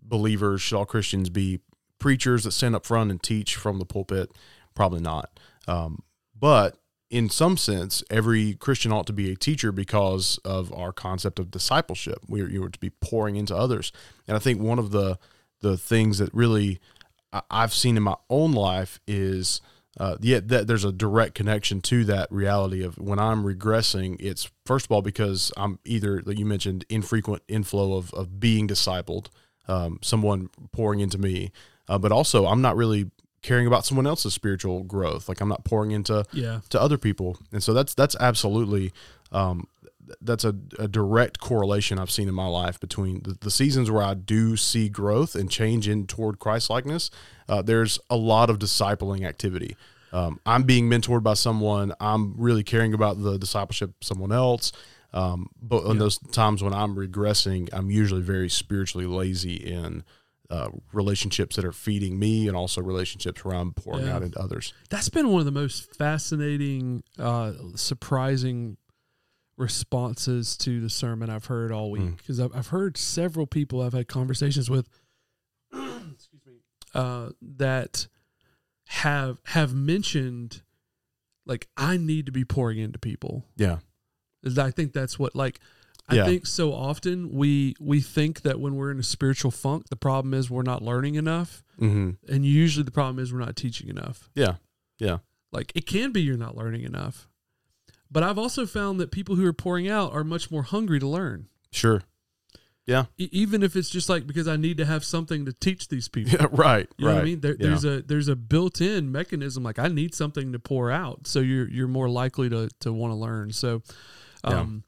believers, 0.09 0.62
should 0.62 0.77
all 0.77 0.87
Christians 0.87 1.31
be 1.31 1.61
preachers 1.99 2.45
that 2.45 2.53
stand 2.53 2.75
up 2.75 2.87
front 2.87 3.11
and 3.11 3.23
teach 3.23 3.57
from 3.57 3.79
the 3.79 3.87
pulpit? 3.87 4.31
Probably 4.75 5.01
not, 5.01 5.38
um, 5.66 6.03
but 6.38 6.79
in 7.09 7.31
some 7.31 7.57
sense, 7.57 8.03
every 8.11 8.55
Christian 8.55 8.92
ought 8.92 9.07
to 9.07 9.12
be 9.12 9.31
a 9.31 9.37
teacher 9.37 9.71
because 9.71 10.38
of 10.45 10.73
our 10.73 10.92
concept 10.92 11.38
of 11.38 11.51
discipleship. 11.51 12.19
We 12.27 12.42
are, 12.42 12.49
you 12.49 12.64
are 12.64 12.69
to 12.69 12.81
be 12.81 12.90
pouring 12.90 13.37
into 13.37 13.57
others, 13.57 13.92
and 14.27 14.37
I 14.37 14.40
think 14.40 14.61
one 14.61 14.79
of 14.79 14.90
the 14.90 15.19
the 15.61 15.77
things 15.77 16.19
that 16.19 16.33
really 16.35 16.81
I've 17.51 17.73
seen 17.73 17.97
in 17.97 18.03
my 18.03 18.16
own 18.29 18.53
life 18.53 19.01
is 19.07 19.61
uh, 19.99 20.16
yeah, 20.21 20.40
that 20.45 20.66
there's 20.66 20.85
a 20.85 20.92
direct 20.92 21.35
connection 21.35 21.81
to 21.81 22.05
that 22.05 22.31
reality 22.31 22.83
of 22.83 22.99
when 22.99 23.19
I'm 23.19 23.45
regressing. 23.45 24.16
It's 24.21 24.51
first 24.66 24.87
of 24.87 24.92
all 24.92 25.01
because 25.01 25.53
I'm 25.57 25.79
either 25.85 26.23
like 26.27 26.38
you 26.38 26.45
mentioned 26.45 26.85
infrequent 26.90 27.42
inflow 27.49 27.95
of 27.95 28.12
of 28.12 28.38
being 28.38 28.69
discipled, 28.69 29.29
um, 29.68 29.98
someone 30.02 30.48
pouring 30.72 31.00
into 31.00 31.18
me, 31.18 31.50
uh, 31.88 31.98
but 31.98 32.12
also 32.12 32.46
I'm 32.46 32.62
not 32.62 32.76
really 32.76 33.11
caring 33.42 33.66
about 33.66 33.85
someone 33.87 34.07
else's 34.07 34.35
spiritual 34.35 34.83
growth. 34.83 35.29
Like 35.29 35.40
I'm 35.40 35.48
not 35.48 35.64
pouring 35.64 35.90
into 35.92 36.24
Yeah. 36.33 36.61
to 36.70 36.81
other 36.81 36.98
people, 36.98 37.38
and 37.52 37.62
so 37.62 37.72
that's 37.74 37.94
that's 37.94 38.16
absolutely 38.20 38.92
um, 39.33 39.66
that's 40.20 40.44
a, 40.44 40.55
a 40.79 40.87
direct 40.87 41.40
correlation 41.40 41.98
I've 41.98 42.11
seen 42.12 42.29
in 42.29 42.35
my 42.35 42.46
life 42.46 42.79
between 42.79 43.22
the, 43.24 43.37
the 43.40 43.50
seasons 43.50 43.90
where 43.90 44.02
I 44.05 44.14
do 44.14 44.57
see 44.57 44.88
growth 44.88 45.35
and 45.35 45.50
change 45.50 45.88
in 45.88 46.07
toward 46.07 46.38
Christ 46.38 46.70
likeness. 46.70 47.11
Uh, 47.48 47.61
there's 47.62 47.98
a 48.09 48.16
lot 48.16 48.48
of 48.50 48.59
discipling 48.61 49.26
activity. 49.26 49.76
Um, 50.12 50.38
I'm 50.46 50.62
being 50.62 50.88
mentored 50.88 51.24
by 51.24 51.35
someone. 51.35 51.92
I'm 52.00 52.35
really 52.38 52.62
caring 52.62 52.94
about 52.94 53.20
the 53.22 53.37
discipleship 53.37 53.90
of 53.90 54.07
someone 54.07 54.31
else. 54.33 54.70
Um, 55.12 55.49
but 55.61 55.85
in 55.85 55.92
Yeah. 55.92 55.99
those 56.01 56.19
times 56.33 56.62
when 56.62 56.73
I'm 56.75 56.95
regressing, 56.97 57.69
I'm 57.73 57.90
usually 57.90 58.23
very 58.23 58.49
spiritually 58.49 59.07
lazy 59.07 59.55
in 59.57 60.05
uh, 60.51 60.69
relationships 60.92 61.57
that 61.57 61.64
are 61.64 61.73
feeding 61.73 62.19
me 62.21 62.47
and 62.47 62.57
also 62.57 62.81
relationships 62.81 63.45
where 63.45 63.55
I'm 63.57 63.73
pouring 63.73 64.07
Yeah. 64.07 64.14
out 64.16 64.23
into 64.23 64.38
others. 64.38 64.73
That's 64.90 65.09
been 65.09 65.31
one 65.31 65.40
of 65.40 65.45
the 65.45 65.51
most 65.51 65.92
fascinating, 65.97 67.03
uh, 67.19 67.53
surprising 67.75 68.77
responses 69.57 70.57
to 70.59 70.81
the 70.81 70.90
sermon 70.90 71.31
I've 71.31 71.47
heard 71.47 71.73
all 71.73 71.87
Hmm. 71.87 71.92
week 71.92 72.16
because 72.19 72.38
I've, 72.38 72.55
I've 72.55 72.66
heard 72.69 72.97
several 72.97 73.47
people 73.47 73.81
I've 73.83 73.92
had 73.95 74.07
conversations 74.07 74.69
with, 74.71 74.88
excuse 75.73 76.42
me, 76.47 76.59
uh, 76.95 77.31
that 77.40 78.07
have 78.88 79.40
have 79.47 79.75
mentioned 79.75 80.62
like 81.45 81.69
I 81.77 81.97
need 81.97 82.27
to 82.27 82.33
be 82.33 82.45
pouring 82.45 82.79
into 82.79 82.99
people. 82.99 83.45
Yeah. 83.57 83.79
Is 84.47 84.59
I 84.59 84.71
think 84.71 84.93
that's 84.93 85.19
what 85.19 85.35
like 85.35 85.61
I 86.09 86.15
Yeah. 86.17 86.25
think 86.25 86.47
so 86.47 86.73
often 86.73 87.31
we 87.33 87.75
we 87.81 88.01
think 88.01 88.43
that 88.43 88.61
when 88.61 88.77
we're 88.77 88.91
in 88.93 88.99
a 89.01 89.03
spiritual 89.03 89.51
funk, 89.51 89.89
the 89.91 89.97
problem 89.97 90.33
is 90.35 90.49
we're 90.51 90.63
not 90.63 90.83
learning 90.83 91.17
enough, 91.17 91.63
Mm-hmm. 91.81 92.33
and 92.33 92.47
usually 92.47 92.85
the 92.85 92.91
problem 92.91 93.19
is 93.19 93.33
we're 93.33 93.41
not 93.41 93.57
teaching 93.57 93.89
enough. 93.89 94.31
Yeah. 94.35 94.55
Yeah. 94.99 95.19
Like 95.53 95.73
it 95.75 95.87
can 95.87 96.13
be 96.13 96.23
you're 96.23 96.37
not 96.39 96.57
learning 96.57 96.83
enough. 96.85 97.29
But 98.11 98.23
I've 98.23 98.39
also 98.39 98.67
found 98.67 99.01
that 99.01 99.11
people 99.11 99.35
who 99.35 99.45
are 99.47 99.53
pouring 99.53 99.89
out 99.89 100.13
are 100.13 100.23
much 100.25 100.51
more 100.51 100.63
hungry 100.63 101.01
to 101.01 101.09
learn. 101.09 101.49
Sure. 101.73 102.03
Yeah. 102.87 103.07
E- 103.19 103.29
even 103.33 103.65
if 103.65 103.75
it's 103.75 103.91
just 103.91 104.09
like 104.09 104.29
because 104.29 104.47
I 104.47 104.57
need 104.57 104.77
to 104.77 104.85
have 104.85 105.05
something 105.05 105.45
to 105.47 105.53
teach 105.53 105.89
these 105.89 106.07
people. 106.09 106.33
Yeah. 106.39 106.47
Right. 106.53 106.89
You 106.99 107.07
know 107.07 107.11
right. 107.11 107.15
what 107.17 107.23
I 107.23 107.25
mean? 107.25 107.41
There, 107.41 107.57
Yeah. 107.59 107.67
There's 107.67 107.85
a 107.85 108.03
there's 108.03 108.29
a 108.29 108.37
built-in 108.37 109.11
mechanism 109.11 109.65
like 109.65 109.81
I 109.81 109.89
need 109.89 110.15
something 110.15 110.53
to 110.53 110.61
pour 110.61 110.91
out, 110.93 111.27
so 111.27 111.41
you're 111.41 111.69
you're 111.69 111.89
more 111.89 112.09
likely 112.09 112.49
to 112.49 112.69
to 112.81 112.93
want 112.93 113.11
to 113.11 113.17
learn. 113.17 113.51
So, 113.53 113.83
um, 114.55 114.85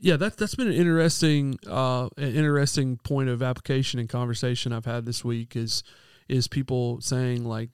yeah, 0.00 0.16
that's 0.16 0.36
that's 0.36 0.54
been 0.56 0.66
an 0.68 0.72
interesting 0.74 1.58
uh 1.68 2.08
an 2.16 2.34
interesting 2.34 2.96
point 2.98 3.28
of 3.28 3.42
application 3.42 4.00
and 4.00 4.08
conversation 4.08 4.72
I've 4.72 4.84
had 4.84 5.04
this 5.04 5.24
week 5.24 5.54
is 5.56 5.82
is 6.28 6.48
people 6.48 7.00
saying 7.00 7.44
like 7.44 7.70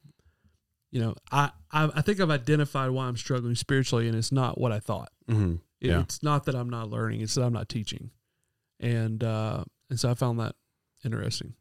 you 0.91 1.01
know, 1.01 1.15
I, 1.31 1.51
I 1.71 1.91
I 1.97 2.01
think 2.03 2.19
I've 2.21 2.31
identified 2.31 2.91
why 2.91 3.07
I'm 3.07 3.17
struggling 3.17 3.55
spiritually, 3.55 4.09
and 4.09 4.17
it's 4.17 4.33
not 4.33 4.59
what 4.59 4.73
I 4.73 4.81
thought. 4.81 5.11
Mm-hmm. 5.31 5.53
It- 5.81 5.89
Yeah. 5.91 6.01
It's 6.01 6.23
not 6.23 6.45
that 6.47 6.55
I'm 6.55 6.71
not 6.71 6.89
learning; 6.91 7.21
it's 7.21 7.35
that 7.35 7.43
I'm 7.45 7.53
not 7.53 7.69
teaching, 7.69 8.11
and 8.81 9.23
uh, 9.23 9.65
and 9.91 10.01
so 10.01 10.11
I 10.11 10.15
found 10.15 10.39
that 10.41 10.55
interesting. 11.05 11.55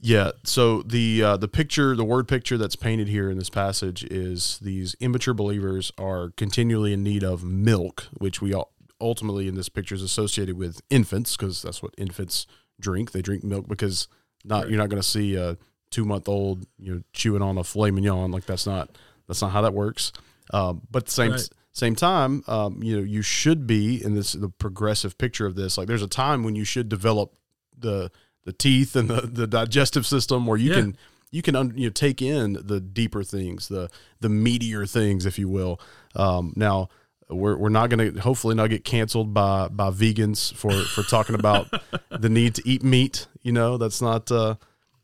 Yeah. 0.00 0.32
So 0.44 0.82
the 0.82 1.22
uh, 1.22 1.36
the 1.36 1.48
picture, 1.48 1.94
the 1.96 2.04
word 2.04 2.28
picture 2.28 2.58
that's 2.58 2.76
painted 2.76 3.08
here 3.08 3.30
in 3.30 3.38
this 3.38 3.50
passage 3.50 4.04
is 4.04 4.58
these 4.60 4.94
immature 5.00 5.34
believers 5.34 5.92
are 5.98 6.30
continually 6.36 6.92
in 6.92 7.02
need 7.02 7.22
of 7.24 7.44
milk, 7.44 8.08
which 8.18 8.40
we 8.42 8.52
all, 8.54 8.72
ultimately 9.00 9.48
in 9.48 9.54
this 9.54 9.68
picture 9.68 9.94
is 9.94 10.02
associated 10.02 10.56
with 10.56 10.80
infants 10.90 11.36
because 11.36 11.62
that's 11.62 11.82
what 11.82 11.94
infants 11.98 12.46
drink. 12.80 13.12
They 13.12 13.22
drink 13.22 13.44
milk 13.44 13.68
because 13.68 14.08
not 14.44 14.62
Right. 14.62 14.70
you're 14.70 14.78
not 14.78 14.88
going 14.88 15.02
to 15.02 15.08
see 15.08 15.34
a 15.36 15.56
two 15.90 16.04
month 16.04 16.28
old 16.28 16.66
you 16.78 16.94
know 16.94 17.02
chewing 17.12 17.42
on 17.42 17.56
a 17.58 17.64
filet 17.64 17.90
mignon 17.92 18.30
like 18.32 18.44
that's 18.46 18.66
not 18.66 18.90
that's 19.28 19.40
not 19.42 19.52
how 19.52 19.62
that 19.62 19.74
works. 19.74 20.12
Um, 20.52 20.82
but 20.90 21.06
the 21.06 21.12
same 21.12 21.32
Right. 21.32 21.48
same 21.72 21.94
time, 21.96 22.42
um, 22.46 22.82
you 22.82 22.96
know 22.96 23.02
you 23.02 23.22
should 23.22 23.66
be 23.66 24.02
in 24.02 24.14
this 24.14 24.32
the 24.32 24.48
progressive 24.48 25.18
picture 25.18 25.46
of 25.46 25.54
this. 25.56 25.76
Like 25.78 25.88
there's 25.88 26.02
a 26.02 26.08
time 26.08 26.42
when 26.44 26.54
you 26.56 26.64
should 26.64 26.88
develop 26.88 27.34
the 27.76 28.10
the 28.44 28.52
teeth 28.52 28.94
and 28.94 29.08
the, 29.10 29.22
the 29.22 29.46
digestive 29.46 30.06
system 30.06 30.46
where 30.46 30.56
you 30.58 30.70
Yeah. 30.70 30.80
can 30.80 30.96
you 31.32 31.42
can 31.42 31.56
un, 31.56 31.72
you 31.76 31.86
know 31.88 31.92
take 31.92 32.22
in 32.22 32.52
the 32.64 32.80
deeper 32.80 33.24
things 33.24 33.66
the 33.68 33.90
the 34.20 34.28
meatier 34.28 34.88
things 34.88 35.26
if 35.26 35.38
you 35.38 35.48
will 35.48 35.80
um, 36.14 36.52
now 36.56 36.88
we're, 37.28 37.56
we're 37.56 37.68
not 37.68 37.90
going 37.90 38.14
to 38.14 38.20
hopefully 38.20 38.54
not 38.54 38.70
get 38.70 38.84
canceled 38.84 39.34
by 39.34 39.68
by 39.68 39.90
vegans 39.90 40.54
for 40.54 40.70
for 40.70 41.02
talking 41.02 41.34
about 41.34 41.66
the 42.10 42.28
need 42.28 42.54
to 42.54 42.62
eat 42.68 42.82
meat 42.82 43.26
you 43.42 43.52
know 43.52 43.76
that's 43.76 44.00
not 44.00 44.30
uh 44.30 44.54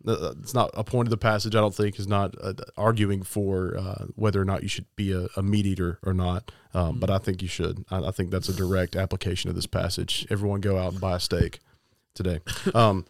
uh, 0.06 0.35
it's 0.40 0.54
not 0.54 0.70
a 0.74 0.82
point 0.85 1.06
of 1.06 1.11
the 1.11 1.16
passage. 1.16 1.54
I 1.54 1.61
don't 1.61 1.74
think 1.74 1.98
is 1.98 2.08
not 2.08 2.35
uh, 2.42 2.54
arguing 2.76 3.22
for 3.22 3.76
uh, 3.76 4.06
whether 4.14 4.40
or 4.40 4.44
not 4.44 4.62
you 4.62 4.68
should 4.68 4.87
be 4.96 5.12
a, 5.12 5.28
a 5.37 5.42
meat 5.42 5.66
eater 5.66 5.98
or 6.02 6.12
not. 6.12 6.50
Um, 6.74 6.98
But 6.98 7.11
I 7.11 7.18
think 7.18 7.42
you 7.42 7.48
should. 7.48 7.85
I, 7.90 8.08
I 8.08 8.11
think 8.11 8.30
that's 8.30 8.48
a 8.48 8.52
direct 8.52 8.96
application 8.96 9.48
of 9.50 9.56
this 9.56 9.66
passage. 9.66 10.26
Everyone 10.30 10.61
go 10.61 10.78
out 10.78 10.92
and 10.92 11.00
buy 11.00 11.16
a 11.16 11.20
steak 11.20 11.61
today. 12.14 12.40
Um, 12.74 13.06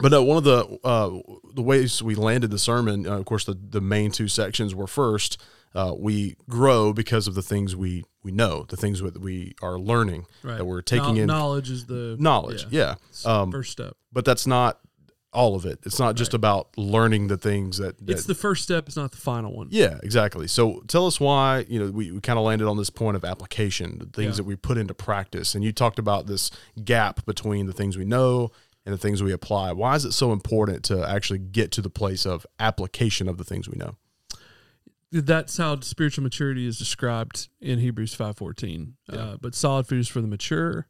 but 0.00 0.10
no, 0.12 0.22
one 0.22 0.36
of 0.36 0.44
the 0.44 0.78
uh, 0.84 1.10
the 1.54 1.62
ways 1.62 2.02
we 2.02 2.14
landed 2.14 2.50
the 2.50 2.58
sermon, 2.58 3.06
uh, 3.06 3.18
of 3.18 3.24
course, 3.24 3.44
the 3.44 3.54
the 3.54 3.80
main 3.80 4.10
two 4.10 4.28
sections 4.28 4.74
were 4.74 4.86
first. 4.86 5.40
Uh, 5.74 5.92
we 5.96 6.34
grow 6.48 6.92
because 6.94 7.26
of 7.28 7.34
the 7.34 7.42
things 7.42 7.76
we 7.76 8.02
we 8.22 8.32
know, 8.32 8.64
the 8.68 8.76
things 8.76 9.00
that 9.00 9.20
we 9.20 9.54
are 9.62 9.78
learning, 9.78 10.24
Right. 10.42 10.56
that 10.58 10.64
we're 10.64 10.82
taking 10.82 11.14
Kno- 11.16 11.20
in 11.22 11.26
knowledge 11.26 11.70
is 11.70 11.86
the 11.86 12.16
knowledge. 12.18 12.66
Yeah, 12.70 12.94
it's 13.10 13.24
Um, 13.26 13.52
first 13.52 13.72
step. 13.72 13.94
but 14.12 14.24
that's 14.24 14.46
not 14.46 14.80
all 15.30 15.54
of 15.54 15.66
it. 15.66 15.78
It's 15.84 15.98
not 15.98 16.16
just 16.16 16.32
Right. 16.32 16.36
about 16.38 16.68
learning 16.78 17.28
the 17.28 17.36
things 17.36 17.76
that, 17.76 17.98
that 18.06 18.12
It's 18.14 18.24
the 18.24 18.34
first 18.34 18.62
step. 18.64 18.86
It's 18.88 18.96
not 18.96 19.10
the 19.12 19.18
final 19.18 19.54
one. 19.54 19.68
yeah, 19.70 19.98
exactly. 20.02 20.48
So 20.48 20.82
tell 20.88 21.06
us 21.06 21.20
why, 21.20 21.66
you 21.68 21.78
know, 21.78 21.90
we, 21.90 22.10
we 22.12 22.20
kind 22.20 22.38
of 22.38 22.46
landed 22.46 22.66
on 22.66 22.78
this 22.78 22.88
point 22.88 23.14
of 23.14 23.26
application, 23.26 23.98
the 23.98 24.06
things 24.06 24.32
Yeah. 24.32 24.36
that 24.38 24.44
we 24.44 24.56
put 24.56 24.78
into 24.78 24.94
practice. 24.94 25.54
And 25.54 25.62
you 25.62 25.70
talked 25.70 25.98
about 25.98 26.26
this 26.26 26.50
gap 26.82 27.26
between 27.26 27.66
the 27.66 27.74
things 27.74 27.98
we 27.98 28.06
know 28.06 28.50
and 28.88 28.94
the 28.94 28.98
things 28.98 29.22
we 29.22 29.32
apply. 29.32 29.70
Why 29.72 29.96
is 29.96 30.06
it 30.06 30.12
so 30.12 30.32
important 30.32 30.82
to 30.84 31.06
actually 31.06 31.40
get 31.40 31.70
to 31.72 31.82
the 31.82 31.90
place 31.90 32.24
of 32.24 32.46
application 32.58 33.28
of 33.28 33.36
the 33.36 33.44
things 33.44 33.68
we 33.68 33.76
know? 33.76 33.96
That's 35.12 35.58
how 35.58 35.78
spiritual 35.80 36.24
maturity 36.24 36.66
is 36.66 36.78
described 36.78 37.50
in 37.60 37.80
Hebrews 37.80 38.14
five 38.14 38.38
fourteen. 38.38 38.94
Yeah. 39.12 39.18
Uh, 39.18 39.36
but 39.38 39.54
solid 39.54 39.86
food 39.86 40.00
is 40.00 40.08
for 40.08 40.22
the 40.22 40.26
mature, 40.26 40.88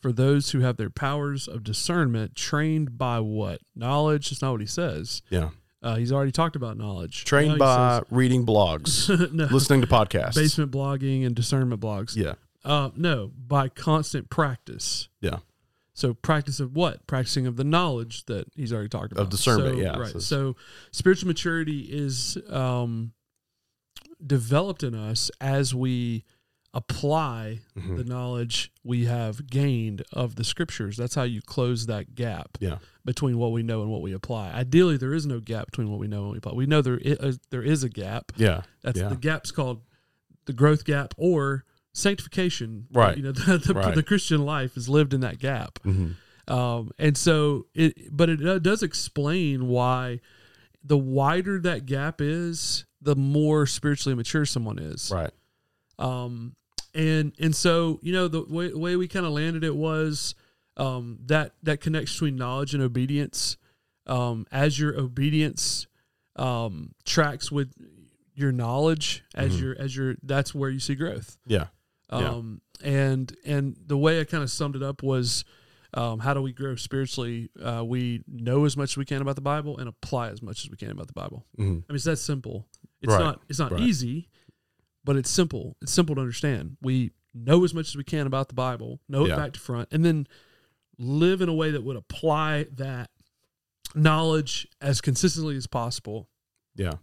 for 0.00 0.12
those 0.12 0.50
who 0.50 0.60
have 0.60 0.76
their 0.76 0.90
powers 0.90 1.46
of 1.46 1.62
discernment 1.62 2.34
trained 2.34 2.98
by 2.98 3.20
what 3.20 3.60
knowledge. 3.76 4.30
That's 4.30 4.42
not 4.42 4.50
what 4.50 4.60
he 4.60 4.66
says. 4.66 5.22
Yeah. 5.30 5.50
Uh, 5.82 5.94
he's 5.94 6.10
already 6.10 6.32
talked 6.32 6.56
about 6.56 6.76
knowledge. 6.76 7.24
Trained 7.24 7.60
by 7.60 8.02
reading 8.10 8.44
blogs, 8.44 9.08
no, 9.32 9.44
listening 9.44 9.82
to 9.82 9.86
podcasts. 9.86 10.34
basement 10.34 10.72
blogging 10.72 11.24
and 11.24 11.36
discernment 11.36 11.80
blogs. 11.80 12.16
Yeah. 12.16 12.34
Uh, 12.64 12.90
no, 12.96 13.30
by 13.36 13.68
constant 13.68 14.30
practice. 14.30 15.08
Yeah. 15.20 15.38
So 15.96 16.12
practice 16.12 16.60
of 16.60 16.76
what? 16.76 17.06
Practicing 17.06 17.46
of 17.46 17.56
the 17.56 17.64
knowledge 17.64 18.26
that 18.26 18.48
he's 18.54 18.70
already 18.70 18.90
talked 18.90 19.12
about. 19.12 19.22
Of 19.22 19.30
discernment, 19.30 19.76
So, 19.76 19.82
yeah. 19.82 19.96
Right. 19.98 20.12
So- 20.12 20.18
So, 20.18 20.56
spiritual 20.92 21.28
maturity 21.28 21.80
is 21.90 22.36
um, 22.50 23.12
developed 24.24 24.82
in 24.82 24.94
us 24.94 25.30
as 25.40 25.74
we 25.74 26.24
apply 26.74 27.60
Mhm. 27.78 27.96
the 27.96 28.04
knowledge 28.04 28.70
we 28.84 29.06
have 29.06 29.46
gained 29.46 30.02
of 30.12 30.34
the 30.34 30.44
scriptures. 30.44 30.98
That's 30.98 31.14
how 31.14 31.22
you 31.22 31.40
close 31.40 31.86
that 31.86 32.14
gap 32.14 32.58
Yeah. 32.60 32.78
between 33.02 33.38
what 33.38 33.52
we 33.52 33.62
know 33.62 33.80
and 33.80 33.90
what 33.90 34.02
we 34.02 34.12
apply. 34.12 34.52
Ideally, 34.52 34.98
there 34.98 35.14
is 35.14 35.24
no 35.24 35.40
gap 35.40 35.66
between 35.70 35.88
what 35.90 35.98
we 35.98 36.08
know 36.08 36.18
and 36.18 36.26
what 36.26 36.32
we 36.32 36.38
apply. 36.38 36.52
We 36.52 36.66
know 36.66 36.82
there 36.82 36.98
is, 36.98 37.38
there 37.48 37.62
is 37.62 37.82
a 37.82 37.88
gap. 37.88 38.32
Yeah. 38.36 38.62
That's 38.82 38.98
Yeah. 38.98 39.08
the 39.08 39.16
gap's 39.16 39.50
called 39.50 39.80
the 40.44 40.52
growth 40.52 40.84
gap 40.84 41.14
or 41.16 41.64
sanctification. 41.96 42.86
Right. 42.92 43.16
You 43.16 43.22
know, 43.24 43.32
the, 43.32 43.58
the, 43.58 43.74
Right. 43.74 43.94
the 43.94 44.02
Christian 44.02 44.44
life 44.44 44.76
is 44.76 44.88
lived 44.88 45.14
in 45.14 45.20
that 45.20 45.38
gap. 45.38 45.78
hmm 45.82 46.12
Um, 46.48 46.90
and 46.98 47.16
so 47.16 47.66
it, 47.74 48.14
but 48.16 48.28
it 48.30 48.62
does 48.62 48.82
explain 48.82 49.66
why 49.68 50.20
the 50.84 50.96
wider 50.98 51.58
that 51.60 51.86
gap 51.86 52.20
is, 52.20 52.84
the 53.02 53.16
more 53.16 53.66
spiritually 53.66 54.14
mature 54.14 54.44
someone 54.46 54.78
is. 54.78 55.10
Right. 55.12 55.32
Um, 55.98 56.54
and 56.94 57.32
and 57.40 57.54
so 57.54 57.98
you 58.02 58.12
know 58.12 58.28
the 58.28 58.42
way, 58.48 58.72
way 58.72 58.96
we 58.96 59.08
kind 59.08 59.26
of 59.26 59.32
landed 59.32 59.64
it 59.64 59.74
was 59.74 60.34
um, 60.76 61.18
that 61.26 61.52
that 61.62 61.80
connection 61.80 62.14
between 62.14 62.36
knowledge 62.36 62.74
and 62.74 62.82
obedience. 62.82 63.56
Um, 64.06 64.46
as 64.52 64.78
your 64.78 64.96
obedience 64.98 65.88
um, 66.36 66.92
tracks 67.04 67.50
with 67.50 67.72
your 68.34 68.52
knowledge, 68.52 69.24
as 69.34 69.56
Mhm. 69.56 69.60
your 69.60 69.80
as 69.80 69.96
your 69.96 70.14
that's 70.22 70.54
where 70.54 70.70
you 70.70 70.78
see 70.78 70.94
growth. 70.94 71.36
Yeah. 71.46 71.66
Yeah. 72.10 72.18
Um, 72.30 72.60
and 72.82 73.34
and 73.44 73.76
the 73.86 73.96
way 73.96 74.20
I 74.20 74.24
kind 74.24 74.42
of 74.42 74.50
summed 74.50 74.76
it 74.76 74.82
up 74.82 75.02
was, 75.02 75.44
um, 75.94 76.18
how 76.20 76.34
do 76.34 76.42
we 76.42 76.52
grow 76.52 76.76
spiritually? 76.76 77.50
Uh, 77.60 77.82
we 77.84 78.22
know 78.28 78.64
as 78.64 78.76
much 78.76 78.90
as 78.92 78.96
we 78.96 79.04
can 79.04 79.22
about 79.22 79.34
the 79.34 79.40
Bible 79.40 79.78
and 79.78 79.88
apply 79.88 80.28
as 80.28 80.42
much 80.42 80.64
as 80.64 80.70
we 80.70 80.76
can 80.76 80.90
about 80.90 81.06
the 81.06 81.12
Bible. 81.14 81.46
hmm 81.56 81.62
I 81.62 81.66
mean, 81.66 81.84
it's 81.90 82.04
that 82.04 82.18
simple. 82.18 82.66
It's 83.02 83.12
Right, 83.12 83.20
not 83.20 83.42
it's 83.48 83.58
not 83.58 83.72
right. 83.72 83.80
easy, 83.80 84.28
but 85.04 85.16
it's 85.16 85.30
simple. 85.30 85.76
It's 85.82 85.92
simple 85.92 86.14
to 86.16 86.20
understand. 86.20 86.76
We 86.82 87.12
know 87.34 87.64
as 87.64 87.74
much 87.74 87.88
as 87.88 87.96
we 87.96 88.04
can 88.04 88.26
about 88.26 88.48
the 88.48 88.54
Bible, 88.54 89.00
know 89.08 89.24
it 89.26 89.30
back 89.36 89.52
to 89.54 89.60
front, 89.60 89.88
and 89.92 90.04
then 90.04 90.26
live 90.98 91.40
in 91.42 91.48
a 91.48 91.54
way 91.54 91.70
that 91.72 91.82
would 91.84 91.96
apply 91.96 92.66
that 92.76 93.10
knowledge 93.94 94.66
as 94.80 95.00
consistently 95.00 95.56
as 95.56 95.66
possible, 95.66 96.28
Yeah. 96.74 96.94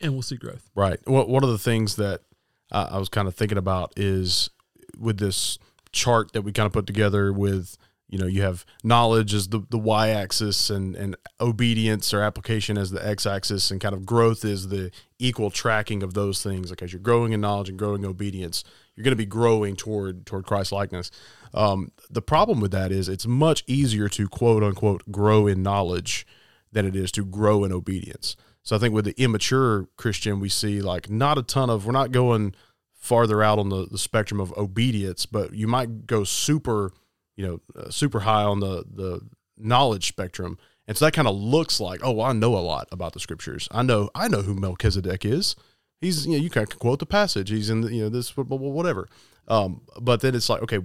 and 0.00 0.12
we'll 0.12 0.22
see 0.22 0.36
growth. 0.36 0.70
Right. 0.74 0.98
Well, 1.06 1.26
one 1.26 1.44
of 1.44 1.50
the 1.50 1.58
things 1.58 1.96
that 1.96 2.22
I, 2.70 2.82
I 2.82 2.98
was 2.98 3.08
kind 3.08 3.28
of 3.28 3.34
thinking 3.34 3.58
about 3.58 3.92
is 3.96 4.50
with 4.98 5.18
this 5.18 5.58
chart 5.92 6.32
that 6.32 6.42
we 6.42 6.52
kind 6.52 6.66
of 6.66 6.72
put 6.72 6.86
together 6.86 7.32
with, 7.32 7.76
you 8.08 8.18
know, 8.18 8.26
you 8.26 8.42
have 8.42 8.64
knowledge 8.82 9.34
as 9.34 9.48
the, 9.48 9.64
the 9.70 9.78
y 9.78 10.10
axis 10.10 10.70
and, 10.70 10.94
and 10.96 11.16
obedience 11.40 12.12
or 12.12 12.22
application 12.22 12.76
as 12.76 12.90
the 12.90 13.04
x 13.06 13.26
axis, 13.26 13.70
and 13.70 13.80
kind 13.80 13.94
of 13.94 14.04
growth 14.04 14.44
is 14.44 14.68
the 14.68 14.90
equal 15.18 15.50
tracking 15.50 16.02
of 16.02 16.14
those 16.14 16.42
things. 16.42 16.70
Like 16.70 16.82
as 16.82 16.92
you're 16.92 17.00
growing 17.00 17.32
in 17.32 17.40
knowledge 17.40 17.68
and 17.68 17.78
growing 17.78 18.04
obedience, 18.04 18.64
you're 18.94 19.04
going 19.04 19.12
to 19.12 19.16
be 19.16 19.26
growing 19.26 19.76
toward 19.76 20.26
toward 20.26 20.44
Christ 20.44 20.72
likeness. 20.72 21.10
Um, 21.54 21.92
the 22.10 22.22
problem 22.22 22.60
with 22.60 22.70
that 22.72 22.92
is 22.92 23.08
it's 23.08 23.26
much 23.26 23.64
easier 23.66 24.08
to 24.10 24.28
quote 24.28 24.62
unquote 24.62 25.10
grow 25.10 25.46
in 25.46 25.62
knowledge 25.62 26.26
than 26.72 26.86
it 26.86 26.94
is 26.94 27.10
to 27.12 27.24
grow 27.24 27.64
in 27.64 27.72
obedience. 27.72 28.36
So 28.62 28.76
I 28.76 28.78
think 28.78 28.94
with 28.94 29.06
the 29.06 29.20
immature 29.20 29.88
Christian, 29.96 30.40
we 30.40 30.48
see 30.48 30.80
like 30.80 31.10
not 31.10 31.38
a 31.38 31.42
ton 31.42 31.70
of, 31.70 31.86
we're 31.86 31.92
not 31.92 32.12
going 32.12 32.54
farther 32.94 33.42
out 33.42 33.58
on 33.58 33.70
the, 33.70 33.86
the 33.86 33.98
spectrum 33.98 34.40
of 34.40 34.56
obedience, 34.56 35.26
but 35.26 35.54
you 35.54 35.66
might 35.66 36.06
go 36.06 36.22
super, 36.24 36.92
you 37.36 37.46
know, 37.46 37.60
uh, 37.74 37.90
super 37.90 38.20
high 38.20 38.42
on 38.42 38.60
the, 38.60 38.84
the 38.92 39.20
knowledge 39.56 40.06
spectrum. 40.06 40.58
And 40.86 40.96
so 40.96 41.04
that 41.04 41.12
kind 41.12 41.28
of 41.28 41.36
looks 41.36 41.80
like, 41.80 42.00
oh, 42.02 42.20
I 42.20 42.32
know 42.32 42.56
a 42.56 42.60
lot 42.60 42.88
about 42.92 43.12
the 43.12 43.20
scriptures. 43.20 43.68
I 43.70 43.82
know, 43.82 44.10
I 44.14 44.28
know 44.28 44.42
who 44.42 44.54
Melchizedek 44.54 45.24
is. 45.24 45.56
He's, 46.00 46.26
you 46.26 46.32
know, 46.32 46.38
you 46.38 46.50
can 46.50 46.66
quote 46.66 46.98
the 46.98 47.06
passage. 47.06 47.50
He's 47.50 47.70
in 47.70 47.82
the, 47.82 47.94
you 47.94 48.02
know, 48.02 48.08
this, 48.08 48.36
whatever. 48.36 49.08
Um, 49.48 49.82
but 50.00 50.20
then 50.20 50.34
it's 50.34 50.48
like, 50.48 50.62
okay, 50.62 50.80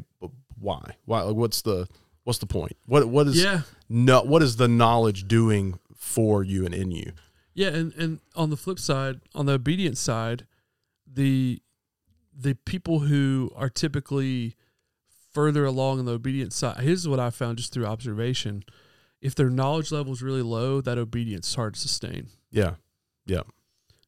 why, 0.60 0.96
why, 1.06 1.22
like, 1.22 1.36
what's 1.36 1.62
the, 1.62 1.88
what's 2.24 2.40
the 2.40 2.46
point? 2.46 2.78
What, 2.86 3.08
what 3.08 3.28
is, 3.28 3.44
Yeah, 3.44 3.62
no, 3.90 4.22
what 4.22 4.42
is 4.42 4.58
the 4.58 4.68
knowledge 4.68 5.28
doing 5.28 5.80
for 5.96 6.44
you 6.44 6.66
and 6.66 6.74
in 6.74 6.92
you? 6.92 7.12
Yeah, 7.56 7.70
and 7.70 7.94
and 7.94 8.20
on 8.36 8.50
the 8.52 8.58
flip 8.58 8.78
side, 8.80 9.22
on 9.34 9.46
the 9.48 9.54
obedience 9.54 10.00
side, 10.00 10.46
the 11.12 11.62
the 12.38 12.56
people 12.66 13.00
who 13.00 13.50
are 13.56 13.70
typically 13.70 14.56
further 15.34 15.66
along 15.66 16.00
on 16.00 16.06
the 16.06 16.12
obedience 16.14 16.56
side, 16.56 16.82
here's 16.82 17.08
what 17.08 17.20
I 17.20 17.30
found 17.30 17.58
just 17.58 17.74
through 17.74 17.86
observation. 17.86 18.64
If 19.22 19.36
their 19.36 19.50
knowledge 19.50 19.92
level 19.92 20.12
is 20.14 20.22
really 20.22 20.42
low, 20.42 20.82
that 20.82 20.98
obedience 20.98 21.50
is 21.50 21.56
hard 21.56 21.74
to 21.76 21.80
sustain. 21.80 22.28
Yeah. 22.52 22.76
Yeah. 23.26 23.42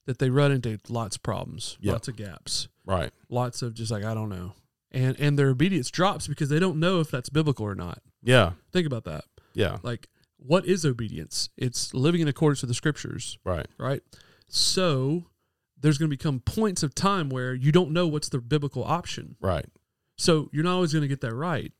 That 0.05 0.19
they 0.19 0.29
run 0.29 0.51
into 0.51 0.77
lots 0.89 1.15
of 1.15 1.23
problems, 1.23 1.77
Yeah. 1.81 1.93
lots 1.93 2.07
of 2.07 2.15
gaps, 2.17 2.67
Right. 2.85 3.11
lots 3.29 3.61
of 3.61 3.73
just 3.73 3.91
like 3.91 4.03
I 4.03 4.13
don't 4.13 4.29
know. 4.29 4.53
And 4.91 5.17
and 5.19 5.39
their 5.39 5.49
obedience 5.49 5.89
drops 5.89 6.27
because 6.27 6.49
they 6.49 6.59
don't 6.59 6.79
know 6.79 6.99
if 6.99 7.09
that's 7.09 7.29
biblical 7.29 7.65
or 7.65 7.75
not. 7.75 8.01
Yeah. 8.21 8.53
Think 8.73 8.85
about 8.87 9.05
that. 9.05 9.23
Yeah. 9.53 9.77
Like 9.83 10.07
what 10.47 10.65
is 10.65 10.85
obedience? 10.85 11.49
It's 11.57 11.93
living 11.93 12.21
in 12.21 12.27
accordance 12.27 12.61
with 12.61 12.69
the 12.69 12.73
scriptures. 12.73 13.37
Right. 13.43 13.67
right? 13.77 14.01
So 14.47 15.25
there's 15.79 15.97
going 15.97 16.09
to 16.09 16.17
become 16.17 16.39
points 16.39 16.83
of 16.83 16.95
time 16.95 17.29
where 17.29 17.53
you 17.53 17.71
don't 17.71 17.91
know 17.91 18.07
what's 18.07 18.29
the 18.29 18.39
biblical 18.39 18.83
option. 18.83 19.35
Right. 19.41 19.65
So 20.15 20.49
you're 20.51 20.63
not 20.63 20.75
always 20.75 20.93
going 20.93 21.03
to 21.03 21.07
get 21.07 21.21
that 21.21 21.35
right. 21.35 21.73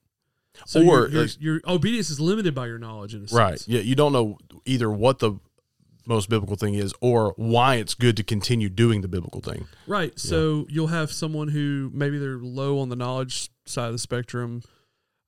So 0.66 0.82
Or, 0.82 0.84
your, 0.84 1.08
your, 1.08 1.24
uh, 1.24 1.28
your 1.40 1.62
obedience 1.66 2.10
is 2.10 2.20
limited 2.20 2.54
by 2.54 2.68
your 2.68 2.78
knowledge 2.78 3.14
in 3.14 3.24
a 3.24 3.28
sense. 3.28 3.40
Right. 3.40 3.68
Yeah. 3.68 3.82
You 3.82 3.96
don't 3.96 4.12
know 4.12 4.38
either 4.66 4.92
what 4.92 5.20
the 5.20 5.40
most 6.06 6.30
biblical 6.30 6.56
thing 6.56 6.74
is 6.74 6.94
or 7.02 7.34
why 7.38 7.76
it's 7.76 7.94
good 7.94 8.18
to 8.18 8.24
continue 8.24 8.70
doing 8.70 9.02
the 9.02 9.08
biblical 9.08 9.42
thing. 9.42 9.68
Right. 9.88 10.18
So 10.20 10.66
you'll 10.70 10.88
have 10.88 11.12
someone 11.12 11.50
who 11.50 11.90
maybe 11.94 12.18
they're 12.18 12.38
low 12.38 12.80
on 12.80 12.90
the 12.90 12.96
knowledge 12.96 13.50
side 13.66 13.88
of 13.88 13.94
the 13.94 14.00
spectrum, 14.00 14.62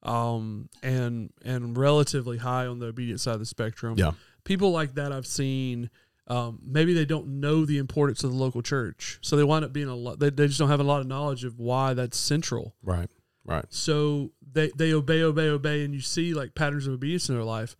um, 0.03 0.69
and 0.81 1.31
and 1.43 1.77
relatively 1.77 2.37
high 2.37 2.65
on 2.67 2.79
the 2.79 2.87
obedient 2.87 3.19
side 3.19 3.33
of 3.33 3.39
the 3.39 3.45
spectrum. 3.45 3.95
Yeah. 3.97 4.11
People 4.43 4.71
like 4.71 4.95
that 4.95 5.11
I've 5.11 5.27
seen. 5.27 5.89
Um, 6.27 6.59
maybe 6.63 6.93
they 6.93 7.05
don't 7.05 7.39
know 7.39 7.65
the 7.65 7.79
importance 7.79 8.23
of 8.23 8.29
the 8.31 8.37
local 8.37 8.61
church, 8.61 9.17
so 9.21 9.35
they 9.35 9.43
wind 9.43 9.65
up 9.65 9.73
being 9.73 9.87
a 9.87 9.95
lot. 9.95 10.19
They, 10.19 10.29
they 10.29 10.45
just 10.45 10.59
don't 10.59 10.69
have 10.69 10.79
a 10.79 10.83
lot 10.83 11.01
of 11.01 11.07
knowledge 11.07 11.43
of 11.43 11.57
why 11.59 11.95
that's 11.95 12.17
central. 12.19 12.75
Right. 12.83 13.09
Right. 13.45 13.65
So 13.69 14.31
they 14.53 14.69
they 14.75 14.93
obey, 14.93 15.23
obey, 15.23 15.47
obey, 15.49 15.83
and 15.83 15.93
you 15.93 16.01
see 16.01 16.35
like 16.35 16.53
patterns 16.53 16.85
of 16.85 16.93
obedience 16.93 17.29
in 17.29 17.35
their 17.35 17.43
life, 17.43 17.75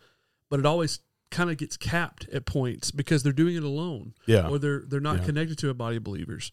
but 0.50 0.60
it 0.60 0.66
always 0.66 1.00
kind 1.30 1.52
of 1.52 1.58
gets 1.58 1.78
capped 1.78 2.28
at 2.34 2.48
points 2.48 2.90
because 2.90 3.22
they're 3.22 3.32
doing 3.32 3.56
it 3.56 3.62
alone 3.62 4.16
Yeah. 4.26 4.48
or 4.50 4.58
they're 4.58 4.82
they're 4.88 5.00
not 5.00 5.20
Yeah. 5.20 5.26
connected 5.26 5.60
to 5.60 5.70
a 5.70 5.76
body 5.76 5.98
of 5.98 6.04
believers 6.04 6.52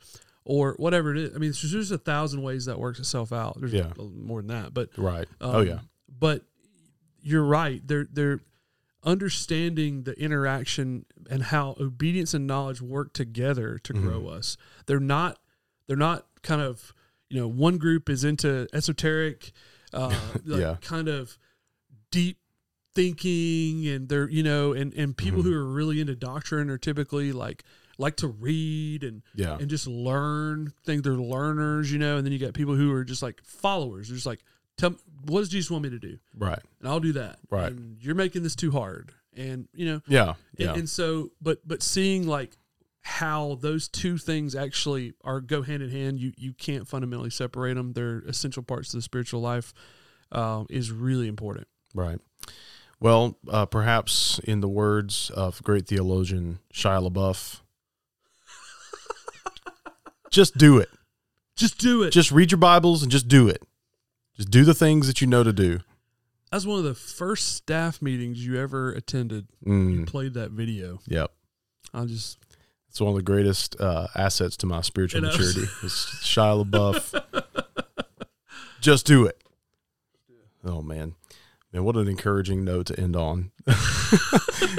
or 0.49 0.75
whatever 0.79 1.11
it 1.15 1.19
is. 1.19 1.31
I 1.35 1.39
mean, 1.39 1.51
there's 1.51 1.61
just 1.61 1.91
a 1.91 1.99
thousand 1.99 2.43
ways 2.43 2.65
that 2.67 2.79
works 2.79 2.99
itself 3.01 3.33
out. 3.33 3.59
There's 3.59 3.73
Yeah. 3.73 3.93
more 3.99 4.41
than 4.41 4.49
that, 4.49 4.73
but 4.73 4.91
Right. 4.97 5.27
um, 5.41 5.57
oh 5.57 5.61
yeah. 5.61 5.81
But 6.09 6.45
you're 7.21 7.45
right. 7.45 7.87
They're 7.87 8.07
they're 8.11 8.41
understanding 9.05 10.03
the 10.03 10.13
interaction 10.21 11.05
and 11.31 11.45
how 11.45 11.77
obedience 11.81 12.35
and 12.35 12.47
knowledge 12.47 12.81
work 12.83 13.13
together 13.13 13.79
to 13.85 13.93
grow 13.93 14.21
Mm-hmm. 14.21 14.39
us. 14.39 14.57
They're 14.87 15.01
not 15.01 15.39
they're 15.87 15.97
not 15.97 16.27
kind 16.43 16.61
of 16.63 16.93
you 17.29 17.41
know 17.41 17.49
one 17.49 17.77
group 17.79 18.09
is 18.09 18.25
into 18.25 18.67
esoteric, 18.73 19.53
uh, 19.93 20.15
like 20.45 20.61
Yeah. 20.61 20.77
kind 20.81 21.09
of 21.09 21.39
deep 22.11 22.39
thinking 22.95 23.87
and 23.87 24.09
they're 24.09 24.29
you 24.29 24.43
know 24.43 24.73
and 24.73 24.93
and 24.95 25.17
people 25.17 25.41
Mm-hmm. 25.41 25.51
who 25.53 25.57
are 25.59 25.65
really 25.73 26.01
into 26.01 26.15
doctrine 26.17 26.71
are 26.71 26.79
typically 26.79 27.33
like 27.33 27.63
like 27.99 28.17
to 28.17 28.29
read 28.29 29.03
and 29.05 29.23
Yeah. 29.35 29.57
and 29.59 29.69
just 29.69 29.87
learn 29.87 30.73
think 30.85 31.03
they're 31.05 31.15
learners 31.15 31.91
you 31.93 31.99
know 31.99 32.17
and 32.17 32.27
then 32.27 32.33
you 32.33 32.39
got 32.39 32.53
people 32.55 32.75
who 32.75 32.93
are 32.93 33.05
just 33.05 33.23
like 33.23 33.41
followers 33.43 34.09
they're 34.09 34.17
just 34.17 34.27
like 34.27 34.45
tell 34.77 34.91
me, 34.91 34.97
what 35.27 35.41
does 35.41 35.49
jesus 35.49 35.71
want 35.71 35.83
me 35.85 35.91
to 35.91 35.99
do 35.99 36.19
Right. 36.37 36.59
and 36.81 36.89
i'll 36.89 37.01
do 37.01 37.13
that 37.15 37.39
Right. 37.51 37.73
and 37.73 37.97
you're 38.03 38.15
making 38.15 38.43
this 38.43 38.55
too 38.57 38.71
hard 38.71 39.13
and 39.35 39.69
you 39.75 39.87
know 39.87 40.03
Yeah. 40.07 40.29
and, 40.31 40.37
Yeah. 40.59 40.75
and 40.75 40.89
so 40.89 41.31
but 41.41 41.67
but 41.67 41.83
seeing 41.83 42.27
like 42.27 42.57
how 43.01 43.57
those 43.61 43.89
two 43.89 44.19
things 44.19 44.55
actually 44.57 45.15
are 45.25 45.41
go 45.41 45.63
hand 45.63 45.83
in 45.83 45.91
hand 45.91 46.19
you 46.19 46.33
you 46.37 46.53
can't 46.53 46.87
fundamentally 46.89 47.31
separate 47.31 47.75
them 47.75 47.93
they're 47.93 48.19
essential 48.27 48.63
parts 48.63 48.93
of 48.93 48.99
the 48.99 49.03
spiritual 49.03 49.41
life 49.41 49.73
um, 50.33 50.67
is 50.69 50.91
really 50.91 51.29
important 51.29 51.67
Right. 51.95 52.19
Well, 53.01 53.39
uh, 53.49 53.67
perhaps 53.67 54.39
in 54.45 54.61
the 54.61 54.69
words 54.69 55.31
of 55.31 55.63
great 55.63 55.87
theologian 55.87 56.59
Shia 56.75 57.11
LaBeouf, 57.11 57.61
just 60.37 60.57
do 60.59 60.79
it. 60.79 60.89
just 61.57 61.79
do 61.79 62.03
it 62.05 62.11
Just 62.13 62.31
read 62.31 62.51
your 62.53 62.59
Bibles 62.59 63.03
and 63.03 63.11
just 63.11 63.27
do 63.29 63.49
it. 63.49 63.63
Just 64.37 64.51
do 64.51 64.65
the 64.65 64.75
things 64.75 65.07
that 65.09 65.21
you 65.21 65.27
know 65.27 65.43
to 65.43 65.53
do. 65.53 65.81
that's 66.53 66.65
one 66.67 66.79
of 66.79 66.85
the 66.85 66.95
first 66.95 67.55
staff 67.57 68.01
meetings 68.03 68.47
you 68.47 68.57
ever 68.61 68.93
attended 68.93 69.49
Mm, 69.67 70.07
played 70.07 70.35
that 70.35 70.51
video 70.53 71.01
yep. 71.09 71.33
i 71.95 72.05
just 72.05 72.39
It's 72.89 73.01
one 73.01 73.11
of 73.11 73.17
the 73.17 73.23
greatest 73.23 73.81
uh, 73.81 74.07
assets 74.15 74.57
to 74.59 74.67
my 74.67 74.81
spiritual 74.83 75.21
You 75.23 75.27
know? 75.27 75.33
maturity. 75.33 75.63
Is 75.83 75.93
Shia 76.23 76.65
LaBeouf. 76.65 77.45
just 78.81 79.07
do 79.07 79.25
it. 79.27 79.43
Oh 80.65 80.83
man, 80.83 81.15
man, 81.77 81.85
what 81.85 81.97
an 81.97 82.09
encouraging 82.09 82.65
note 82.65 82.87
to 82.87 82.99
end 82.99 83.17
on. 83.17 83.51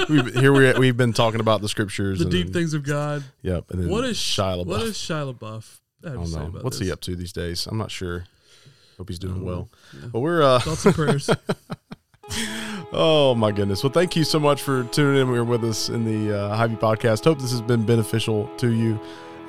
we've, 0.08 0.34
here 0.34 0.52
we 0.52 0.72
we've 0.78 0.96
been 0.96 1.12
talking 1.12 1.40
about 1.40 1.60
the 1.60 1.68
scriptures, 1.68 2.18
the 2.18 2.24
and 2.24 2.32
deep 2.32 2.46
then- 2.46 2.54
things 2.54 2.74
of 2.74 2.82
god 2.82 3.22
Yep. 3.42 3.70
And 3.70 3.82
then 3.82 3.88
What 3.90 4.04
is 4.04 4.16
Shia 4.18 4.64
LaBeouf? 4.64 4.66
What 4.66 4.82
is 4.82 4.96
Shia 4.96 5.32
LaBeouf? 5.32 5.78
have 6.04 6.12
I 6.12 6.14
don't 6.14 6.30
know. 6.30 6.60
What's 6.60 6.78
he 6.78 6.92
up 6.92 7.00
to 7.02 7.16
these 7.16 7.32
days? 7.32 7.66
I'm 7.66 7.78
not 7.78 7.90
sure. 7.90 8.24
Hope 8.96 9.08
he's 9.08 9.18
doing 9.18 9.44
well. 9.44 9.68
Yeah. 9.94 10.08
But 10.12 10.20
we're 10.20 10.42
uh 10.42 10.58
Thoughts 10.60 10.86
and 10.86 10.94
prayers. 10.94 11.30
oh 12.92 13.34
my 13.36 13.52
goodness. 13.52 13.82
Well, 13.82 13.92
thank 13.92 14.16
you 14.16 14.24
so 14.24 14.38
much 14.40 14.62
for 14.62 14.84
tuning 14.84 15.20
in. 15.22 15.30
We're 15.30 15.44
with 15.44 15.64
us 15.64 15.88
in 15.88 16.04
the 16.04 16.36
uh, 16.36 16.56
HighView 16.56 16.80
podcast. 16.80 17.24
Hope 17.24 17.40
this 17.40 17.52
has 17.52 17.62
been 17.62 17.86
beneficial 17.86 18.48
to 18.58 18.70
you. 18.70 19.00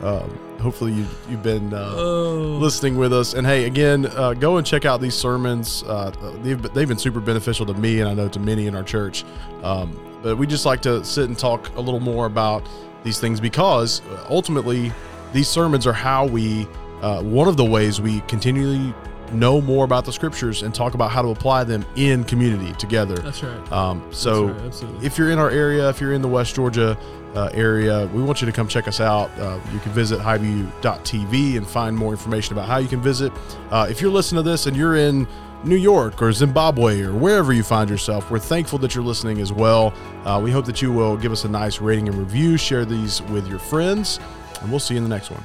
Um, 0.02 0.30
hopefully 0.60 0.94
you 0.94 1.06
you've 1.30 1.44
been 1.44 1.74
uh, 1.74 1.94
oh, 1.96 2.58
listening 2.60 2.98
with 2.98 3.14
us. 3.14 3.34
And 3.34 3.46
hey, 3.46 3.66
again, 3.66 4.06
uh, 4.06 4.34
go 4.34 4.58
and 4.58 4.66
check 4.66 4.86
out 4.86 5.02
these 5.02 5.16
sermons. 5.16 5.84
Uh, 5.84 6.12
they've 6.42 6.62
they've 6.74 6.88
been 6.88 6.98
super 6.98 7.20
beneficial 7.20 7.66
to 7.66 7.74
me, 7.74 8.00
and 8.00 8.10
I 8.10 8.14
know 8.14 8.30
to 8.30 8.40
many 8.40 8.68
in 8.68 8.76
our 8.76 8.84
church. 8.84 9.26
Um, 9.64 10.00
but 10.22 10.38
we 10.38 10.48
just 10.48 10.66
like 10.66 10.82
to 10.82 11.04
sit 11.04 11.26
and 11.26 11.38
talk 11.38 11.76
a 11.76 11.82
little 11.82 12.00
more 12.00 12.26
about 12.26 12.68
these 13.04 13.20
things 13.20 13.40
because 13.40 14.02
uh, 14.08 14.26
ultimately, 14.30 14.92
these 15.34 15.48
sermons 15.48 15.88
are 15.88 15.94
how 15.94 16.26
we 16.26 16.68
uh, 17.02 17.22
one 17.22 17.48
of 17.48 17.58
the 17.58 17.66
ways 17.66 18.02
we 18.02 18.22
continually 18.22 18.94
know 19.34 19.62
more 19.62 19.86
about 19.86 20.06
the 20.06 20.14
scriptures 20.14 20.64
and 20.64 20.74
talk 20.74 20.94
about 20.94 21.12
how 21.12 21.22
to 21.22 21.30
apply 21.30 21.64
them 21.64 21.86
in 21.96 22.24
community 22.24 22.74
together. 22.74 23.16
that's 23.16 23.44
right. 23.44 23.72
Um, 23.72 24.08
so 24.12 24.48
That's 24.48 24.84
right, 24.84 25.04
if 25.04 25.18
you're 25.18 25.32
in 25.32 25.40
our 25.40 25.50
area, 25.50 25.90
if 25.90 26.02
you're 26.02 26.14
in 26.14 26.22
the 26.22 26.28
West 26.28 26.56
Georgia 26.56 26.98
uh, 27.36 27.50
area, 27.54 28.08
we 28.14 28.24
want 28.24 28.42
you 28.42 28.46
to 28.48 28.52
come 28.52 28.68
check 28.68 28.88
us 28.88 29.00
out. 29.00 29.30
Uh, 29.40 29.60
you 29.72 29.80
can 29.80 29.92
visit 29.92 30.20
highview.tv 30.20 31.58
and 31.58 31.68
find 31.68 31.96
more 31.96 32.12
information 32.12 32.54
about 32.54 32.68
how 32.68 32.78
you 32.78 32.88
can 32.88 33.02
visit. 33.02 33.32
Uh, 33.72 33.88
if 33.90 34.02
you're 34.02 34.12
listening 34.12 34.44
to 34.44 34.50
this 34.50 34.66
and 34.66 34.76
you're 34.76 34.96
in 34.96 35.28
New 35.64 35.76
York 35.76 36.22
or 36.22 36.32
Zimbabwe 36.32 37.02
or 37.02 37.14
wherever 37.14 37.52
you 37.54 37.64
find 37.64 37.90
yourself, 37.90 38.32
we're 38.32 38.40
thankful 38.40 38.80
that 38.80 38.96
you're 38.96 39.04
listening 39.04 39.40
as 39.40 39.52
well. 39.52 39.94
Uh, 40.24 40.40
we 40.42 40.52
hope 40.52 40.66
that 40.66 40.82
you 40.82 40.92
will 40.92 41.18
give 41.18 41.32
us 41.32 41.44
a 41.44 41.50
nice 41.50 41.82
rating 41.82 42.08
and 42.08 42.18
review, 42.18 42.58
share 42.58 42.86
these 42.86 43.22
with 43.24 43.48
your 43.48 43.60
friends, 43.60 44.20
and 44.62 44.70
we'll 44.70 44.80
see 44.80 44.94
you 44.94 44.98
in 45.00 45.04
the 45.04 45.10
next 45.10 45.30
one. 45.32 45.44